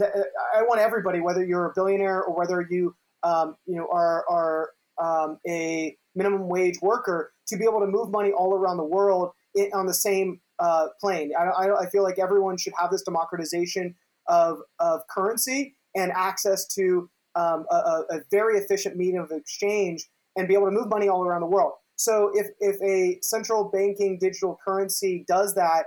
I 0.00 0.62
want 0.62 0.80
everybody, 0.80 1.20
whether 1.20 1.44
you're 1.44 1.66
a 1.66 1.72
billionaire 1.74 2.22
or 2.22 2.36
whether 2.36 2.66
you 2.68 2.94
um, 3.24 3.56
you 3.66 3.76
know, 3.76 3.88
are, 3.90 4.24
are 4.28 4.70
um, 5.02 5.38
a 5.48 5.96
minimum 6.14 6.48
wage 6.48 6.76
worker 6.80 7.32
to 7.48 7.56
be 7.56 7.64
able 7.64 7.80
to 7.80 7.86
move 7.86 8.10
money 8.10 8.30
all 8.30 8.54
around 8.54 8.76
the 8.76 8.84
world 8.84 9.32
in, 9.54 9.70
on 9.72 9.86
the 9.86 9.94
same 9.94 10.40
uh, 10.58 10.88
plane. 11.00 11.32
I, 11.38 11.44
I, 11.44 11.82
I, 11.82 11.90
feel 11.90 12.02
like 12.02 12.18
everyone 12.18 12.56
should 12.56 12.72
have 12.78 12.90
this 12.90 13.02
democratization 13.02 13.94
of, 14.28 14.58
of 14.78 15.00
currency 15.08 15.76
and 15.94 16.12
access 16.12 16.66
to 16.74 17.10
um, 17.34 17.66
a, 17.70 18.02
a, 18.10 18.20
very 18.30 18.58
efficient 18.58 18.96
medium 18.96 19.24
of 19.24 19.30
exchange 19.32 20.08
and 20.36 20.46
be 20.46 20.54
able 20.54 20.66
to 20.66 20.70
move 20.70 20.88
money 20.88 21.08
all 21.08 21.24
around 21.24 21.40
the 21.40 21.46
world. 21.46 21.72
So 21.96 22.30
if, 22.34 22.46
if 22.60 22.80
a 22.82 23.18
central 23.22 23.64
banking 23.64 24.18
digital 24.18 24.58
currency 24.64 25.24
does 25.26 25.54
that, 25.54 25.86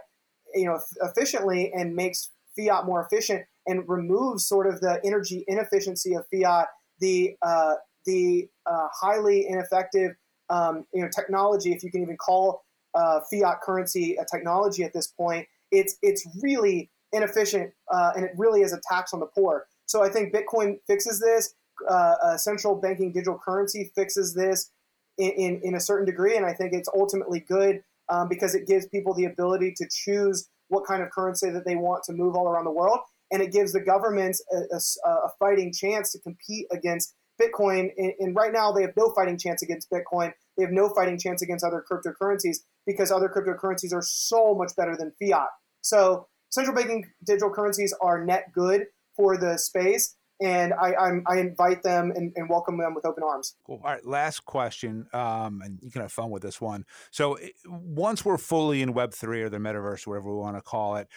you 0.53 0.65
know, 0.65 0.79
efficiently 1.01 1.71
and 1.73 1.95
makes 1.95 2.29
fiat 2.57 2.85
more 2.85 3.05
efficient 3.05 3.45
and 3.65 3.87
removes 3.87 4.45
sort 4.45 4.67
of 4.67 4.81
the 4.81 4.99
energy 5.03 5.43
inefficiency 5.47 6.13
of 6.13 6.25
fiat 6.31 6.67
the 6.99 7.35
uh, 7.41 7.75
the 8.05 8.49
uh, 8.65 8.87
highly 8.93 9.47
ineffective 9.47 10.11
um, 10.49 10.85
you 10.93 11.01
know 11.01 11.09
technology, 11.13 11.73
if 11.73 11.83
you 11.83 11.91
can 11.91 12.01
even 12.01 12.17
call 12.17 12.63
uh, 12.93 13.19
fiat 13.31 13.61
currency 13.61 14.17
technology 14.31 14.83
at 14.83 14.93
this 14.93 15.07
point, 15.07 15.47
it's 15.71 15.97
it's 16.01 16.27
really 16.41 16.89
inefficient 17.11 17.71
uh, 17.93 18.11
and 18.15 18.25
it 18.25 18.31
really 18.37 18.61
is 18.61 18.73
a 18.73 18.81
tax 18.89 19.13
on 19.13 19.19
the 19.19 19.25
poor. 19.25 19.65
So 19.85 20.03
I 20.03 20.09
think 20.09 20.33
Bitcoin 20.33 20.77
fixes 20.87 21.19
this. 21.19 21.53
Uh, 21.87 22.35
central 22.37 22.73
banking 22.73 23.11
digital 23.11 23.37
currency 23.37 23.91
fixes 23.93 24.33
this 24.33 24.71
in, 25.19 25.29
in, 25.29 25.61
in, 25.63 25.75
a 25.75 25.79
certain 25.79 26.07
degree, 26.07 26.35
and 26.35 26.43
I 26.43 26.51
think 26.51 26.73
it's 26.73 26.89
ultimately 26.95 27.39
good 27.39 27.83
um, 28.09 28.27
because 28.27 28.55
it 28.55 28.65
gives 28.67 28.87
people 28.87 29.13
the 29.13 29.25
ability 29.25 29.73
to 29.77 29.87
choose 29.91 30.49
what 30.69 30.85
kind 30.85 31.03
of 31.03 31.11
currency 31.11 31.51
that 31.51 31.65
they 31.65 31.75
want 31.75 32.03
to 32.05 32.13
move 32.13 32.35
all 32.35 32.47
around 32.47 32.65
the 32.65 32.71
world, 32.71 32.99
and 33.31 33.41
it 33.41 33.51
gives 33.51 33.73
the 33.73 33.79
governments 33.79 34.43
a, 34.51 34.75
a, 34.75 35.09
a 35.09 35.29
fighting 35.39 35.71
chance 35.71 36.11
to 36.13 36.19
compete 36.19 36.65
against 36.71 37.13
Bitcoin. 37.41 37.91
And, 37.97 38.13
and 38.19 38.35
right 38.35 38.51
now, 38.51 38.71
they 38.71 38.81
have 38.81 38.93
no 38.97 39.13
fighting 39.13 39.37
chance 39.37 39.61
against 39.61 39.89
Bitcoin. 39.91 40.33
They 40.57 40.63
have 40.63 40.71
no 40.71 40.89
fighting 40.89 41.19
chance 41.19 41.41
against 41.41 41.63
other 41.63 41.83
cryptocurrencies 41.89 42.57
because 42.87 43.11
other 43.11 43.29
cryptocurrencies 43.29 43.93
are 43.93 44.01
so 44.01 44.55
much 44.55 44.71
better 44.75 44.97
than 44.97 45.11
fiat. 45.19 45.49
So 45.81 46.27
central 46.49 46.75
banking 46.75 47.05
digital 47.23 47.51
currencies 47.51 47.93
are 48.01 48.25
net 48.25 48.45
good 48.53 48.85
for 49.15 49.37
the 49.37 49.57
space 49.57 50.15
and 50.41 50.73
I, 50.73 50.93
I'm, 50.95 51.23
i 51.27 51.39
invite 51.39 51.83
them 51.83 52.11
and, 52.15 52.31
and, 52.35 52.49
welcome 52.49 52.77
them 52.77 52.93
with 52.93 53.05
open 53.05 53.23
arms. 53.23 53.55
Cool. 53.65 53.81
All 53.83 53.91
right, 53.91 54.05
last 54.05 54.45
question, 54.45 55.07
um, 55.13 55.61
and 55.63 55.79
you 55.81 55.89
can 55.89 56.01
have 56.01 56.11
fun 56.11 56.29
with 56.29 56.43
this 56.43 56.61
one. 56.61 56.85
So 57.11 57.39
once 57.65 58.23
we're 58.23 58.37
fully 58.37 58.81
in 58.81 58.93
Web 58.93 59.13
three 59.13 59.41
or 59.41 59.49
the 59.49 59.57
metaverse, 59.57 60.05
whatever 60.05 60.29
we 60.29 60.39
want 60.39 60.55
to 60.55 60.61
call 60.61 60.97
it, 60.97 61.07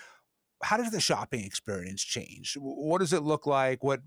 how 0.63 0.77
does 0.77 0.91
the 0.91 1.01
shopping 1.01 1.45
experience 1.45 2.03
change? 2.03 2.57
What 2.59 2.99
does 2.99 3.13
it 3.13 3.23
look 3.23 3.47
like? 3.47 3.83
What 3.83 4.01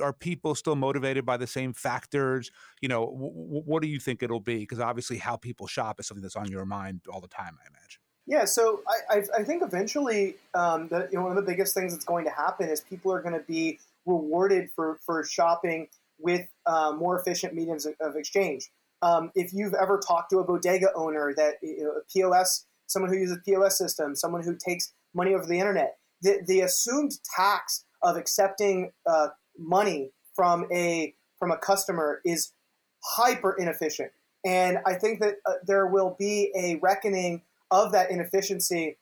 are 0.00 0.12
people 0.12 0.54
still 0.54 0.76
motivated 0.76 1.24
by 1.24 1.36
the 1.36 1.46
same 1.46 1.72
factors? 1.72 2.50
You 2.80 2.88
know, 2.88 3.06
what 3.06 3.82
do 3.82 3.88
you 3.88 3.98
think 3.98 4.22
it'll 4.22 4.40
be? 4.40 4.58
Because 4.58 4.80
obviously, 4.80 5.18
how 5.18 5.36
people 5.36 5.66
shop 5.66 6.00
is 6.00 6.06
something 6.06 6.22
that's 6.22 6.36
on 6.36 6.50
your 6.50 6.64
mind 6.64 7.02
all 7.12 7.20
the 7.20 7.28
time. 7.28 7.56
I 7.62 7.66
imagine. 7.68 8.00
Yeah, 8.26 8.44
so 8.44 8.82
I, 9.10 9.22
I 9.36 9.42
think 9.42 9.62
eventually, 9.62 10.36
um, 10.54 10.88
the, 10.88 11.08
you 11.10 11.18
know, 11.18 11.24
one 11.24 11.36
of 11.36 11.44
the 11.44 11.50
biggest 11.50 11.74
things 11.74 11.92
that's 11.92 12.04
going 12.04 12.24
to 12.24 12.30
happen 12.30 12.68
is 12.68 12.80
people 12.80 13.12
are 13.12 13.20
going 13.20 13.34
to 13.34 13.44
be 13.46 13.80
rewarded 14.06 14.70
for 14.74 14.98
for 15.04 15.24
shopping 15.24 15.88
with 16.18 16.46
uh, 16.66 16.92
more 16.96 17.18
efficient 17.18 17.54
mediums 17.54 17.84
of, 17.84 17.94
of 18.00 18.16
exchange. 18.16 18.70
Um, 19.02 19.32
if 19.34 19.52
you've 19.52 19.74
ever 19.74 19.98
talked 19.98 20.30
to 20.30 20.38
a 20.38 20.44
bodega 20.44 20.92
owner 20.94 21.34
that 21.36 21.54
you 21.62 21.82
know, 21.82 21.90
a 21.90 22.02
POS, 22.12 22.66
someone 22.86 23.10
who 23.10 23.18
uses 23.18 23.38
POS 23.44 23.76
system, 23.76 24.14
someone 24.14 24.44
who 24.44 24.56
takes 24.56 24.92
money 25.12 25.34
over 25.34 25.44
the 25.44 25.58
internet, 25.58 25.96
the, 26.22 26.40
the 26.46 26.60
assumed 26.60 27.12
tax 27.36 27.84
of 28.02 28.16
accepting 28.16 28.92
uh, 29.06 29.28
money 29.58 30.10
from 30.34 30.66
a 30.72 31.14
from 31.38 31.50
a 31.50 31.56
customer 31.56 32.20
is 32.24 32.52
hyper 33.02 33.52
inefficient. 33.58 34.12
And 34.44 34.78
I 34.86 34.94
think 34.94 35.20
that 35.20 35.36
uh, 35.46 35.54
there 35.66 35.86
will 35.86 36.16
be 36.18 36.52
a 36.56 36.76
reckoning 36.76 37.42
of 37.70 37.92
that 37.92 38.10
inefficiency 38.10 38.98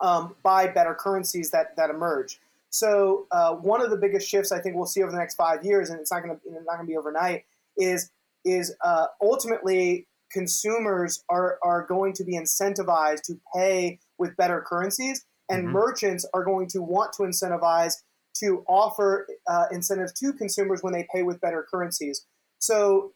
um, 0.00 0.34
by 0.42 0.66
better 0.66 0.94
currencies 0.94 1.50
that, 1.50 1.76
that 1.76 1.90
emerge. 1.90 2.40
So 2.70 3.26
uh, 3.30 3.54
one 3.54 3.80
of 3.80 3.90
the 3.90 3.96
biggest 3.96 4.28
shifts 4.28 4.50
I 4.50 4.60
think 4.60 4.74
we'll 4.74 4.86
see 4.86 5.02
over 5.02 5.12
the 5.12 5.18
next 5.18 5.36
five 5.36 5.64
years, 5.64 5.90
and 5.90 6.00
it's 6.00 6.10
not 6.10 6.22
going 6.22 6.36
to 6.36 6.52
not 6.52 6.76
going 6.76 6.86
to 6.86 6.90
be 6.90 6.96
overnight, 6.96 7.44
is 7.76 8.10
is 8.44 8.74
uh, 8.84 9.06
ultimately 9.22 10.08
consumers 10.32 11.22
are 11.28 11.58
are 11.62 11.86
going 11.86 12.12
to 12.14 12.24
be 12.24 12.36
incentivized 12.36 13.22
to 13.22 13.38
pay 13.54 14.00
with 14.18 14.36
better 14.36 14.60
currencies, 14.60 15.24
and 15.48 15.64
mm-hmm. 15.64 15.72
merchants 15.72 16.26
are 16.34 16.44
going 16.44 16.66
to 16.70 16.82
want 16.82 17.12
to 17.12 17.22
incentivize 17.22 17.94
to 18.40 18.64
offer 18.68 19.26
uh, 19.48 19.66
incentives 19.70 20.12
to 20.12 20.32
consumers 20.32 20.82
when 20.82 20.92
they 20.92 21.06
pay 21.14 21.22
with 21.22 21.40
better 21.40 21.66
currencies. 21.70 22.26
So, 22.58 23.12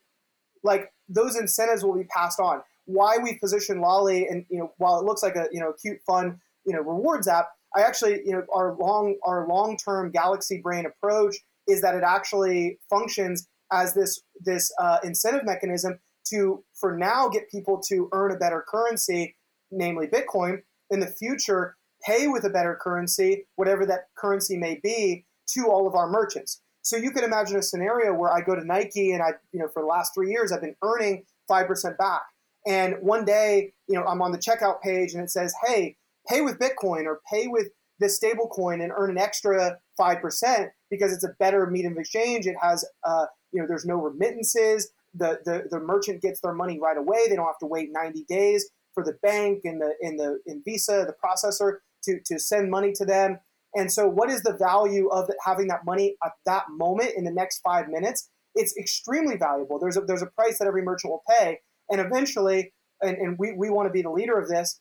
like 0.62 0.92
those 1.09 1.37
incentives 1.37 1.85
will 1.85 1.94
be 1.94 2.04
passed 2.04 2.40
on 2.40 2.62
why 2.88 3.18
we 3.18 3.35
position 3.35 3.81
Lolli 3.81 4.26
and 4.28 4.46
you 4.48 4.59
know, 4.59 4.72
while 4.78 4.98
it 4.98 5.04
looks 5.04 5.22
like 5.22 5.37
a 5.37 5.46
you 5.52 5.61
know 5.61 5.72
cute, 5.81 6.00
fun 6.07 6.40
you 6.64 6.72
know 6.72 6.81
rewards 6.81 7.28
app, 7.28 7.48
I 7.76 7.83
actually 7.83 8.22
you 8.24 8.33
know 8.33 8.44
our 8.52 8.74
long 8.76 9.16
our 9.24 9.46
long 9.46 9.76
term 9.76 10.11
Galaxy 10.11 10.59
Brain 10.59 10.87
approach 10.87 11.37
is 11.68 11.83
that 11.83 11.94
it 11.94 12.02
actually 12.02 12.78
functions 12.88 13.46
as 13.70 13.94
this 13.94 14.20
this 14.40 14.72
uh, 14.81 14.98
incentive 15.04 15.44
mechanism 15.44 15.98
to 16.31 16.64
for 16.74 16.96
now 16.96 17.28
get 17.28 17.50
people 17.50 17.78
to 17.88 18.09
earn 18.12 18.33
a 18.33 18.37
better 18.37 18.64
currency, 18.66 19.37
namely 19.70 20.07
Bitcoin. 20.07 20.62
In 20.90 21.00
the 21.00 21.07
future, 21.07 21.76
pay 22.05 22.29
with 22.29 22.45
a 22.45 22.51
better 22.51 22.79
currency, 22.81 23.47
whatever 23.57 23.87
that 23.87 24.09
currency 24.17 24.57
may 24.57 24.81
be, 24.83 25.25
to 25.55 25.67
all 25.69 25.87
of 25.87 25.95
our 25.95 26.09
merchants. 26.09 26.61
So 26.83 26.97
you 26.97 27.11
can 27.11 27.25
imagine 27.25 27.57
a 27.57 27.63
scenario 27.63 28.15
where 28.15 28.33
I 28.33 28.41
go 28.41 28.55
to 28.55 28.65
Nike 28.65 29.13
and 29.13 29.23
I, 29.23 29.33
you 29.53 29.61
know, 29.61 29.69
for 29.69 29.83
the 29.83 29.89
last 29.89 30.15
three 30.15 30.31
years 30.31 30.53
I've 30.53 30.61
been 30.61 30.77
earning 30.83 31.25
five 31.47 31.67
percent 31.67 31.99
back. 31.99 32.23
And 32.67 32.97
one 33.01 33.25
day, 33.25 33.73
you 33.89 33.95
know, 33.95 34.05
I'm 34.05 34.23
on 34.23 34.33
the 34.33 34.39
checkout 34.39 34.81
page 34.83 35.15
and 35.15 35.23
it 35.23 35.31
says, 35.31 35.55
hey, 35.67 35.97
pay 36.29 36.41
with 36.41 36.59
Bitcoin 36.59 37.05
or 37.05 37.21
pay 37.31 37.47
with 37.47 37.69
this 37.99 38.17
stable 38.17 38.49
coin 38.49 38.81
and 38.81 38.93
earn 38.95 39.11
an 39.11 39.19
extra 39.19 39.79
5% 39.99 40.69
because 40.91 41.13
it's 41.13 41.25
a 41.25 41.35
better 41.39 41.67
medium 41.67 41.95
of 41.95 41.99
exchange. 41.99 42.47
It 42.47 42.57
has, 42.61 42.85
uh, 43.05 43.27
you 43.53 43.61
know, 43.61 43.67
there's 43.67 43.87
no 43.87 43.97
remittances. 43.97 44.91
The, 45.15 45.41
the, 45.45 45.65
the 45.71 45.81
merchant 45.81 46.23
gets 46.23 46.41
their 46.41 46.53
money 46.53 46.79
right 46.79 46.97
away. 46.97 47.27
They 47.29 47.37
don't 47.37 47.47
have 47.47 47.59
to 47.59 47.67
wait 47.67 47.91
90 47.91 48.25
days 48.29 48.69
for 48.95 49.05
the 49.05 49.15
bank 49.23 49.63
and 49.65 49.81
the, 49.81 49.95
in 50.01 50.17
the, 50.17 50.41
in 50.47 50.63
Visa, 50.65 51.07
the 51.07 51.15
processor 51.25 51.79
to, 52.09 52.21
to 52.27 52.38
send 52.38 52.71
money 52.71 52.92
to 52.92 53.05
them. 53.05 53.38
And 53.75 53.92
so 53.92 54.09
what 54.09 54.31
is 54.31 54.42
the 54.42 54.57
value 54.57 55.09
of 55.09 55.31
having 55.44 55.68
that 55.68 55.85
money 55.85 56.16
at 56.25 56.33
that 56.47 56.64
moment 56.71 57.11
in 57.16 57.25
the 57.25 57.31
next 57.31 57.61
five 57.61 57.87
minutes? 57.88 58.31
It's 58.55 58.75
extremely 58.77 59.37
valuable. 59.37 59.79
There's 59.79 59.97
a, 59.97 60.01
there's 60.01 60.23
a 60.23 60.33
price 60.38 60.59
that 60.59 60.66
every 60.66 60.83
merchant 60.83 61.12
will 61.12 61.23
pay. 61.29 61.61
And 61.90 62.01
eventually, 62.01 62.73
and, 63.03 63.16
and 63.16 63.37
we, 63.38 63.53
we 63.53 63.71
want 63.71 63.87
to 63.88 63.92
be 63.92 64.03
the 64.03 64.11
leader 64.11 64.38
of 64.38 64.49
this, 64.49 64.81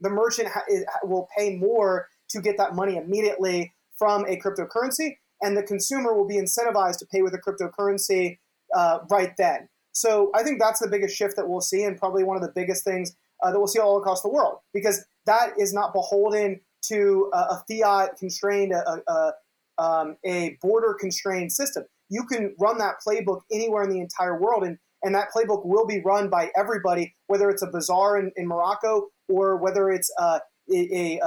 the 0.00 0.10
merchant 0.10 0.48
ha- 0.48 0.64
will 1.04 1.28
pay 1.36 1.56
more 1.56 2.08
to 2.30 2.40
get 2.40 2.56
that 2.58 2.74
money 2.74 2.96
immediately 2.96 3.74
from 3.98 4.24
a 4.26 4.36
cryptocurrency, 4.36 5.16
and 5.40 5.56
the 5.56 5.62
consumer 5.62 6.12
will 6.14 6.26
be 6.26 6.36
incentivized 6.36 6.98
to 6.98 7.06
pay 7.06 7.22
with 7.22 7.34
a 7.34 7.38
cryptocurrency 7.38 8.38
uh, 8.74 8.98
right 9.10 9.32
then. 9.38 9.68
So 9.92 10.30
I 10.34 10.42
think 10.42 10.60
that's 10.60 10.80
the 10.80 10.88
biggest 10.88 11.16
shift 11.16 11.36
that 11.36 11.48
we'll 11.48 11.62
see, 11.62 11.82
and 11.84 11.96
probably 11.96 12.24
one 12.24 12.36
of 12.36 12.42
the 12.42 12.52
biggest 12.54 12.84
things 12.84 13.16
uh, 13.42 13.50
that 13.50 13.58
we'll 13.58 13.68
see 13.68 13.78
all 13.78 13.96
across 13.96 14.20
the 14.20 14.28
world, 14.28 14.58
because 14.74 15.04
that 15.26 15.52
is 15.58 15.72
not 15.72 15.92
beholden 15.92 16.60
to 16.88 17.30
a, 17.32 17.36
a 17.36 17.64
fiat 17.68 18.16
constrained, 18.18 18.72
a, 18.72 19.02
a, 19.08 19.32
um, 19.78 20.16
a 20.24 20.56
border 20.62 20.94
constrained 20.98 21.52
system. 21.52 21.84
You 22.08 22.24
can 22.24 22.54
run 22.58 22.78
that 22.78 22.96
playbook 23.06 23.40
anywhere 23.52 23.82
in 23.82 23.90
the 23.90 24.00
entire 24.00 24.40
world, 24.40 24.64
and 24.64 24.78
and 25.02 25.14
that 25.14 25.28
playbook 25.34 25.64
will 25.64 25.86
be 25.86 26.00
run 26.04 26.30
by 26.30 26.50
everybody, 26.56 27.14
whether 27.26 27.50
it's 27.50 27.62
a 27.62 27.66
bazaar 27.66 28.18
in, 28.18 28.32
in 28.36 28.48
Morocco 28.48 29.08
or 29.28 29.56
whether 29.56 29.90
it's 29.90 30.10
a, 30.18 30.40
a, 30.72 31.20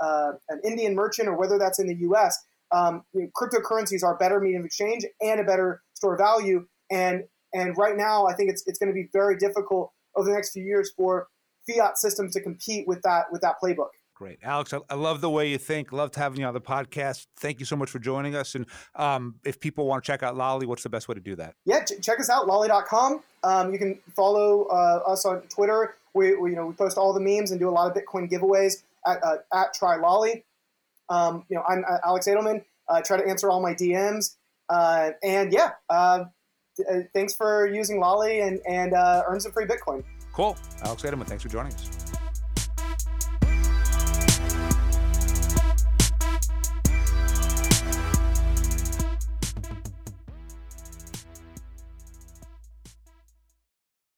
an 0.00 0.60
Indian 0.64 0.94
merchant 0.94 1.28
or 1.28 1.36
whether 1.36 1.58
that's 1.58 1.78
in 1.78 1.86
the 1.86 1.94
U.S. 1.96 2.36
Um, 2.72 3.02
you 3.12 3.22
know, 3.22 3.28
cryptocurrencies 3.36 4.02
are 4.02 4.14
a 4.14 4.18
better 4.18 4.40
medium 4.40 4.62
of 4.62 4.66
exchange 4.66 5.04
and 5.20 5.40
a 5.40 5.44
better 5.44 5.82
store 5.94 6.14
of 6.14 6.18
value. 6.18 6.66
And 6.90 7.24
and 7.52 7.76
right 7.76 7.96
now, 7.96 8.26
I 8.26 8.34
think 8.34 8.50
it's 8.50 8.64
it's 8.66 8.78
going 8.78 8.88
to 8.90 8.94
be 8.94 9.08
very 9.12 9.36
difficult 9.36 9.92
over 10.16 10.28
the 10.28 10.34
next 10.34 10.52
few 10.52 10.64
years 10.64 10.92
for 10.96 11.28
fiat 11.68 11.98
systems 11.98 12.34
to 12.34 12.40
compete 12.40 12.86
with 12.86 13.02
that 13.02 13.26
with 13.32 13.40
that 13.42 13.56
playbook. 13.62 13.90
Great. 14.20 14.38
Alex, 14.42 14.74
I, 14.74 14.80
I, 14.90 14.96
love 14.96 15.22
the 15.22 15.30
way 15.30 15.48
you 15.48 15.56
think. 15.56 15.92
Loved 15.92 16.14
having 16.14 16.40
you 16.40 16.46
on 16.46 16.52
the 16.52 16.60
podcast. 16.60 17.26
Thank 17.38 17.58
you 17.58 17.64
so 17.64 17.74
much 17.74 17.88
for 17.88 17.98
joining 17.98 18.34
us. 18.34 18.54
And 18.54 18.66
um, 18.94 19.36
if 19.46 19.58
people 19.58 19.86
want 19.86 20.04
to 20.04 20.06
check 20.06 20.22
out 20.22 20.36
Lolli, 20.36 20.66
what's 20.66 20.82
the 20.82 20.90
best 20.90 21.08
way 21.08 21.14
to 21.14 21.22
do 21.22 21.36
that? 21.36 21.54
Yeah, 21.64 21.84
ch- 21.84 22.02
check 22.02 22.20
us 22.20 22.28
out, 22.28 22.46
lolli.com. 22.46 23.22
Um, 23.44 23.72
you 23.72 23.78
can 23.78 23.98
follow 24.14 24.64
uh, 24.64 25.00
us 25.06 25.24
on 25.24 25.40
Twitter. 25.48 25.96
We, 26.12 26.36
we, 26.36 26.50
you 26.50 26.56
know, 26.56 26.66
we 26.66 26.74
post 26.74 26.98
all 26.98 27.14
the 27.14 27.20
memes 27.20 27.50
and 27.50 27.58
do 27.58 27.66
a 27.66 27.72
lot 27.72 27.90
of 27.90 27.96
Bitcoin 27.96 28.30
giveaways 28.30 28.82
at, 29.06 29.24
uh, 29.24 29.36
at 29.54 29.72
Try 29.72 29.96
Lolli. 29.96 30.42
Um, 31.08 31.46
you 31.48 31.56
know, 31.56 31.62
I'm 31.66 31.82
uh, 31.90 31.96
Alex 32.04 32.28
Adelman. 32.28 32.62
I 32.90 33.00
try 33.00 33.16
to 33.16 33.26
answer 33.26 33.48
all 33.48 33.62
my 33.62 33.72
DMs. 33.72 34.36
Uh, 34.68 35.12
and 35.22 35.50
yeah, 35.50 35.70
uh, 35.88 36.24
th- 36.76 37.06
thanks 37.14 37.32
for 37.32 37.66
using 37.66 37.98
Lolli 37.98 38.46
and, 38.46 38.60
and 38.68 38.92
earn 38.92 39.40
some 39.40 39.52
free 39.52 39.64
Bitcoin. 39.64 40.04
Cool. 40.40 40.56
Alex 40.84 41.02
Adelman, 41.02 41.26
thanks 41.26 41.42
for 41.42 41.50
joining 41.50 41.74
us. 41.74 41.99